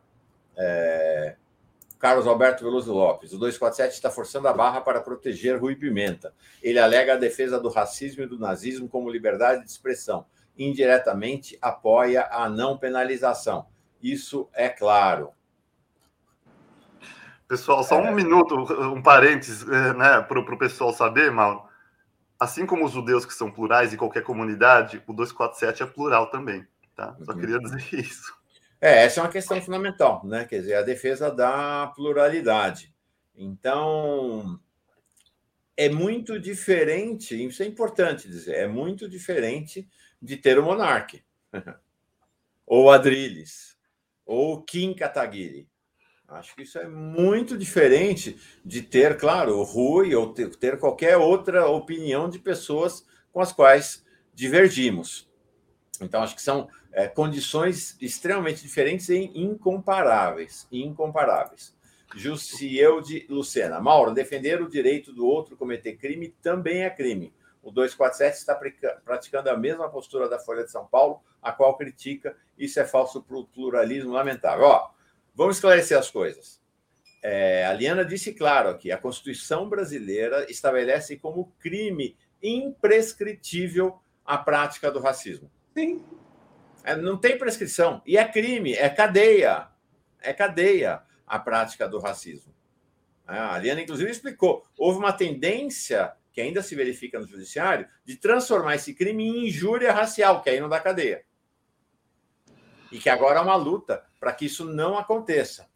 [0.58, 1.36] É...
[2.00, 3.34] Carlos Alberto Veloso Lopes.
[3.34, 6.34] O 247 está forçando a barra para proteger Rui Pimenta.
[6.64, 10.26] Ele alega a defesa do racismo e do nazismo como liberdade de expressão
[10.60, 13.68] indiretamente apoia a não penalização.
[14.04, 15.32] Isso é claro.
[17.50, 18.14] Pessoal, só um é...
[18.14, 18.56] minuto,
[18.94, 21.68] um parênteses, eh, né, para o pessoal saber, Mauro.
[22.40, 26.66] Assim como os judeus que são plurais em qualquer comunidade, o 247 é plural também,
[26.96, 27.18] tá?
[27.24, 27.40] Só uhum.
[27.40, 28.38] queria dizer isso.
[28.80, 30.46] É, essa é uma questão fundamental, né?
[30.46, 32.94] Quer dizer, a defesa da pluralidade.
[33.36, 34.60] Então,
[35.76, 39.90] é muito diferente, isso é importante dizer, é muito diferente
[40.22, 41.24] de ter o Monarque,
[42.64, 43.76] ou Adrilles,
[44.24, 45.68] ou Kim Kataguiri.
[46.32, 51.68] Acho que isso é muito diferente de ter, claro, o Rui ou ter qualquer outra
[51.68, 55.28] opinião de pessoas com as quais divergimos.
[56.00, 60.68] Então, acho que são é, condições extremamente diferentes e incomparáveis.
[60.72, 61.76] Incomparáveis.
[62.16, 63.80] Jussiel de Lucena.
[63.80, 67.34] Mauro, defender o direito do outro cometer crime também é crime.
[67.62, 68.60] O 247 está
[69.04, 73.24] praticando a mesma postura da Folha de São Paulo, a qual critica isso é falso
[73.54, 74.66] pluralismo lamentável.
[74.66, 74.90] Ó,
[75.40, 76.60] vamos esclarecer as coisas.
[77.24, 84.92] É, a Liana disse claro aqui: a Constituição brasileira estabelece como crime imprescritível a prática
[84.92, 85.50] do racismo.
[85.74, 86.04] Sim.
[86.84, 88.02] É, não tem prescrição.
[88.06, 89.70] E é crime, é cadeia.
[90.22, 92.54] É cadeia a prática do racismo.
[93.26, 98.18] É, a Liana, inclusive, explicou: houve uma tendência que ainda se verifica no judiciário, de
[98.18, 101.24] transformar esse crime em injúria racial, que aí não dá cadeia.
[102.92, 105.70] E que agora há uma luta para que isso não aconteça.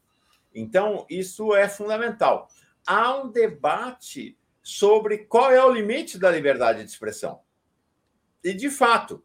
[0.53, 2.49] Então, isso é fundamental.
[2.86, 7.41] Há um debate sobre qual é o limite da liberdade de expressão.
[8.44, 9.24] E, de fato,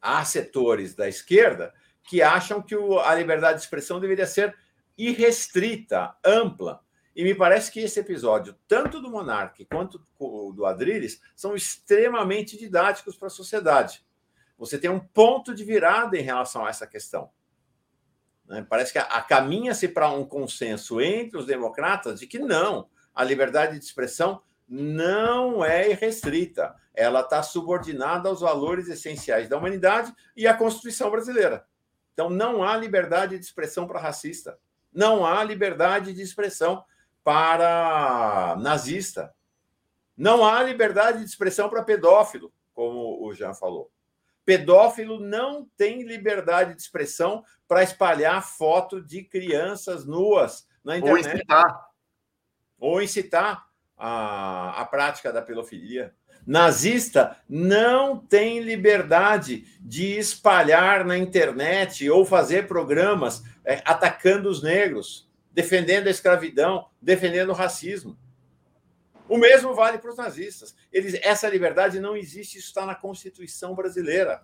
[0.00, 4.56] há setores da esquerda que acham que a liberdade de expressão deveria ser
[4.96, 6.80] irrestrita, ampla,
[7.14, 10.06] e me parece que esse episódio, tanto do Monarque quanto
[10.54, 14.04] do Adriles, são extremamente didáticos para a sociedade.
[14.58, 17.30] Você tem um ponto de virada em relação a essa questão.
[18.48, 18.64] Né?
[18.68, 23.84] Parece que caminha-se para um consenso entre os democratas de que não, a liberdade de
[23.84, 26.74] expressão não é irrestrita.
[26.94, 31.66] Ela está subordinada aos valores essenciais da humanidade e à Constituição brasileira.
[32.12, 34.58] Então, não há liberdade de expressão para racista.
[34.92, 36.82] Não há liberdade de expressão
[37.22, 39.34] para nazista.
[40.16, 43.90] Não há liberdade de expressão para pedófilo, como o Jean falou.
[44.46, 51.26] Pedófilo não tem liberdade de expressão para espalhar foto de crianças nuas na internet.
[51.26, 51.86] Ou incitar.
[52.78, 53.66] Ou incitar
[53.96, 56.14] a, a prática da pedofilia.
[56.46, 65.28] Nazista não tem liberdade de espalhar na internet ou fazer programas é, atacando os negros,
[65.50, 68.16] defendendo a escravidão, defendendo o racismo.
[69.28, 70.74] O mesmo vale para os nazistas.
[70.92, 74.42] Eles, essa liberdade não existe, isso está na Constituição brasileira.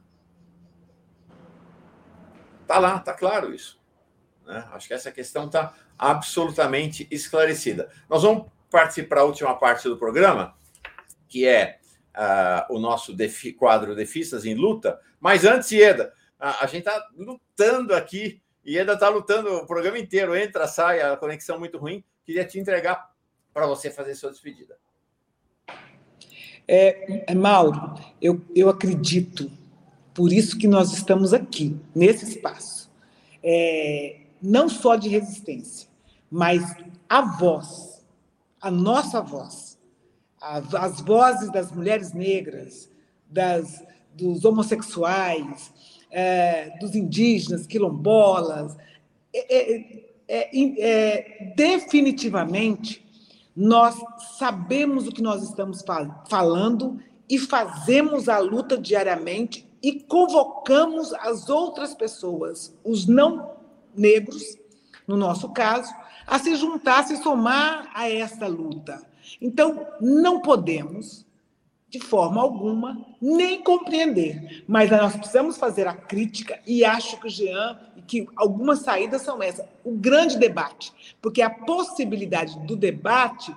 [2.62, 3.80] Está lá, está claro isso.
[4.44, 4.68] Né?
[4.72, 7.90] Acho que essa questão está absolutamente esclarecida.
[8.08, 10.56] Nós vamos partir para a última parte do programa,
[11.28, 11.78] que é
[12.16, 15.00] uh, o nosso defi quadro Defistas em Luta.
[15.20, 20.34] Mas antes, Ieda, a, a gente está lutando aqui, Ieda está lutando o programa inteiro,
[20.34, 22.04] entra, sai, a conexão muito ruim.
[22.24, 23.11] Queria te entregar
[23.52, 24.76] para você fazer sua despedida.
[26.66, 29.50] É, é, Mauro, eu, eu acredito,
[30.14, 32.90] por isso que nós estamos aqui, nesse espaço,
[33.42, 35.88] é, não só de resistência,
[36.30, 36.62] mas
[37.08, 38.04] a voz,
[38.60, 39.78] a nossa voz,
[40.40, 42.90] as, as vozes das mulheres negras,
[43.28, 43.82] das,
[44.14, 45.72] dos homossexuais,
[46.10, 48.76] é, dos indígenas, quilombolas,
[49.34, 53.01] é, é, é definitivamente
[53.54, 53.96] nós
[54.38, 55.84] sabemos o que nós estamos
[56.28, 56.98] falando
[57.28, 63.50] e fazemos a luta diariamente e convocamos as outras pessoas, os não
[63.94, 64.56] negros,
[65.06, 65.92] no nosso caso,
[66.26, 69.02] a se juntar, a se somar a essa luta.
[69.40, 71.26] Então, não podemos,
[71.92, 77.30] de forma alguma, nem compreender, mas nós precisamos fazer a crítica e acho que o
[77.30, 79.66] Jean que algumas saídas são essas.
[79.84, 80.90] O grande debate,
[81.20, 83.54] porque a possibilidade do debate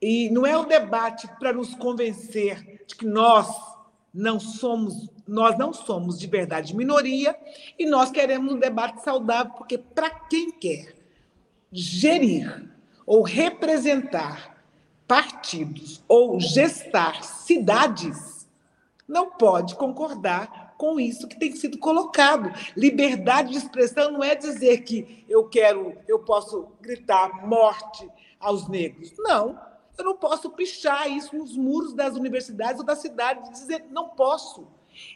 [0.00, 3.48] e não é o debate para nos convencer de que nós
[4.12, 7.34] não somos, nós não somos de verdade minoria
[7.78, 10.94] e nós queremos um debate saudável, porque para quem quer
[11.72, 12.70] gerir
[13.06, 14.53] ou representar
[15.06, 18.46] partidos ou gestar cidades,
[19.06, 22.52] não pode concordar com isso que tem sido colocado.
[22.76, 28.08] Liberdade de expressão não é dizer que eu quero, eu posso gritar morte
[28.40, 29.12] aos negros.
[29.18, 29.58] Não.
[29.96, 34.08] Eu não posso pichar isso nos muros das universidades ou da cidade e dizer não
[34.08, 34.66] posso.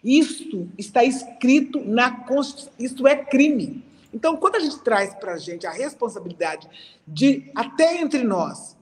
[0.03, 3.85] Isso está escrito na Constituição, isso é crime.
[4.13, 6.69] Então, quando a gente traz para a gente a responsabilidade
[7.07, 8.77] de, até entre nós,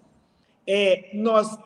[0.67, 1.59] é, nós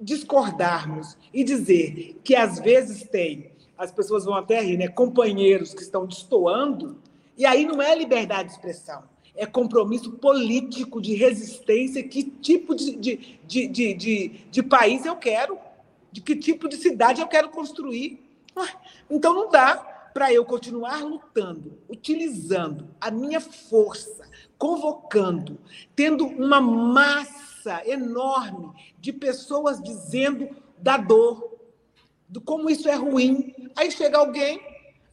[0.00, 5.82] discordarmos e dizer que às vezes tem, as pessoas vão até rir, né, companheiros que
[5.82, 6.98] estão destoando,
[7.38, 9.04] e aí não é liberdade de expressão,
[9.34, 15.16] é compromisso político de resistência, que tipo de, de, de, de, de, de país eu
[15.16, 15.58] quero,
[16.10, 18.22] de que tipo de cidade eu quero construir.
[19.08, 19.76] Então não dá
[20.12, 25.58] para eu continuar lutando, utilizando a minha força, convocando,
[25.96, 27.51] tendo uma massa
[27.86, 30.48] enorme de pessoas dizendo
[30.78, 31.58] da dor,
[32.28, 33.54] do como isso é ruim.
[33.76, 34.60] Aí chega alguém,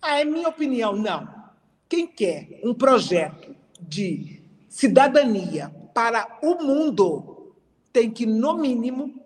[0.01, 0.95] ah, é minha opinião.
[0.95, 1.27] Não.
[1.87, 7.55] Quem quer um projeto de cidadania para o mundo
[7.91, 9.19] tem que, no mínimo,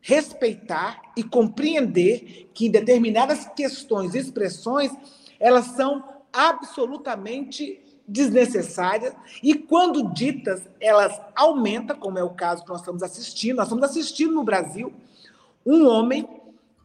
[0.00, 4.92] respeitar e compreender que determinadas questões expressões
[5.38, 12.80] elas são absolutamente desnecessárias e, quando ditas, elas aumentam, como é o caso que nós
[12.80, 13.56] estamos assistindo.
[13.56, 14.92] Nós estamos assistindo no Brasil
[15.64, 16.28] um homem,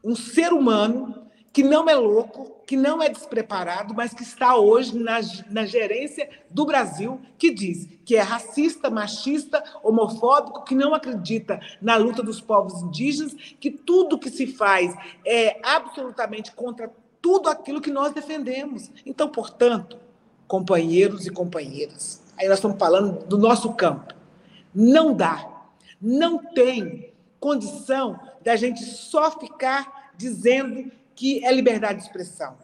[0.03, 1.22] um ser humano,
[1.53, 5.19] que não é louco, que não é despreparado, mas que está hoje na,
[5.49, 11.98] na gerência do Brasil, que diz que é racista, machista, homofóbico, que não acredita na
[11.98, 14.95] luta dos povos indígenas, que tudo que se faz
[15.26, 16.89] é absolutamente contra
[17.22, 18.89] tudo aquilo que nós defendemos.
[19.06, 19.98] Então, portanto,
[20.51, 22.21] companheiros e companheiras.
[22.37, 24.13] Aí nós estamos falando do nosso campo.
[24.75, 25.49] Não dá,
[26.01, 32.57] não tem condição da gente só ficar dizendo que é liberdade de expressão.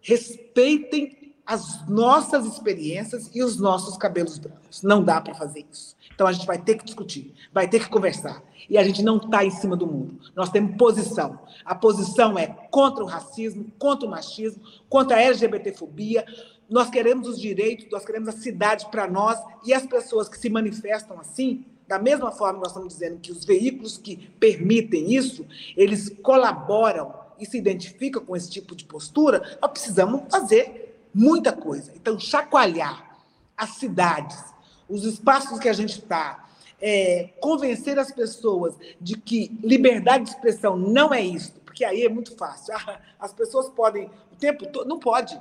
[0.00, 4.82] Respeitem as nossas experiências e os nossos cabelos brancos.
[4.82, 5.96] Não dá para fazer isso.
[6.14, 8.42] Então a gente vai ter que discutir, vai ter que conversar.
[8.70, 10.18] E a gente não está em cima do muro.
[10.34, 11.38] Nós temos posição.
[11.64, 16.24] A posição é contra o racismo, contra o machismo, contra a LGBTfobia,
[16.68, 20.48] nós queremos os direitos, nós queremos a cidade para nós, e as pessoas que se
[20.48, 25.46] manifestam assim, da mesma forma que nós estamos dizendo que os veículos que permitem isso,
[25.76, 31.92] eles colaboram e se identificam com esse tipo de postura, nós precisamos fazer muita coisa.
[31.94, 33.18] Então, chacoalhar
[33.56, 34.42] as cidades,
[34.88, 36.48] os espaços que a gente está,
[36.80, 42.08] é, convencer as pessoas de que liberdade de expressão não é isso, porque aí é
[42.08, 42.74] muito fácil.
[43.18, 44.86] As pessoas podem o tempo todo.
[44.86, 45.40] Não pode.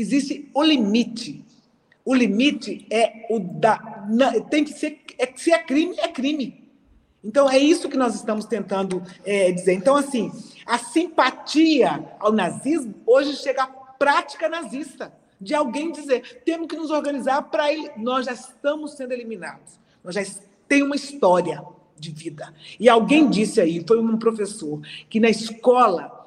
[0.00, 1.44] Existe o limite.
[2.04, 3.78] O limite é o da.
[4.48, 5.00] Tem que ser.
[5.18, 6.68] É, se é crime, é crime.
[7.22, 9.72] Então, é isso que nós estamos tentando é, dizer.
[9.72, 10.30] Então, assim,
[10.64, 16.90] a simpatia ao nazismo hoje chega à prática nazista, de alguém dizer: temos que nos
[16.90, 17.90] organizar para ele.
[17.96, 19.78] Nós já estamos sendo eliminados.
[20.02, 20.22] Nós já
[20.68, 21.62] temos uma história
[21.98, 22.54] de vida.
[22.78, 24.80] E alguém disse aí, foi um professor,
[25.10, 26.17] que na escola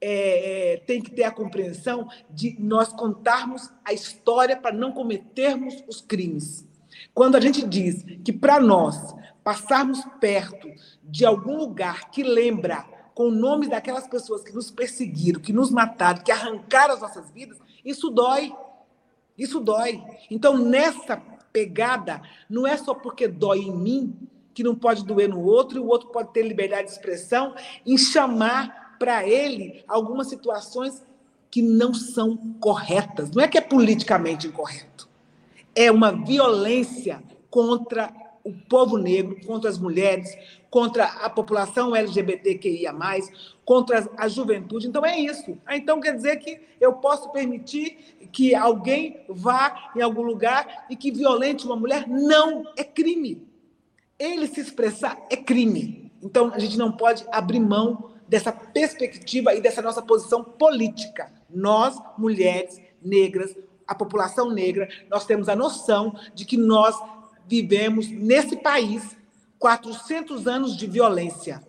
[0.00, 5.84] é, é, tem que ter a compreensão de nós contarmos a história para não cometermos
[5.86, 6.66] os crimes.
[7.12, 9.14] Quando a gente diz que para nós
[9.44, 10.68] passarmos perto
[11.02, 15.70] de algum lugar que lembra com o nome daquelas pessoas que nos perseguiram, que nos
[15.70, 18.52] mataram, que arrancaram as nossas vidas, isso dói.
[19.36, 20.02] Isso dói.
[20.30, 21.16] Então, nessa
[21.52, 24.16] pegada, não é só porque dói em mim,
[24.54, 27.54] que não pode doer no outro, e o outro pode ter liberdade de expressão,
[27.84, 31.02] em chamar para ele algumas situações
[31.50, 33.30] que não são corretas.
[33.30, 35.08] Não é que é politicamente incorreto.
[35.74, 38.12] É uma violência contra
[38.44, 40.30] o povo negro, contra as mulheres,
[40.68, 42.92] contra a população LGBTQIA,
[43.64, 44.86] contra a juventude.
[44.86, 45.56] Então é isso.
[45.64, 50.94] Ah, então quer dizer que eu posso permitir que alguém vá em algum lugar e
[50.94, 52.06] que violente uma mulher?
[52.06, 53.48] Não, é crime.
[54.18, 56.12] Ele se expressar é crime.
[56.22, 61.32] Então a gente não pode abrir mão dessa perspectiva e dessa nossa posição política.
[61.52, 66.94] Nós, mulheres negras, a população negra, nós temos a noção de que nós
[67.48, 69.16] vivemos nesse país
[69.58, 71.60] 400 anos de violência.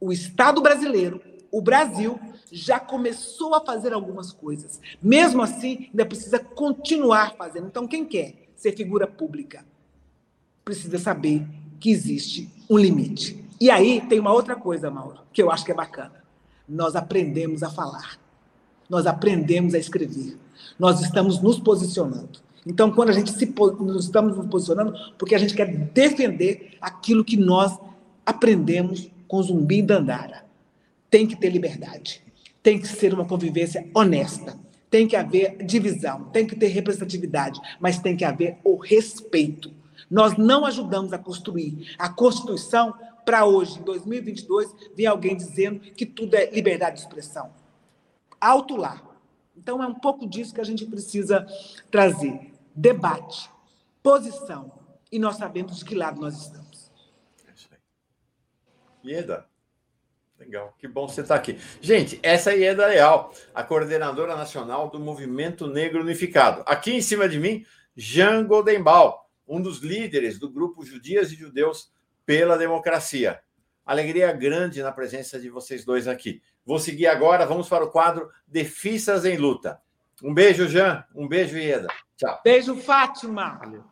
[0.00, 1.22] O Estado brasileiro,
[1.52, 2.18] o Brasil,
[2.50, 4.80] já começou a fazer algumas coisas.
[5.00, 7.68] Mesmo assim, ainda precisa continuar fazendo.
[7.68, 9.64] Então, quem quer ser figura pública
[10.64, 11.46] precisa saber
[11.78, 13.47] que existe um limite.
[13.60, 16.24] E aí tem uma outra coisa, Mauro, que eu acho que é bacana.
[16.68, 18.18] Nós aprendemos a falar.
[18.88, 20.38] Nós aprendemos a escrever.
[20.78, 22.40] Nós estamos nos posicionando.
[22.66, 27.24] Então, quando a gente se nós estamos nos posicionando, porque a gente quer defender aquilo
[27.24, 27.78] que nós
[28.24, 30.44] aprendemos com Zumbi e Dandara.
[31.10, 32.22] Tem que ter liberdade.
[32.62, 34.58] Tem que ser uma convivência honesta.
[34.90, 39.70] Tem que haver divisão, tem que ter representatividade, mas tem que haver o respeito.
[40.10, 42.94] Nós não ajudamos a construir a Constituição
[43.28, 47.52] para hoje, em 2022, vir alguém dizendo que tudo é liberdade de expressão.
[48.40, 49.02] Alto lá.
[49.54, 51.46] Então, é um pouco disso que a gente precisa
[51.90, 53.50] trazer debate,
[54.02, 54.72] posição,
[55.12, 56.90] e nós sabemos de que lado nós estamos.
[57.70, 57.76] É.
[59.06, 59.46] Ieda,
[60.38, 61.58] legal, que bom você estar aqui.
[61.82, 66.62] Gente, essa é Ieda Leal, a coordenadora nacional do Movimento Negro Unificado.
[66.64, 67.62] Aqui em cima de mim,
[67.94, 69.12] Jean Goldenbaum,
[69.46, 71.92] um dos líderes do grupo Judias e Judeus
[72.28, 73.40] pela Democracia.
[73.86, 76.42] Alegria grande na presença de vocês dois aqui.
[76.62, 79.80] Vou seguir agora, vamos para o quadro Defisas em Luta.
[80.22, 81.06] Um beijo, Jean.
[81.14, 81.88] Um beijo, Ieda.
[82.18, 82.38] Tchau.
[82.44, 83.56] Beijo, Fátima.
[83.56, 83.84] Valeu.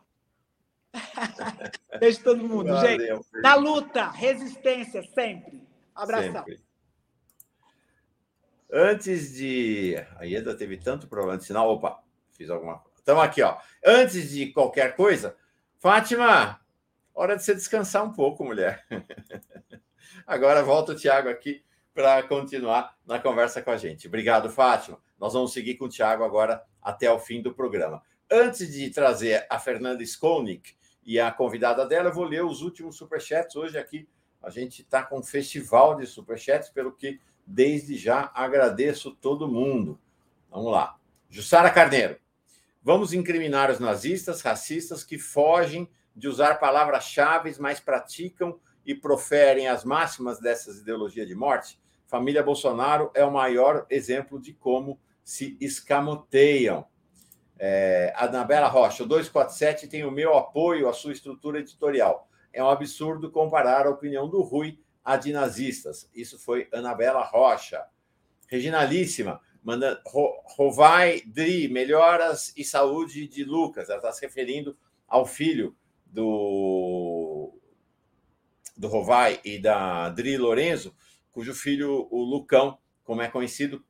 [1.99, 3.07] Beijo todo mundo, Valeu, gente.
[3.07, 3.23] Beijo.
[3.41, 5.67] Na luta, resistência sempre.
[5.95, 6.45] Abração.
[6.45, 6.61] Sempre.
[8.71, 9.95] Antes de.
[10.17, 11.71] A Ieda teve tanto problema de sinal.
[11.71, 12.03] Opa,
[12.33, 12.99] fiz alguma coisa.
[13.01, 13.57] Então, aqui, ó.
[13.83, 15.35] Antes de qualquer coisa,
[15.79, 16.61] Fátima,
[17.17, 18.85] hora de você descansar um pouco, mulher.
[20.25, 21.63] Agora volta o Tiago aqui
[21.93, 24.07] para continuar na conversa com a gente.
[24.07, 24.99] Obrigado, Fátima.
[25.19, 28.03] Nós vamos seguir com o Tiago agora até o fim do programa.
[28.29, 32.97] Antes de trazer a Fernanda Skolnick e a convidada dela, eu vou ler os últimos
[32.97, 33.55] superchats.
[33.55, 34.07] Hoje aqui
[34.43, 39.99] a gente está com um festival de superchats, pelo que desde já agradeço todo mundo.
[40.51, 40.97] Vamos lá.
[41.27, 42.17] Jussara Carneiro.
[42.83, 49.85] Vamos incriminar os nazistas, racistas que fogem de usar palavras-chave, mas praticam e proferem as
[49.85, 51.79] máximas dessas ideologias de morte?
[52.07, 56.87] Família Bolsonaro é o maior exemplo de como se escamoteiam.
[57.59, 62.27] É, Anabela Rocha, o 247 tem o meu apoio à sua estrutura editorial.
[62.51, 66.09] É um absurdo comparar a opinião do Rui à de nazistas.
[66.15, 67.85] Isso foi Anabela Rocha.
[68.47, 70.01] Reginalíssima, manda
[70.55, 73.89] Rovai Dri, melhoras e saúde de Lucas.
[73.89, 74.77] Ela está se referindo
[75.07, 75.75] ao filho
[76.11, 77.53] do,
[78.75, 80.95] do Rovai e da Dri Lorenzo,
[81.31, 83.83] cujo filho, o Lucão, como é conhecido,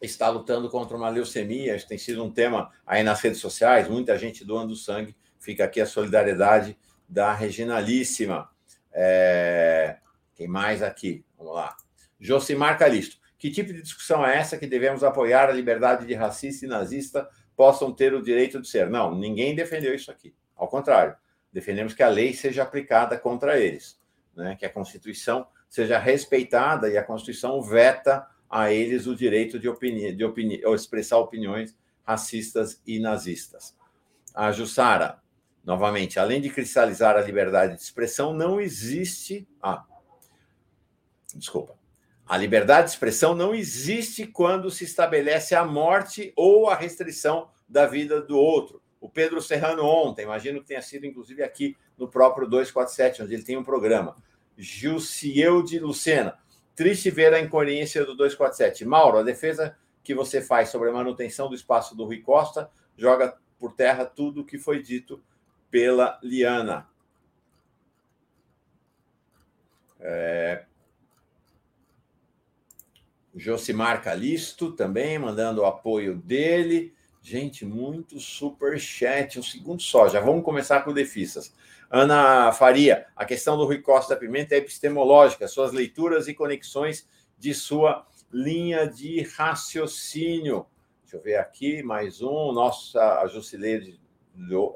[0.00, 1.76] está lutando contra uma leucemia.
[1.76, 5.16] Isso tem sido um tema aí nas redes sociais, muita gente doando sangue.
[5.38, 6.76] Fica aqui a solidariedade
[7.08, 8.50] da Reginalíssima.
[8.92, 9.98] É...
[10.34, 11.24] Quem mais aqui?
[11.38, 11.76] Vamos lá.
[12.18, 13.18] Josimar Calisto.
[13.38, 17.28] Que tipo de discussão é essa que devemos apoiar a liberdade de racista e nazista
[17.54, 18.88] possam ter o direito de ser?
[18.88, 20.34] Não, ninguém defendeu isso aqui.
[20.56, 21.14] Ao contrário,
[21.56, 23.98] defendemos que a lei seja aplicada contra eles,
[24.36, 24.54] né?
[24.56, 30.12] que a Constituição seja respeitada e a Constituição veta a eles o direito de, opini
[30.12, 31.74] de opini expressar opiniões
[32.04, 33.74] racistas e nazistas.
[34.34, 35.22] A Jussara,
[35.64, 39.48] novamente, além de cristalizar a liberdade de expressão, não existe.
[39.62, 39.82] Ah,
[41.34, 41.74] desculpa.
[42.26, 47.86] A liberdade de expressão não existe quando se estabelece a morte ou a restrição da
[47.86, 48.82] vida do outro.
[49.00, 53.42] O Pedro Serrano ontem, imagino que tenha sido inclusive aqui no próprio 247, onde ele
[53.42, 54.16] tem um programa.
[54.56, 56.38] Gilciel de Lucena.
[56.74, 58.84] Triste ver a incoerência do 247.
[58.84, 63.36] Mauro, a defesa que você faz sobre a manutenção do espaço do Rui Costa joga
[63.58, 65.22] por terra tudo o que foi dito
[65.70, 66.88] pela Liana.
[70.00, 70.64] É...
[73.34, 76.95] Josimar Calisto também mandando o apoio dele.
[77.28, 79.36] Gente, muito super chat.
[79.36, 81.52] Um segundo só, já vamos começar com o Defisas.
[81.90, 87.04] Ana Faria, a questão do Rui Costa Pimenta é epistemológica, suas leituras e conexões
[87.36, 90.66] de sua linha de raciocínio.
[91.02, 92.52] Deixa eu ver aqui, mais um.
[92.52, 94.00] Nossa, a Jusileide,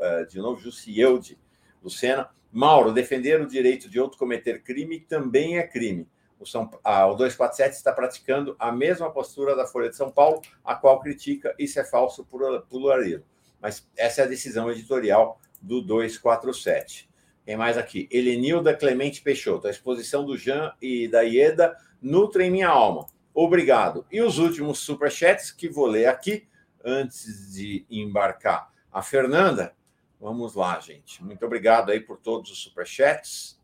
[0.00, 1.38] eh, de novo, Jusielde
[1.80, 2.30] Lucena.
[2.50, 6.08] Mauro, defender o direito de outro cometer crime também é crime
[6.40, 10.40] o, São, ah, o 247 está praticando a mesma postura da Folha de São Paulo,
[10.64, 12.26] a qual critica isso é falso
[12.68, 13.24] pluralismo.
[13.60, 17.10] Mas essa é a decisão editorial do 247.
[17.44, 18.08] Quem mais aqui?
[18.10, 19.66] Helenilda Clemente Peixoto.
[19.66, 23.06] A exposição do Jean e da Ieda nutrem minha alma.
[23.34, 24.06] Obrigado.
[24.10, 26.48] E os últimos superchats que vou ler aqui
[26.82, 28.72] antes de embarcar.
[28.90, 29.74] A Fernanda,
[30.18, 31.22] vamos lá, gente.
[31.22, 33.59] Muito obrigado aí por todos os superchats.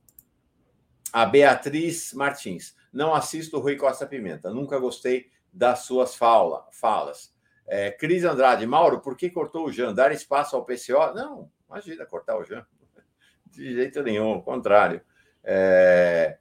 [1.16, 2.76] A Beatriz Martins.
[2.92, 4.50] Não assisto o Rui Costa Pimenta.
[4.50, 7.34] Nunca gostei das suas fala, falas.
[7.66, 8.66] É, Cris Andrade.
[8.66, 9.94] Mauro, por que cortou o Jean?
[9.94, 11.14] Dar espaço ao PCO?
[11.14, 12.66] Não, imagina cortar o Jean.
[13.46, 15.00] De jeito nenhum, ao contrário.
[15.42, 16.36] É...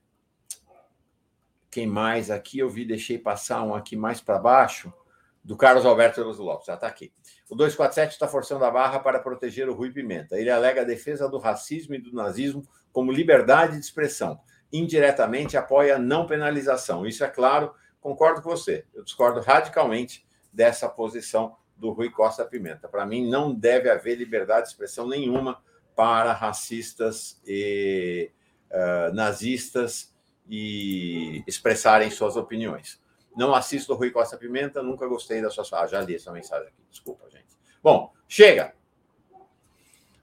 [1.71, 2.59] Quem mais aqui?
[2.59, 4.93] Eu vi, deixei passar um aqui mais para baixo,
[5.41, 6.67] do Carlos Alberto Veloso Lopes.
[6.67, 7.13] Já está aqui.
[7.49, 10.37] O 247 está forçando a barra para proteger o Rui Pimenta.
[10.37, 14.37] Ele alega a defesa do racismo e do nazismo como liberdade de expressão
[14.71, 17.05] indiretamente apoia a não penalização.
[17.05, 18.85] Isso é claro, concordo com você.
[18.93, 22.87] Eu discordo radicalmente dessa posição do Rui Costa Pimenta.
[22.87, 25.61] Para mim, não deve haver liberdade de expressão nenhuma
[25.95, 28.31] para racistas e
[28.71, 30.13] uh, nazistas
[30.47, 33.01] e expressarem suas opiniões.
[33.35, 35.65] Não assisto o Rui Costa Pimenta, nunca gostei da sua.
[35.73, 37.57] Ah, já li essa mensagem aqui, desculpa, gente.
[37.83, 38.73] Bom, chega.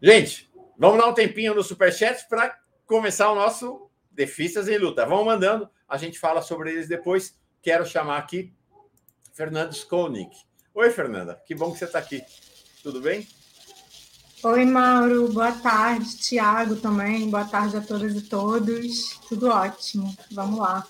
[0.01, 5.07] Gente, vamos dar um tempinho no Superchat para começar o nosso defistas em luta.
[5.07, 7.35] Vão mandando, a gente fala sobre eles depois.
[7.61, 8.53] Quero chamar aqui
[9.33, 10.37] Fernando Skonik.
[10.75, 12.23] Oi, Fernanda, que bom que você está aqui.
[12.83, 13.27] Tudo bem?
[14.43, 16.17] Oi, Mauro, boa tarde.
[16.17, 19.21] Tiago também, boa tarde a todas e todos.
[19.29, 20.87] Tudo ótimo, vamos lá.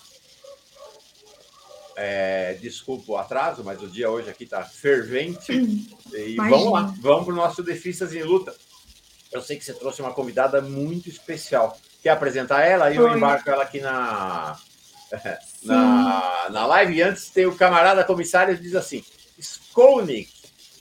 [1.94, 5.53] É, desculpa o atraso, mas o dia hoje aqui está fervente.
[6.12, 6.57] E Imagina.
[6.57, 8.55] vamos lá, vamos para o nosso Defistas em Luta.
[9.31, 11.78] Eu sei que você trouxe uma convidada muito especial.
[12.03, 12.87] Quer apresentar ela?
[12.87, 14.57] Aí eu embarco ela aqui na,
[15.62, 16.95] na, na live.
[16.95, 19.05] E antes tem o camarada comissário que diz assim:
[19.39, 20.31] Skolnik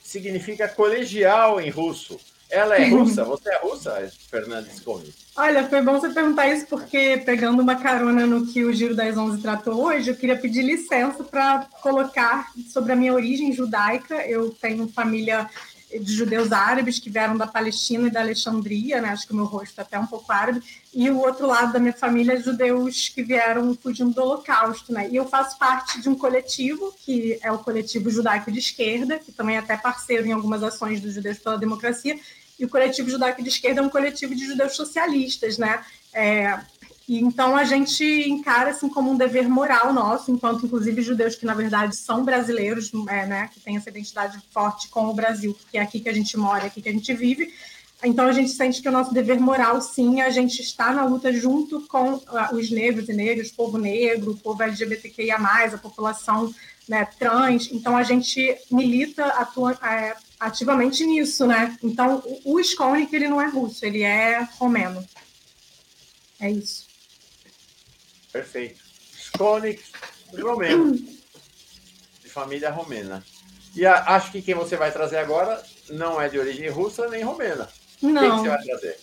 [0.02, 2.18] significa colegial em russo.
[2.50, 3.24] Ela é russa?
[3.24, 5.14] Você é russa, Fernanda Skolnik?
[5.34, 9.16] Olha, foi bom você perguntar isso, porque pegando uma carona no que o Giro das
[9.16, 14.16] Onze tratou hoje, eu queria pedir licença para colocar sobre a minha origem judaica.
[14.26, 15.48] Eu tenho família
[16.00, 19.10] de judeus árabes que vieram da Palestina e da Alexandria, né?
[19.10, 20.62] Acho que o meu rosto é até um pouco árabe.
[20.92, 25.08] E o outro lado da minha família é judeus que vieram fugindo do Holocausto, né?
[25.10, 29.32] E eu faço parte de um coletivo que é o coletivo judaico de esquerda, que
[29.32, 32.18] também é até parceiro em algumas ações dos judeus pela democracia.
[32.58, 35.84] E o coletivo judaico de esquerda é um coletivo de judeus socialistas, né?
[36.12, 36.58] É,
[37.12, 41.44] e então a gente encara assim como um dever moral nosso, enquanto inclusive judeus que
[41.44, 45.76] na verdade são brasileiros, é, né, que têm essa identidade forte com o Brasil, porque
[45.76, 47.52] é aqui que a gente mora, é aqui que a gente vive.
[48.02, 51.30] Então a gente sente que o nosso dever moral, sim, a gente está na luta
[51.30, 56.52] junto com uh, os negros e negros, o povo negro, o povo LGBTQIA+, a população
[56.88, 57.68] né, trans.
[57.70, 61.76] Então a gente milita atua, é, ativamente nisso, né?
[61.82, 65.06] Então o, Skolnik, ele não é russo, ele é romeno.
[66.40, 66.91] É isso.
[68.32, 68.80] Perfeito.
[69.12, 69.82] Skonik
[70.40, 73.22] romeno, de família romena.
[73.74, 77.22] E a, acho que quem você vai trazer agora não é de origem russa nem
[77.22, 77.68] romena.
[78.00, 78.20] Não.
[78.20, 78.98] Quem que você vai trazer?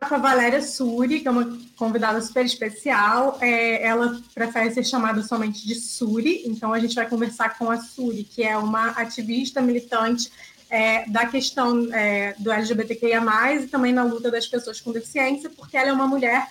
[0.00, 5.66] A Valéria Suri, que é uma convidada super especial, é, ela prefere ser chamada somente
[5.66, 10.30] de Suri, então a gente vai conversar com a Suri, que é uma ativista militante
[10.70, 13.20] é, da questão é, do LGBTQIA+,
[13.54, 16.46] e também na luta das pessoas com deficiência, porque ela é uma mulher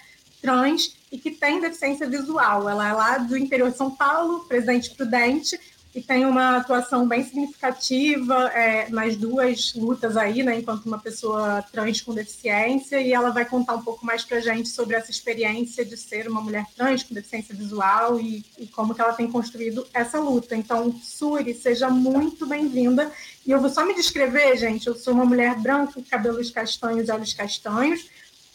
[0.45, 2.69] trans e que tem deficiência visual.
[2.69, 5.59] Ela é lá do interior de São Paulo, Presidente Prudente,
[5.95, 11.63] e tem uma atuação bem significativa é, nas duas lutas aí, né, enquanto uma pessoa
[11.71, 15.85] trans com deficiência, e ela vai contar um pouco mais para gente sobre essa experiência
[15.85, 19.87] de ser uma mulher trans com deficiência visual e, e como que ela tem construído
[19.93, 20.53] essa luta.
[20.53, 23.09] Então, Suri, seja muito bem-vinda.
[23.45, 27.33] E eu vou só me descrever, gente, eu sou uma mulher branca, cabelos castanhos olhos
[27.33, 28.05] castanhos,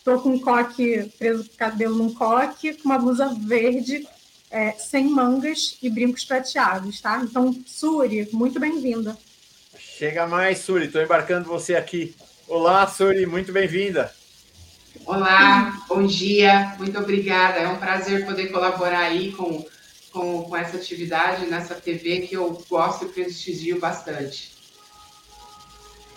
[0.01, 4.09] estou com um coque, preso o cabelo num coque, com uma blusa verde,
[4.51, 7.21] é, sem mangas e brincos prateados, tá?
[7.23, 9.17] Então, Suri, muito bem-vinda.
[9.79, 12.15] Chega mais, Suri, estou embarcando você aqui.
[12.49, 14.13] Olá, Suri, muito bem-vinda.
[15.05, 17.59] Olá, bom dia, muito obrigada.
[17.59, 19.65] É um prazer poder colaborar aí com,
[20.11, 24.60] com, com essa atividade nessa TV que eu gosto e prestigio bastante.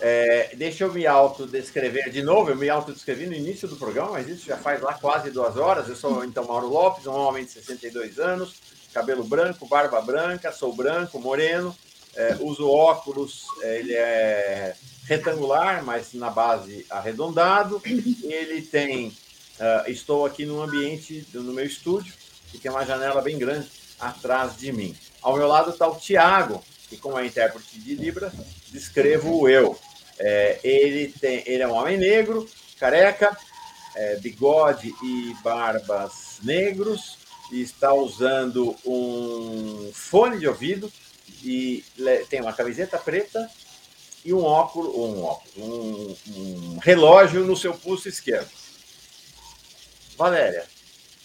[0.06, 2.50] É, deixa eu me autodescrever de novo.
[2.50, 5.88] Eu me autodescrevi no início do programa, mas isso já faz lá quase duas horas.
[5.88, 8.56] Eu sou então Mauro Lopes, um homem de 62 anos,
[8.92, 11.74] cabelo branco, barba branca, sou branco, moreno,
[12.14, 17.80] é, uso óculos, é, ele é retangular, mas na base arredondado.
[17.86, 19.08] Ele tem.
[19.08, 22.12] Uh, estou aqui num ambiente, no meu estúdio,
[22.50, 23.68] que tem uma janela bem grande
[23.98, 24.94] atrás de mim.
[25.22, 28.30] Ao meu lado está o Tiago, que, como é intérprete de Libra,
[28.70, 29.78] descrevo eu.
[30.18, 33.36] É, ele, tem, ele é um homem negro, careca,
[33.96, 37.18] é, bigode e barbas negros,
[37.52, 40.90] e está usando um fone de ouvido
[41.42, 41.84] e
[42.28, 43.48] tem uma camiseta preta
[44.24, 48.48] e um óculos, um, óculos, um, um relógio no seu pulso esquerdo.
[50.16, 50.64] Valéria,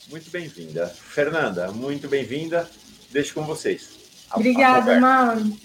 [0.10, 0.88] muito bem-vinda.
[0.88, 2.70] Fernanda, muito bem-vinda.
[3.12, 3.90] Deixo com vocês.
[4.34, 5.58] Obrigada, Mauro.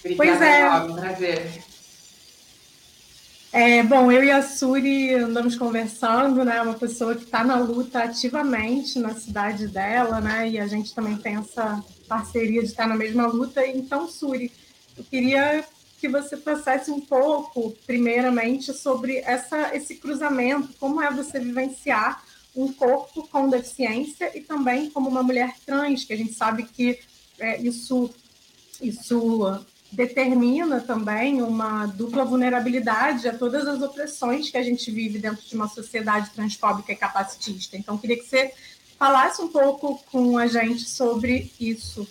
[0.00, 0.68] Obrigada, pois é.
[0.68, 0.94] Mauro.
[0.94, 1.71] Prazer.
[3.54, 6.62] É, bom, eu e a Suri andamos conversando, né?
[6.62, 10.48] Uma pessoa que está na luta ativamente na cidade dela, né?
[10.48, 13.66] E a gente também tem essa parceria de estar na mesma luta.
[13.66, 14.50] Então, Suri,
[14.96, 15.62] eu queria
[16.00, 22.24] que você trouxesse um pouco, primeiramente, sobre essa, esse cruzamento, como é você vivenciar
[22.56, 26.98] um corpo com deficiência e também como uma mulher trans, que a gente sabe que
[27.38, 28.08] é, isso,
[28.80, 29.62] isso
[29.92, 35.54] determina também uma dupla vulnerabilidade a todas as opressões que a gente vive dentro de
[35.54, 37.76] uma sociedade transfóbica e capacitista.
[37.76, 38.52] Então, queria que você
[38.98, 42.08] falasse um pouco com a gente sobre isso.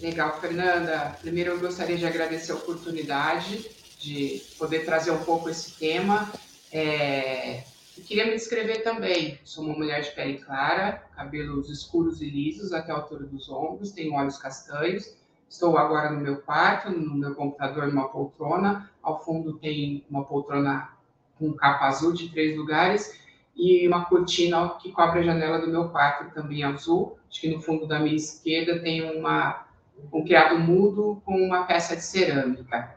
[0.00, 1.16] Legal, Fernanda.
[1.20, 6.32] Primeiro, eu gostaria de agradecer a oportunidade de poder trazer um pouco esse tema.
[6.72, 7.64] É...
[8.06, 9.38] Queria me descrever também.
[9.44, 13.92] Sou uma mulher de pele clara, cabelos escuros e lisos até a altura dos ombros,
[13.92, 15.14] tenho olhos castanhos
[15.48, 18.90] Estou agora no meu quarto, no meu computador, numa poltrona.
[19.02, 20.90] Ao fundo tem uma poltrona
[21.38, 23.22] com capa azul de três lugares
[23.56, 27.16] e uma cortina que cobre a janela do meu quarto, também azul.
[27.30, 29.66] Acho que no fundo da minha esquerda tem uma,
[30.12, 32.96] um criado mudo com uma peça de cerâmica.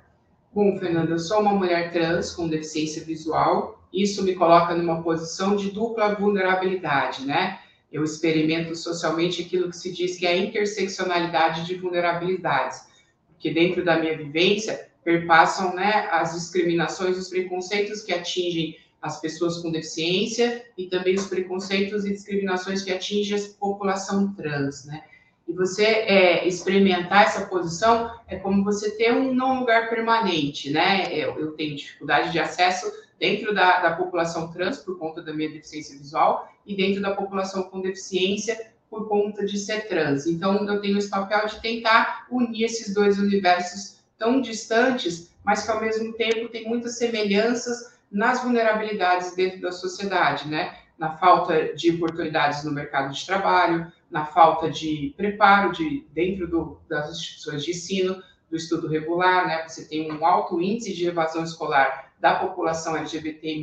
[0.54, 3.80] Bom, Fernanda, eu sou uma mulher trans com deficiência visual.
[3.94, 7.60] Isso me coloca numa posição de dupla vulnerabilidade, né?
[7.92, 12.82] Eu experimento socialmente aquilo que se diz que é a interseccionalidade de vulnerabilidades,
[13.28, 19.60] porque dentro da minha vivência perpassam né, as discriminações, os preconceitos que atingem as pessoas
[19.60, 25.04] com deficiência e também os preconceitos e discriminações que atingem a população trans, né?
[25.48, 31.08] E você é, experimentar essa posição é como você ter um não lugar permanente, né?
[31.14, 35.50] Eu, eu tenho dificuldade de acesso dentro da, da população trans por conta da minha
[35.50, 40.28] deficiência visual e dentro da população com deficiência por conta de ser trans.
[40.28, 45.72] Então, eu tenho esse papel de tentar unir esses dois universos tão distantes, mas que
[45.72, 50.78] ao mesmo tempo tem muitas semelhanças nas vulnerabilidades dentro da sociedade, né?
[50.98, 56.80] Na falta de oportunidades no mercado de trabalho, na falta de preparo de dentro do,
[56.88, 59.68] das instituições de ensino, do estudo regular, né?
[59.68, 63.60] Você tem um alto índice de evasão escolar da população LGBT+,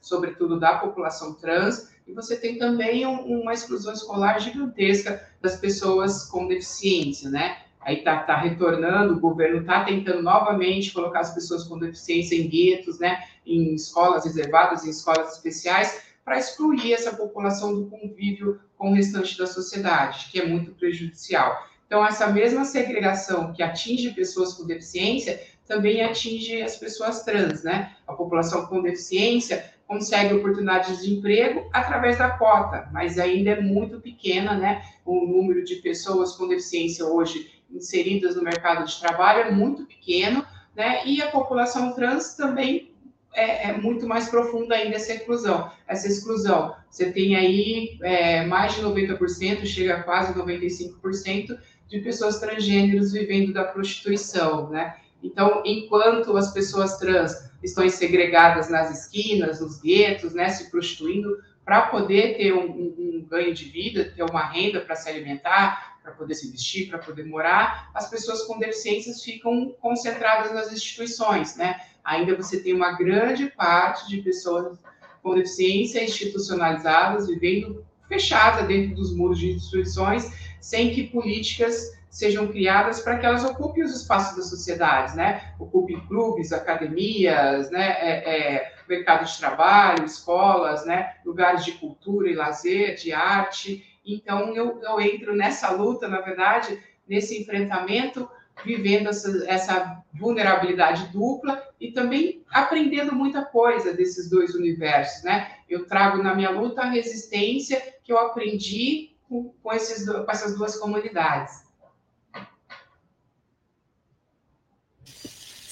[0.00, 6.24] sobretudo da população trans, e você tem também um, uma exclusão escolar gigantesca das pessoas
[6.24, 7.58] com deficiência, né?
[7.80, 12.48] Aí está tá retornando, o governo está tentando novamente colocar as pessoas com deficiência em
[12.48, 13.24] guetos, né?
[13.46, 19.38] Em escolas reservadas, em escolas especiais, para excluir essa população do convívio com o restante
[19.38, 21.66] da sociedade, que é muito prejudicial.
[21.86, 25.40] Então, essa mesma segregação que atinge pessoas com deficiência
[25.70, 27.92] também atinge as pessoas trans, né?
[28.04, 34.00] A população com deficiência consegue oportunidades de emprego através da cota, mas ainda é muito
[34.00, 34.82] pequena, né?
[35.06, 40.44] O número de pessoas com deficiência hoje inseridas no mercado de trabalho é muito pequeno,
[40.74, 41.06] né?
[41.06, 42.92] E a população trans também
[43.32, 45.70] é, é, muito mais profunda ainda essa inclusão.
[45.86, 51.56] Essa exclusão, você tem aí é, mais de 90%, chega a quase 95%
[51.86, 54.96] de pessoas transgêneros vivendo da prostituição, né?
[55.22, 61.82] Então, enquanto as pessoas trans estão segregadas nas esquinas, nos guetos, né, se prostituindo, para
[61.82, 66.12] poder ter um, um, um, ganho de vida, ter uma renda para se alimentar, para
[66.12, 71.78] poder se vestir, para poder morar, as pessoas com deficiências ficam concentradas nas instituições, né?
[72.02, 74.78] Ainda você tem uma grande parte de pessoas
[75.22, 83.00] com deficiência institucionalizadas, vivendo fechada dentro dos muros de instituições, sem que políticas sejam criadas
[83.00, 85.54] para que elas ocupem os espaços da sociedade, né?
[85.58, 87.96] Ocupem clubes, academias, né?
[88.00, 91.14] É, é, mercado de trabalho, escolas, né?
[91.24, 93.84] Lugares de cultura e lazer, de arte.
[94.04, 98.28] Então, eu, eu entro nessa luta, na verdade, nesse enfrentamento,
[98.64, 105.52] vivendo essa, essa vulnerabilidade dupla e também aprendendo muita coisa desses dois universos, né?
[105.68, 110.56] Eu trago na minha luta a resistência que eu aprendi com, com, esses, com essas
[110.56, 111.69] duas comunidades.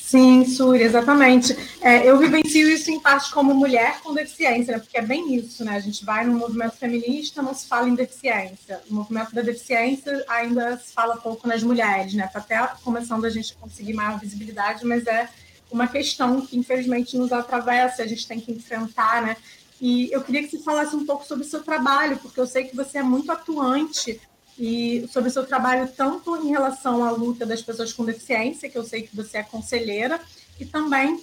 [0.08, 1.54] Sim, Suri, exatamente.
[1.82, 4.78] É, eu vivencio isso em parte como mulher com deficiência, né?
[4.78, 5.76] porque é bem isso, né?
[5.76, 8.80] A gente vai no movimento feminista, não se fala em deficiência.
[8.88, 12.26] No movimento da deficiência ainda se fala pouco nas mulheres, né?
[12.26, 15.28] Tá até começando a gente conseguir maior visibilidade, mas é
[15.70, 19.36] uma questão que infelizmente nos atravessa, a gente tem que enfrentar, né?
[19.78, 22.64] E eu queria que você falasse um pouco sobre o seu trabalho, porque eu sei
[22.64, 24.18] que você é muito atuante
[24.58, 28.76] e sobre o seu trabalho tanto em relação à luta das pessoas com deficiência, que
[28.76, 30.20] eu sei que você é conselheira,
[30.58, 31.22] e também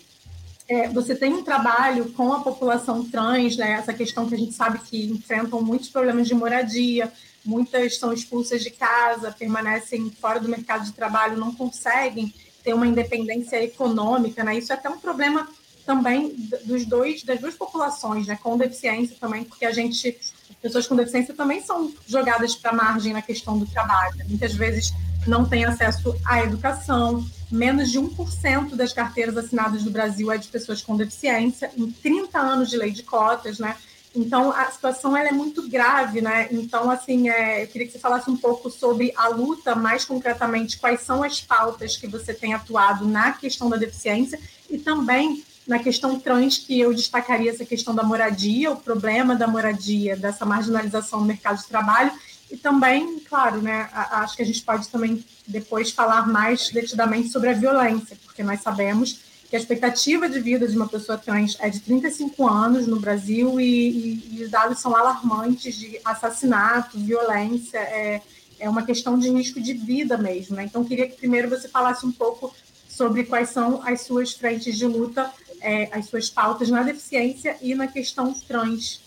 [0.68, 4.54] é, você tem um trabalho com a população trans, né, essa questão que a gente
[4.54, 7.12] sabe que enfrentam muitos problemas de moradia,
[7.44, 12.34] muitas são expulsas de casa, permanecem fora do mercado de trabalho, não conseguem
[12.64, 14.58] ter uma independência econômica, né?
[14.58, 15.48] Isso é até um problema
[15.86, 20.18] também dos dois das duas populações, né, com deficiência também, porque a gente
[20.66, 24.16] pessoas com deficiência também são jogadas para a margem na questão do trabalho.
[24.28, 24.92] Muitas vezes
[25.28, 27.24] não têm acesso à educação.
[27.52, 32.40] Menos de 1% das carteiras assinadas do Brasil é de pessoas com deficiência, em 30
[32.40, 33.76] anos de lei de cotas, né?
[34.16, 36.48] Então, a situação ela é muito grave, né?
[36.50, 40.80] Então, assim, é, eu queria que você falasse um pouco sobre a luta, mais concretamente,
[40.80, 45.80] quais são as pautas que você tem atuado na questão da deficiência e também na
[45.80, 51.22] questão trans, que eu destacaria essa questão da moradia, o problema da moradia, dessa marginalização
[51.22, 52.12] no mercado de trabalho,
[52.52, 57.50] e também, claro, né, acho que a gente pode também depois falar mais detidamente sobre
[57.50, 59.20] a violência, porque nós sabemos
[59.50, 63.60] que a expectativa de vida de uma pessoa trans é de 35 anos no Brasil
[63.60, 68.22] e, e, e os dados são alarmantes de assassinato, violência, é,
[68.60, 70.56] é uma questão de risco de vida mesmo.
[70.56, 70.64] Né?
[70.64, 72.54] Então, queria que primeiro você falasse um pouco
[72.88, 75.32] sobre quais são as suas frentes de luta
[75.66, 79.02] é, as suas pautas na deficiência e na questão trans.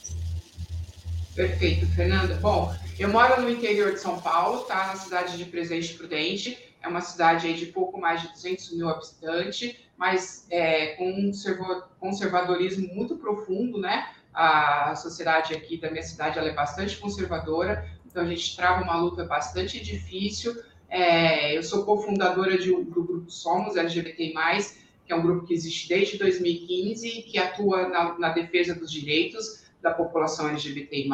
[1.35, 2.35] Perfeito, Fernanda.
[2.35, 4.89] Bom, eu moro no interior de São Paulo, tá?
[4.89, 6.59] Na cidade de Presidente Prudente.
[6.83, 11.31] É uma cidade aí de pouco mais de 200 mil habitantes, mas é, com um
[12.01, 14.11] conservadorismo muito profundo, né?
[14.35, 19.25] A sociedade aqui da minha cidade é bastante conservadora, então a gente trava uma luta
[19.25, 20.57] bastante difícil.
[20.89, 24.33] É, eu sou cofundadora de, do grupo Somos LGBT+,
[25.09, 28.93] que é um grupo que existe desde 2015 e que atua na, na defesa dos
[28.93, 31.09] direitos da população LGBT+.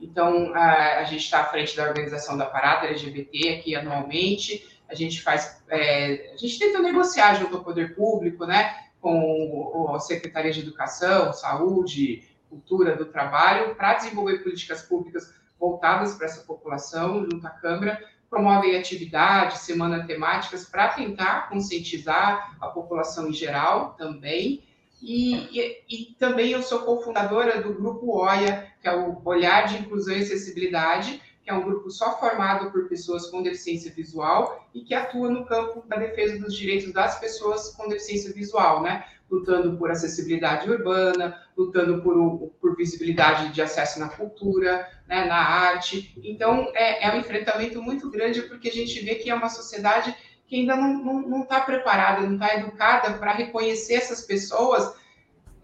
[0.00, 4.64] Então, a, a gente está à frente da organização da Parada LGBT aqui anualmente.
[4.88, 9.98] A gente faz, é, a gente tenta negociar junto ao poder público, né, com a
[9.98, 17.24] Secretaria de Educação, Saúde, Cultura do Trabalho, para desenvolver políticas públicas voltadas para essa população
[17.28, 24.62] junto à Câmara, promovem atividades, semana temáticas para tentar conscientizar a população em geral também.
[25.00, 29.76] E, e, e, também eu sou cofundadora do grupo OIA, que é o Olhar de
[29.76, 34.80] Inclusão e Acessibilidade, que é um grupo só formado por pessoas com deficiência visual e
[34.80, 39.04] que atua no campo da defesa dos direitos das pessoas com deficiência visual, né?
[39.30, 46.14] Lutando por acessibilidade urbana, lutando por, por visibilidade de acesso na cultura, né, na arte.
[46.22, 50.14] Então, é, é, um enfrentamento muito grande, porque a gente vê que é uma sociedade
[50.46, 54.94] que ainda não está preparada, não está educada para reconhecer essas pessoas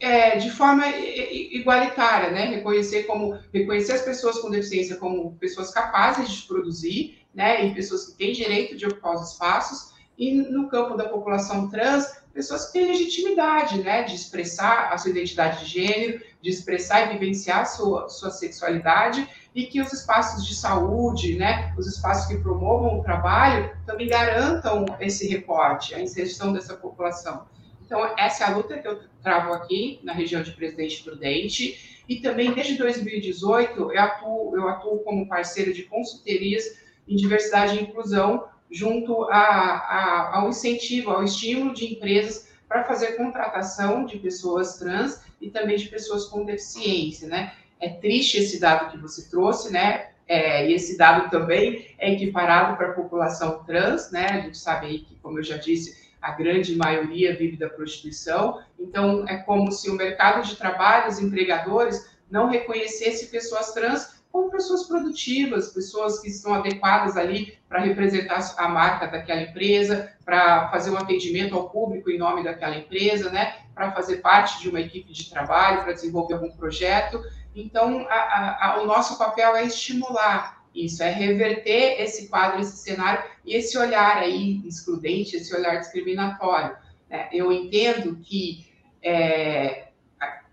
[0.03, 2.47] é, de forma igualitária, né?
[2.47, 7.65] Reconhecer como reconhecer as pessoas com deficiência como pessoas capazes de produzir, né?
[7.65, 9.93] E pessoas que têm direito de ocupar os espaços.
[10.19, 15.11] E no campo da população trans, pessoas que têm legitimidade, né, de expressar a sua
[15.11, 20.47] identidade de gênero, de expressar e vivenciar a sua, sua sexualidade e que os espaços
[20.47, 26.53] de saúde, né, os espaços que promovam o trabalho, também garantam esse recorte, a inserção
[26.53, 27.47] dessa população.
[27.85, 32.03] Então, essa é a luta que eu travo aqui na região de Presidente Prudente.
[32.09, 36.65] E também, desde 2018, eu atuo, eu atuo como parceiro de consultorias
[37.07, 43.19] em diversidade e inclusão, junto a, a, ao incentivo, ao estímulo de empresas para fazer
[43.19, 47.53] contratação de pessoas trans e também de pessoas com deficiência, né?
[47.79, 50.09] É triste esse dado que você trouxe, né?
[50.27, 54.27] É, e esse dado também é equiparado para a população trans, né?
[54.27, 58.63] A gente sabe aí que, como eu já disse, a grande maioria vive da prostituição.
[58.79, 64.51] Então, é como se o mercado de trabalho, os empregadores, não reconhecesse pessoas trans como
[64.51, 70.91] pessoas produtivas, pessoas que estão adequadas ali para representar a marca daquela empresa, para fazer
[70.91, 73.57] um atendimento ao público em nome daquela empresa, né?
[73.75, 77.23] Para fazer parte de uma equipe de trabalho, para desenvolver algum projeto.
[77.55, 83.23] Então, a, a, o nosso papel é estimular isso, é reverter esse quadro, esse cenário
[83.45, 86.75] e esse olhar aí excludente, esse olhar discriminatório.
[87.11, 87.29] Né?
[87.31, 88.67] Eu entendo que,
[89.03, 89.89] é,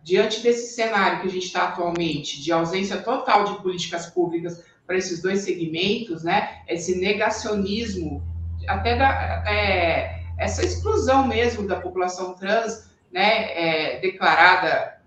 [0.03, 4.97] diante desse cenário que a gente está atualmente, de ausência total de políticas públicas para
[4.97, 8.23] esses dois segmentos, né, esse negacionismo,
[8.67, 14.97] até da, é, essa exclusão mesmo da população trans, né, é, declarada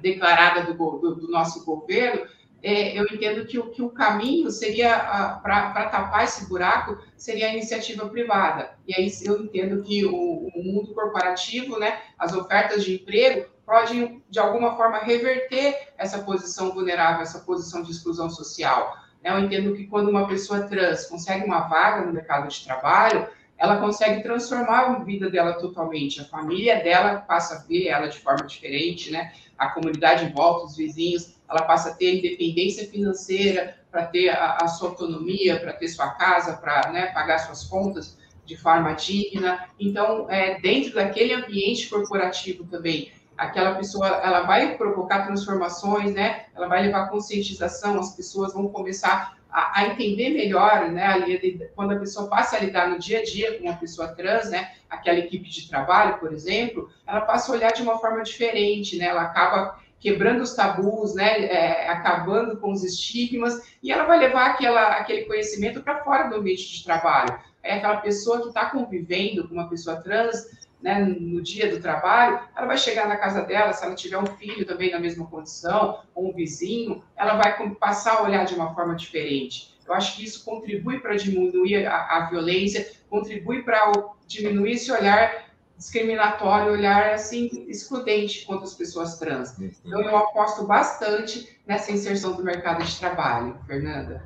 [0.00, 2.26] declarada do, do, do nosso governo,
[2.62, 7.52] é, eu entendo que o, que o caminho seria, para tapar esse buraco, seria a
[7.52, 8.76] iniciativa privada.
[8.86, 14.22] E aí eu entendo que o, o, mundo corporativo, né, as ofertas de emprego, podem,
[14.28, 18.96] de alguma forma, reverter essa posição vulnerável, essa posição de exclusão social.
[19.22, 23.78] Eu entendo que quando uma pessoa trans consegue uma vaga no mercado de trabalho, ela
[23.78, 26.20] consegue transformar a vida dela totalmente.
[26.20, 29.32] A família dela passa a ver ela de forma diferente, né?
[29.56, 34.56] A comunidade em volta, os vizinhos, ela passa a ter independência financeira, para ter a,
[34.62, 39.68] a, sua autonomia, para ter sua casa, para né, pagar suas contas de forma digna.
[39.78, 46.46] Então, é, dentro daquele ambiente corporativo também, aquela pessoa ela vai provocar transformações, né?
[46.54, 51.04] Ela vai levar conscientização, as pessoas vão começar a, a entender melhor, né?
[51.04, 54.50] Ali, quando a pessoa passa a lidar no dia a dia com uma pessoa trans,
[54.50, 54.72] né?
[54.88, 59.06] Aquela equipe de trabalho, por exemplo, ela passa a olhar de uma forma diferente, né?
[59.06, 64.46] Ela acaba quebrando os tabus, né, é, acabando com os estigmas, e ela vai levar
[64.46, 67.38] aquela, aquele conhecimento para fora do ambiente de trabalho.
[67.62, 70.44] É aquela pessoa que está convivendo com uma pessoa trans,
[70.82, 74.26] né, no dia do trabalho, ela vai chegar na casa dela, se ela tiver um
[74.26, 78.74] filho também na mesma condição, ou um vizinho, ela vai passar a olhar de uma
[78.74, 79.72] forma diferente.
[79.86, 83.92] Eu acho que isso contribui para diminuir a, a violência, contribui para
[84.26, 89.56] diminuir esse olhar discriminatório, olhar assim excludente contra as pessoas trans.
[89.58, 89.70] Uhum.
[89.84, 94.22] Então eu aposto bastante nessa inserção do mercado de trabalho, Fernanda.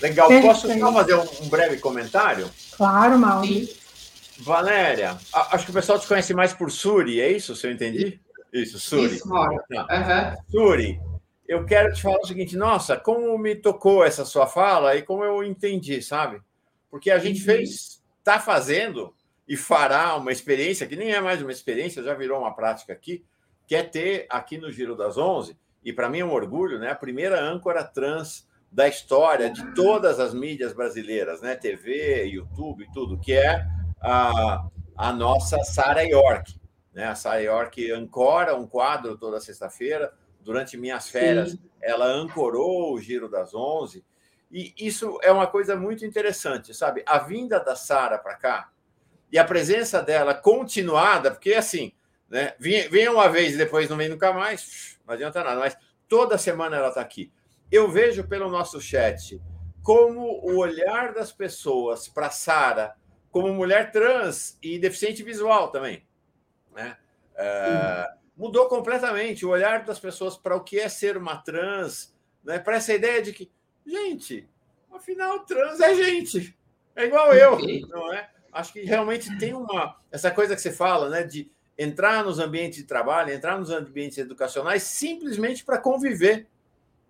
[0.00, 0.28] Legal.
[0.40, 2.50] Posso só fazer um, breve comentário?
[2.76, 3.48] Claro, Mauro.
[4.38, 7.54] Valéria, acho que o pessoal te conhece mais por Suri, é isso?
[7.54, 8.18] Se eu entendi?
[8.50, 9.16] Isso, Suri.
[9.16, 9.62] Isso, Mauro.
[9.70, 10.36] Uhum.
[10.50, 10.98] Suri,
[11.46, 15.24] eu quero te falar o seguinte: nossa, como me tocou essa sua fala e como
[15.24, 16.40] eu entendi, sabe?
[16.90, 17.44] Porque a gente uhum.
[17.44, 19.14] fez, está fazendo
[19.46, 23.24] e fará uma experiência, que nem é mais uma experiência, já virou uma prática aqui,
[23.66, 26.90] que é ter aqui no Giro das Onze, e para mim é um orgulho, né?
[26.90, 31.56] A primeira âncora trans da história de todas as mídias brasileiras, né?
[31.56, 33.66] TV, YouTube tudo, que é
[34.00, 34.66] a,
[34.96, 36.54] a nossa Sara York.
[36.92, 37.06] Né?
[37.06, 40.12] A Sara York ancora um quadro toda sexta-feira.
[40.40, 41.60] Durante minhas férias, Sim.
[41.82, 44.02] ela ancorou o Giro das Onze.
[44.50, 47.02] E isso é uma coisa muito interessante, sabe?
[47.06, 48.70] A vinda da Sara para cá
[49.30, 51.92] e a presença dela continuada, porque assim,
[52.28, 52.54] né?
[52.58, 55.76] Vem uma vez e depois não vem nunca mais, não adianta nada, mas
[56.08, 57.30] toda semana ela está aqui.
[57.70, 59.40] Eu vejo pelo nosso chat
[59.82, 62.94] como o olhar das pessoas para Sara,
[63.30, 66.06] como mulher trans e deficiente visual também,
[66.74, 66.96] né?
[67.34, 68.06] É,
[68.36, 72.14] mudou completamente o olhar das pessoas para o que é ser uma trans,
[72.44, 72.58] né?
[72.58, 73.50] para essa ideia de que
[73.86, 74.48] Gente,
[74.92, 76.56] afinal, trans é gente.
[76.94, 78.30] É igual eu, não é?
[78.52, 79.96] Acho que realmente tem uma.
[80.10, 81.24] Essa coisa que você fala, né?
[81.24, 86.46] De entrar nos ambientes de trabalho, entrar nos ambientes educacionais simplesmente para conviver.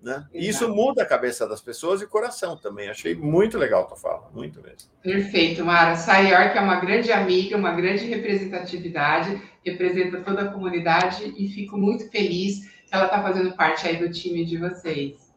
[0.02, 0.26] Né?
[0.32, 2.88] E isso muda a cabeça das pessoas e o coração também.
[2.88, 4.88] Achei muito legal a tua fala, muito mesmo.
[5.02, 5.94] Perfeito, Mara.
[5.96, 11.76] Sayor, que é uma grande amiga, uma grande representatividade, representa toda a comunidade e fico
[11.76, 15.30] muito feliz que ela está fazendo parte aí do time de vocês.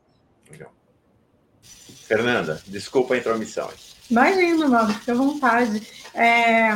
[0.50, 0.74] Legal.
[1.62, 3.70] Fernanda, desculpa a intromissão.
[4.10, 5.88] Imagina, Mauro, fica à vontade.
[6.14, 6.72] É,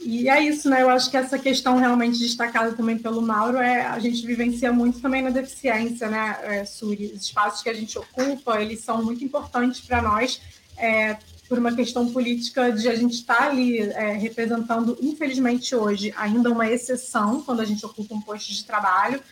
[0.00, 0.82] e é isso, né?
[0.82, 5.00] Eu acho que essa questão realmente destacada também pelo Mauro é a gente vivencia muito
[5.00, 7.12] também na deficiência, né, é, Suri?
[7.14, 10.40] Os espaços que a gente ocupa, eles são muito importantes para nós,
[10.76, 11.16] é,
[11.48, 16.50] por uma questão política de a gente estar tá ali é, representando, infelizmente hoje, ainda
[16.50, 19.22] uma exceção quando a gente ocupa um posto de trabalho,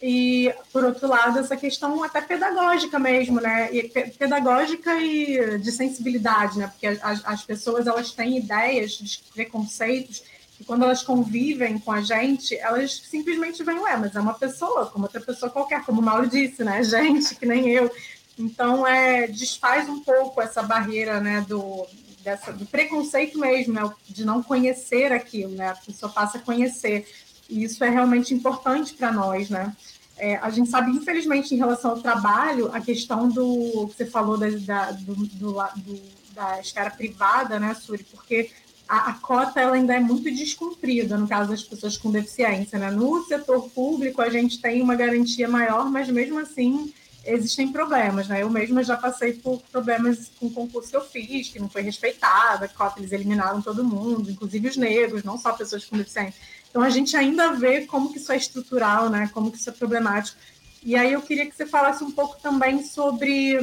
[0.00, 3.68] e, por outro lado, essa questão até pedagógica mesmo, né?
[3.72, 3.82] E,
[4.16, 6.68] pedagógica e de sensibilidade, né?
[6.68, 10.22] Porque as, as pessoas elas têm ideias, de preconceitos,
[10.60, 14.86] e quando elas convivem com a gente, elas simplesmente veem, ué, mas é uma pessoa,
[14.86, 16.82] como outra pessoa qualquer, como o Mauro disse, né?
[16.84, 17.90] Gente, que nem eu.
[18.38, 21.86] Então, é, desfaz um pouco essa barreira, né, do,
[22.22, 23.90] dessa, do preconceito mesmo, né?
[24.08, 25.70] De não conhecer aquilo, né?
[25.70, 27.06] A pessoa passa a conhecer.
[27.48, 29.74] E isso é realmente importante para nós, né?
[30.18, 34.36] É, a gente sabe, infelizmente, em relação ao trabalho, a questão do que você falou
[34.36, 36.02] da, da, do, do, do,
[36.34, 38.02] da esfera privada, né, Suri?
[38.02, 38.50] Porque
[38.88, 42.78] a, a, cota ela ainda é muito descumprida no caso das pessoas com deficiência.
[42.78, 42.90] Né?
[42.90, 46.92] No setor público, a gente tem uma garantia maior, mas mesmo assim
[47.24, 48.26] existem problemas.
[48.28, 48.42] Né?
[48.42, 51.82] Eu mesma já passei por problemas com o concurso que eu fiz, que não foi
[51.82, 56.40] respeitada, a cota eles eliminaram todo mundo, inclusive os negros, não só pessoas com deficiência.
[56.70, 59.30] Então a gente ainda vê como que isso é estrutural, né?
[59.32, 60.38] Como que isso é problemático.
[60.82, 63.58] E aí eu queria que você falasse um pouco também sobre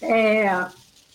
[0.00, 0.66] é,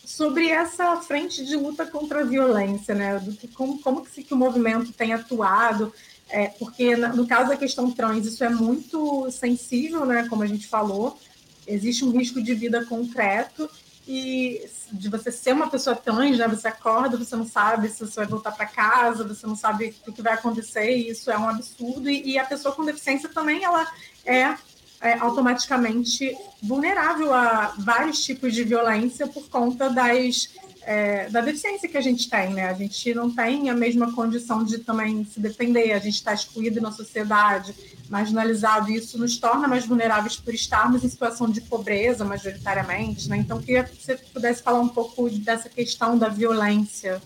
[0.06, 3.20] sobre essa frente de luta contra a violência, né?
[3.20, 5.94] Do que, como, como que, que o movimento tem atuado,
[6.30, 10.28] é, porque no caso da questão trans, isso é muito sensível, né?
[10.28, 11.18] Como a gente falou,
[11.66, 13.70] existe um risco de vida concreto
[14.08, 16.48] e de você ser uma pessoa trans, né?
[16.48, 20.12] Você acorda, você não sabe se você vai voltar para casa, você não sabe o
[20.12, 22.10] que vai acontecer, e isso é um absurdo.
[22.10, 23.88] E, e a pessoa com deficiência também, ela
[24.26, 24.56] é,
[25.02, 30.50] é, automaticamente vulnerável a vários tipos de violência por conta das
[30.86, 32.70] é, da deficiência que a gente tem, né?
[32.70, 36.82] A gente não tem a mesma condição de também se defender, a gente está excluído
[36.82, 37.74] na sociedade,
[38.10, 43.38] marginalizado, e isso nos torna mais vulneráveis por estarmos em situação de pobreza, majoritariamente, né?
[43.38, 47.22] Então, queria que você pudesse falar um pouco dessa questão da violência.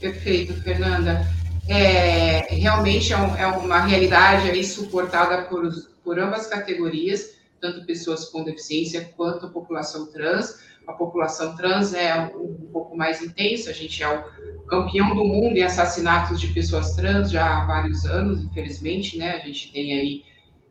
[0.00, 1.26] Perfeito, Fernanda.
[1.68, 5.70] É, realmente é, um, é, uma realidade aí suportada por,
[6.02, 10.56] por ambas categorias, tanto pessoas com deficiência quanto a população trans
[10.86, 15.56] a população trans é um, pouco mais intensa, a gente é o campeão do mundo
[15.56, 19.36] em assassinatos de pessoas trans já há vários anos, infelizmente, né?
[19.36, 20.24] A gente tem aí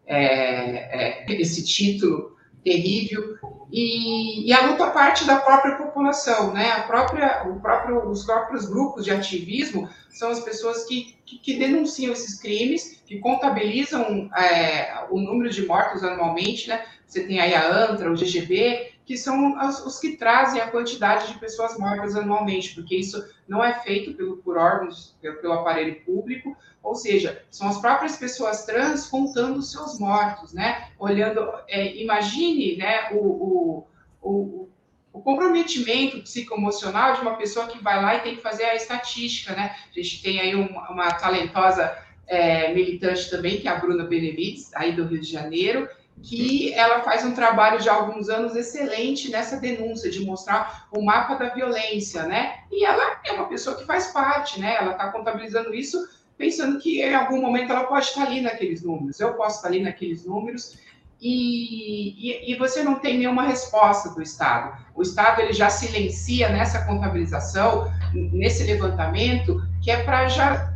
[0.05, 3.37] é, é, esse título terrível
[3.71, 6.71] e, e, a luta parte da própria população, né?
[6.71, 11.57] A própria, o próprio, os próprios grupos de ativismo são as pessoas que, que, que
[11.57, 16.83] denunciam esses crimes, que contabilizam é, o número de mortos anualmente, né?
[17.07, 21.37] Você tem aí a ANTRA, o GGB, que são os que trazem a quantidade de
[21.37, 26.55] pessoas mortas anualmente, porque isso não é feito pelo, por órgãos, pelo, pelo aparelho público,
[26.81, 30.91] ou seja, são as próprias pessoas trans contando os seus mortos, né?
[30.97, 33.87] Olhando, é, imagine, né, o, o,
[34.21, 34.69] o,
[35.11, 39.53] o comprometimento psicoemocional de uma pessoa que vai lá e tem que fazer a estatística,
[39.53, 39.75] né?
[39.91, 44.73] A gente tem aí uma, uma talentosa é, militante também, que é a Bruna Benevides,
[44.73, 45.89] aí do Rio de Janeiro,
[46.23, 51.35] que ela faz um trabalho de alguns anos excelente nessa denúncia, de mostrar o mapa
[51.35, 52.59] da violência, né?
[52.71, 54.75] E ela é uma pessoa que faz parte, né?
[54.75, 56.07] Ela está contabilizando isso
[56.37, 59.79] pensando que em algum momento ela pode estar ali naqueles números, eu posso estar ali
[59.79, 60.75] naqueles números,
[61.21, 64.75] e, e, e, você não tem nenhuma resposta do Estado.
[64.95, 70.70] O Estado ele já silencia nessa contabilização, nesse levantamento, que é para já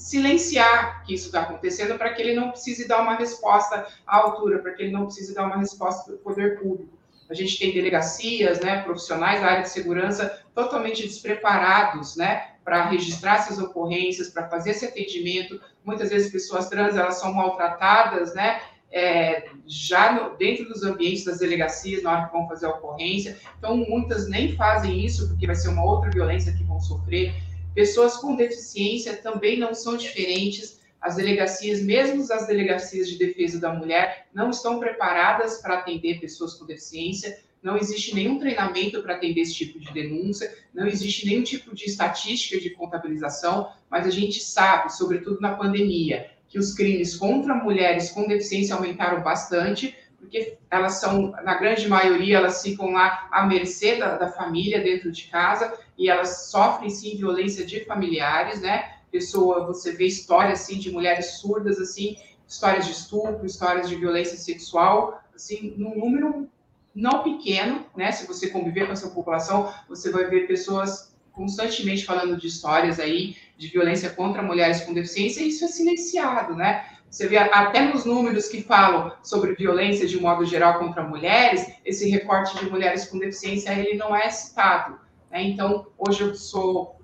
[0.00, 4.58] silenciar que isso está acontecendo para que ele não precise dar uma resposta à altura,
[4.58, 6.98] para que ele não precise dar uma resposta do poder público.
[7.28, 13.36] A gente tem delegacias, né, profissionais da área de segurança totalmente despreparados, né, para registrar
[13.36, 15.60] essas ocorrências, para fazer esse atendimento.
[15.84, 18.58] Muitas vezes pessoas trans elas são maltratadas, né,
[18.90, 23.38] é, já no, dentro dos ambientes das delegacias na hora que vão fazer a ocorrência.
[23.58, 27.34] Então muitas nem fazem isso porque vai ser uma outra violência que vão sofrer.
[27.74, 30.80] Pessoas com deficiência também não são diferentes.
[31.00, 36.54] As delegacias, mesmo as delegacias de defesa da mulher, não estão preparadas para atender pessoas
[36.54, 37.38] com deficiência.
[37.62, 41.84] Não existe nenhum treinamento para atender esse tipo de denúncia, não existe nenhum tipo de
[41.84, 48.10] estatística de contabilização, mas a gente sabe, sobretudo na pandemia, que os crimes contra mulheres
[48.10, 53.96] com deficiência aumentaram bastante, porque elas são, na grande maioria, elas ficam lá à mercê
[53.96, 58.98] da, da família dentro de casa e elas sofrem sim violência de familiares, né?
[59.10, 62.16] Pessoa, você vê histórias assim de mulheres surdas assim,
[62.46, 66.48] histórias de estupro, histórias de violência sexual, assim, num número
[66.94, 68.12] não pequeno, né?
[68.12, 73.36] Se você conviver com essa população, você vai ver pessoas constantemente falando de histórias aí
[73.56, 76.84] de violência contra mulheres com deficiência, e isso é silenciado, né?
[77.10, 82.08] Você vê até nos números que falam sobre violência de modo geral contra mulheres, esse
[82.08, 84.98] recorte de mulheres com deficiência ele não é citado.
[85.28, 85.42] Né?
[85.42, 87.00] Então, hoje eu sou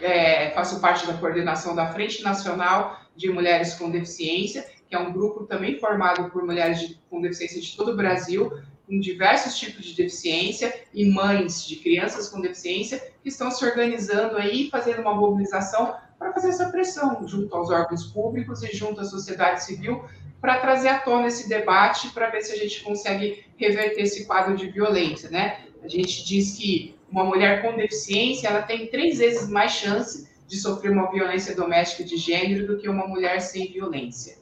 [0.00, 5.12] é, faço parte da coordenação da Frente Nacional de Mulheres com Deficiência, que é um
[5.12, 8.52] grupo também formado por mulheres de, com deficiência de todo o Brasil,
[8.86, 14.36] com diversos tipos de deficiência e mães de crianças com deficiência que estão se organizando
[14.36, 15.94] aí, fazendo uma mobilização
[16.24, 20.02] para fazer essa pressão junto aos órgãos públicos e junto à sociedade civil
[20.40, 24.56] para trazer à tona esse debate para ver se a gente consegue reverter esse quadro
[24.56, 25.58] de violência, né?
[25.82, 30.56] A gente diz que uma mulher com deficiência ela tem três vezes mais chance de
[30.56, 34.38] sofrer uma violência doméstica de gênero do que uma mulher sem violência.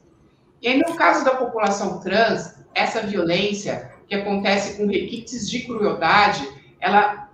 [0.61, 6.47] E aí, no caso da população trans, essa violência que acontece com requintes de crueldade,
[6.79, 7.29] ela,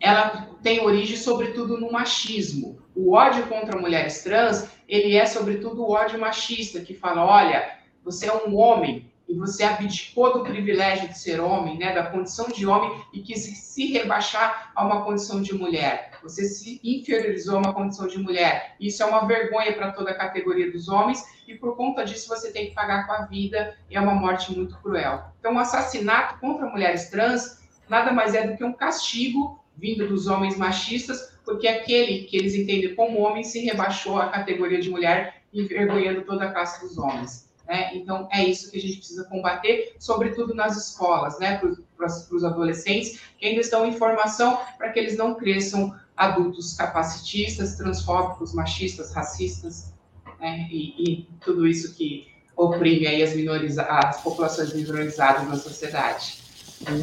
[0.00, 2.82] ela tem origem, sobretudo, no machismo.
[2.92, 8.26] O ódio contra mulheres trans, ele é, sobretudo, o ódio machista, que fala, olha, você
[8.26, 12.66] é um homem, e você abdicou do privilégio de ser homem, né, da condição de
[12.66, 16.18] homem e quis se rebaixar a uma condição de mulher.
[16.20, 18.74] Você se inferiorizou a uma condição de mulher.
[18.80, 22.50] Isso é uma vergonha para toda a categoria dos homens e por conta disso você
[22.50, 25.24] tem que pagar com a vida é uma morte muito cruel.
[25.38, 30.26] Então, o assassinato contra mulheres trans nada mais é do que um castigo vindo dos
[30.26, 35.42] homens machistas, porque aquele que eles entendem como homem se rebaixou à categoria de mulher,
[35.52, 37.46] envergonhando toda a classe dos homens.
[37.66, 37.94] Né?
[37.94, 41.60] Então, é isso que a gente precisa combater, sobretudo nas escolas, né?
[41.96, 47.76] para os adolescentes que ainda estão em formação, para que eles não cresçam adultos capacitistas,
[47.76, 49.92] transfóbicos, machistas, racistas,
[50.40, 50.68] né?
[50.70, 56.45] e, e, tudo isso que oprime aí as, as populações minorizadas na sociedade.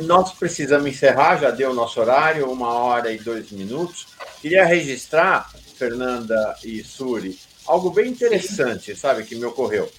[0.06, 4.08] Nós precisamos encerrar, já deu o nosso horário, uma hora e dois minutos.
[4.42, 9.90] Queria registrar, Fernanda e Suri, algo bem interessante, sabe, que me ocorreu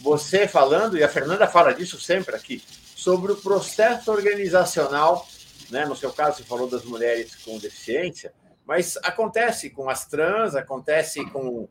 [0.00, 2.62] você falando, e a Fernanda fala disso sempre aqui,
[2.96, 5.26] sobre o processo organizacional,
[5.70, 5.84] né?
[5.84, 8.32] no seu caso, você falou das mulheres com deficiência,
[8.64, 11.68] mas acontece com as trans, acontece com uh,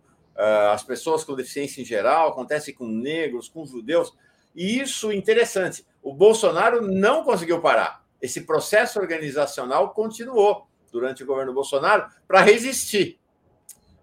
[0.71, 4.13] as pessoas com deficiência em geral, acontece com negros, com judeus,
[4.55, 5.85] e isso é interessante.
[6.01, 8.03] O Bolsonaro não conseguiu parar.
[8.21, 13.19] Esse processo organizacional continuou durante o governo Bolsonaro para resistir.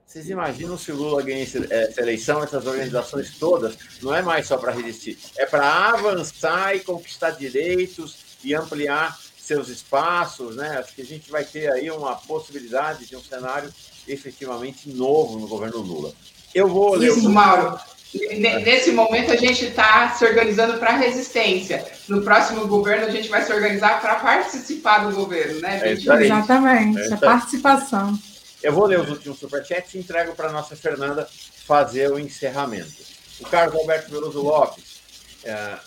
[0.07, 4.57] Vocês imaginam se o Lula ganha essa eleição, essas organizações todas, não é mais só
[4.57, 10.79] para resistir, é para avançar e conquistar direitos e ampliar seus espaços, né?
[10.79, 13.73] Acho que a gente vai ter aí uma possibilidade de um cenário
[14.09, 16.13] efetivamente novo no governo Lula.
[16.55, 17.11] Eu vou ler.
[17.11, 17.79] Isso, Mauro.
[18.15, 21.85] Nesse momento a gente está se organizando para a resistência.
[22.09, 25.81] No próximo governo a gente vai se organizar para participar do governo, né?
[25.83, 28.19] É Exatamente, é a participação.
[28.63, 31.29] Eu vou ler os últimos superchats e entrego para a nossa Fernanda
[31.67, 33.05] fazer o encerramento.
[33.41, 35.01] O Carlos Alberto Veloso Lopes,
[35.45, 35.79] é,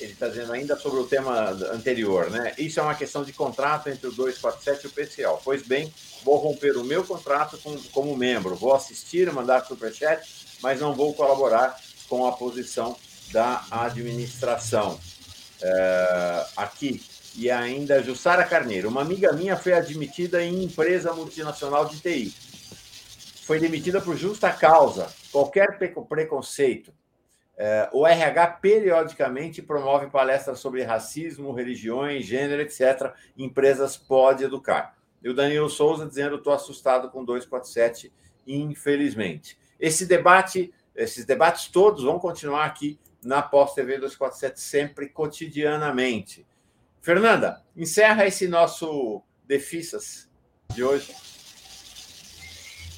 [0.00, 2.52] ele está dizendo ainda sobre o tema anterior, né?
[2.58, 5.38] Isso é uma questão de contrato entre o 247 e o PCL.
[5.44, 5.92] Pois bem,
[6.24, 8.54] vou romper o meu contrato com, como membro.
[8.54, 11.78] Vou assistir, mandar superchat, mas não vou colaborar
[12.08, 12.96] com a posição
[13.32, 14.98] da administração.
[15.62, 17.02] É, aqui,
[17.36, 18.88] e ainda Jussara Carneiro.
[18.88, 22.34] Uma amiga minha foi admitida em empresa multinacional de TI.
[23.44, 25.78] Foi demitida por justa causa, qualquer
[26.08, 26.92] preconceito.
[27.58, 33.14] É, o RH periodicamente promove palestras sobre racismo, religiões, gênero, etc.
[33.36, 34.96] Empresas pode educar.
[35.22, 38.12] E o Danilo Souza dizendo: estou assustado com 247,
[38.46, 39.58] infelizmente.
[39.78, 46.46] Esse debate, esses debates todos vão continuar aqui na Pós TV 247 sempre cotidianamente.
[47.02, 50.28] Fernanda, encerra esse nosso Defissas
[50.74, 51.14] de hoje.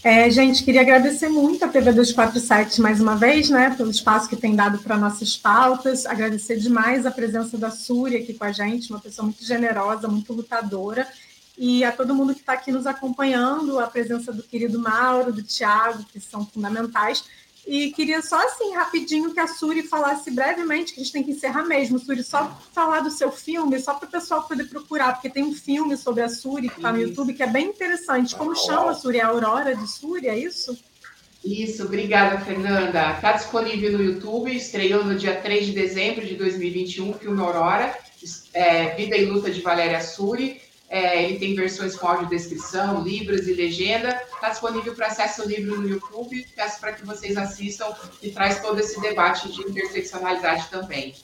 [0.02, 4.36] É, gente, queria agradecer muito a TV 247 mais uma vez, né, pelo espaço que
[4.36, 6.06] tem dado para nossas pautas.
[6.06, 10.32] Agradecer demais a presença da Súria aqui com a gente, uma pessoa muito generosa, muito
[10.32, 11.06] lutadora.
[11.58, 15.42] E a todo mundo que está aqui nos acompanhando, a presença do querido Mauro, do
[15.42, 17.24] Tiago, que são fundamentais.
[17.66, 21.32] E queria só assim, rapidinho, que a Suri falasse brevemente, que a gente tem que
[21.32, 25.28] encerrar mesmo, Suri, só falar do seu filme, só para o pessoal poder procurar, porque
[25.28, 28.34] tem um filme sobre a Suri que está no YouTube que é bem interessante.
[28.34, 29.18] Como chama, Suri?
[29.18, 30.78] É a Aurora de Suri, é isso?
[31.44, 33.12] Isso, obrigada, Fernanda.
[33.12, 37.94] Está disponível no YouTube, estreou no dia 3 de dezembro de 2021, filme Aurora,
[38.54, 40.60] é, Vida e Luta de Valéria Suri.
[40.90, 44.22] É, ele tem versões com audiodescrição, libras e legenda.
[44.32, 46.46] Está disponível para acesso livre no YouTube.
[46.56, 51.14] Peço para que vocês assistam e traz todo esse debate de interseccionalidade também.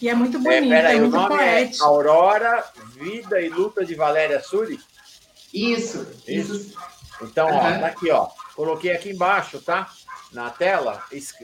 [0.00, 1.84] E é muito bonito, é, peraí, é muito o nome poético.
[1.84, 2.64] É Aurora,
[2.94, 4.78] Vida e Luta de Valéria Suri?
[5.52, 6.76] Isso, isso.
[7.22, 8.28] Então, ó, tá aqui, ó.
[8.54, 9.90] Coloquei aqui embaixo, tá?
[10.32, 11.02] Na tela,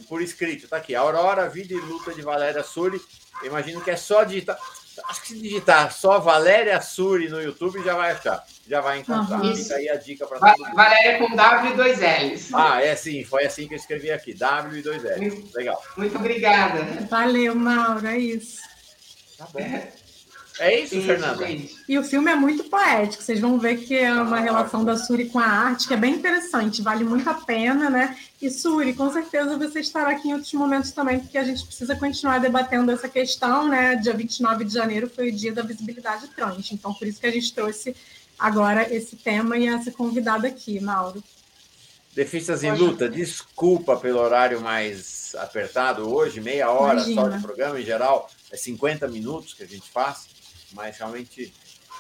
[0.09, 0.95] por escrito, tá aqui.
[0.95, 3.01] Aurora, Vida e Luta de Valéria Suri.
[3.43, 4.59] imagino que é só digitar.
[5.09, 8.45] Acho que se digitar só Valéria Suri no YouTube já vai achar.
[8.69, 9.41] Já vai encontrar.
[9.41, 9.55] Uhum.
[9.55, 10.75] Fica aí a dica para todo mundo.
[10.75, 12.55] Valéria com W e dois L's.
[12.55, 13.25] Ah, é sim.
[13.25, 14.35] Foi assim que eu escrevi aqui.
[14.35, 15.53] W e dois L's.
[15.55, 15.83] Legal.
[15.97, 16.85] Muito obrigada.
[17.09, 18.07] Valeu, Mauro.
[18.07, 18.61] É isso.
[19.39, 20.02] Tá bom.
[20.59, 21.47] É isso, isso Fernanda.
[21.89, 23.23] E o filme é muito poético.
[23.23, 25.97] Vocês vão ver que é uma ah, relação da Suri com a arte que é
[25.97, 28.17] bem interessante, vale muito a pena, né?
[28.41, 31.97] E Suri, com certeza você estará aqui em outros momentos também, porque a gente precisa
[31.97, 33.97] continuar debatendo essa questão, né?
[33.97, 37.33] Dia 29 de janeiro foi o dia da visibilidade trans, então por isso que a
[37.33, 37.97] gente trouxe
[38.39, 41.23] agora esse tema e essa convidada aqui, Mauro.
[42.15, 47.23] Defistas em luta, desculpa pelo horário mais apertado hoje, meia hora Imagina.
[47.23, 50.32] só de programa em geral, é 50 minutos que a gente faz
[50.73, 51.53] mas realmente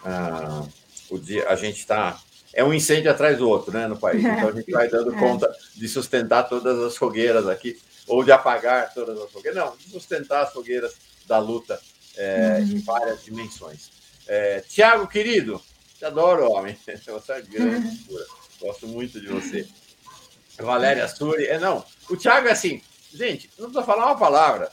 [0.04, 0.66] ah,
[1.10, 2.20] o dia, a gente está.
[2.52, 4.22] É um incêndio atrás do outro, né, no país.
[4.22, 5.18] Então a gente vai dando é.
[5.18, 9.64] conta de sustentar todas as fogueiras aqui, ou de apagar todas as fogueiras.
[9.64, 10.92] Não, de sustentar as fogueiras
[11.26, 11.80] da luta
[12.16, 12.64] é, uhum.
[12.64, 13.90] em várias dimensões.
[14.26, 15.60] É, Tiago, querido,
[15.98, 16.76] te adoro, homem.
[16.86, 17.96] Você é grande uhum.
[17.96, 18.24] figura.
[18.60, 19.66] Gosto muito de você.
[20.56, 21.46] Valéria Suri.
[21.46, 22.80] É, não, o Tiago é assim,
[23.12, 24.70] gente, não precisa falar uma palavra.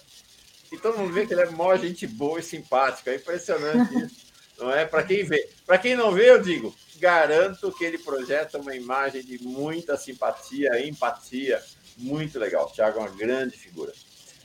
[0.72, 3.12] E todo mundo vê que ele é mó gente boa e simpática.
[3.12, 4.30] É impressionante isso.
[4.60, 4.86] Não é?
[4.86, 5.50] Para quem vê.
[5.66, 10.86] Para quem não vê, eu digo, garanto que ele projeta uma imagem de muita simpatia,
[10.86, 11.64] empatia.
[11.98, 12.70] Muito legal.
[12.70, 13.94] Tiago é uma grande figura.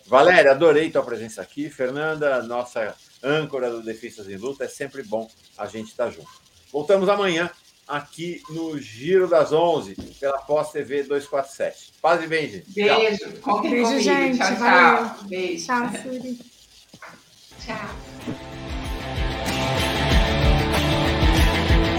[0.07, 1.69] Valéria, adorei tua presença aqui.
[1.69, 2.95] Fernanda, nossa
[3.25, 4.65] âncora do Defistas em Luta.
[4.65, 5.29] É sempre bom
[5.59, 6.31] a gente estar junto.
[6.71, 7.51] Voltamos amanhã
[7.87, 11.93] aqui no Giro das 11, pela Pós TV 247.
[12.01, 12.71] Paz e bem, gente.
[12.73, 13.19] Beijo.
[13.63, 14.39] Beijo, gente.
[14.39, 15.17] Tchau, tchau.
[15.29, 15.67] Beijo.
[15.67, 16.39] Tchau, Suri.
[17.61, 18.54] Tchau.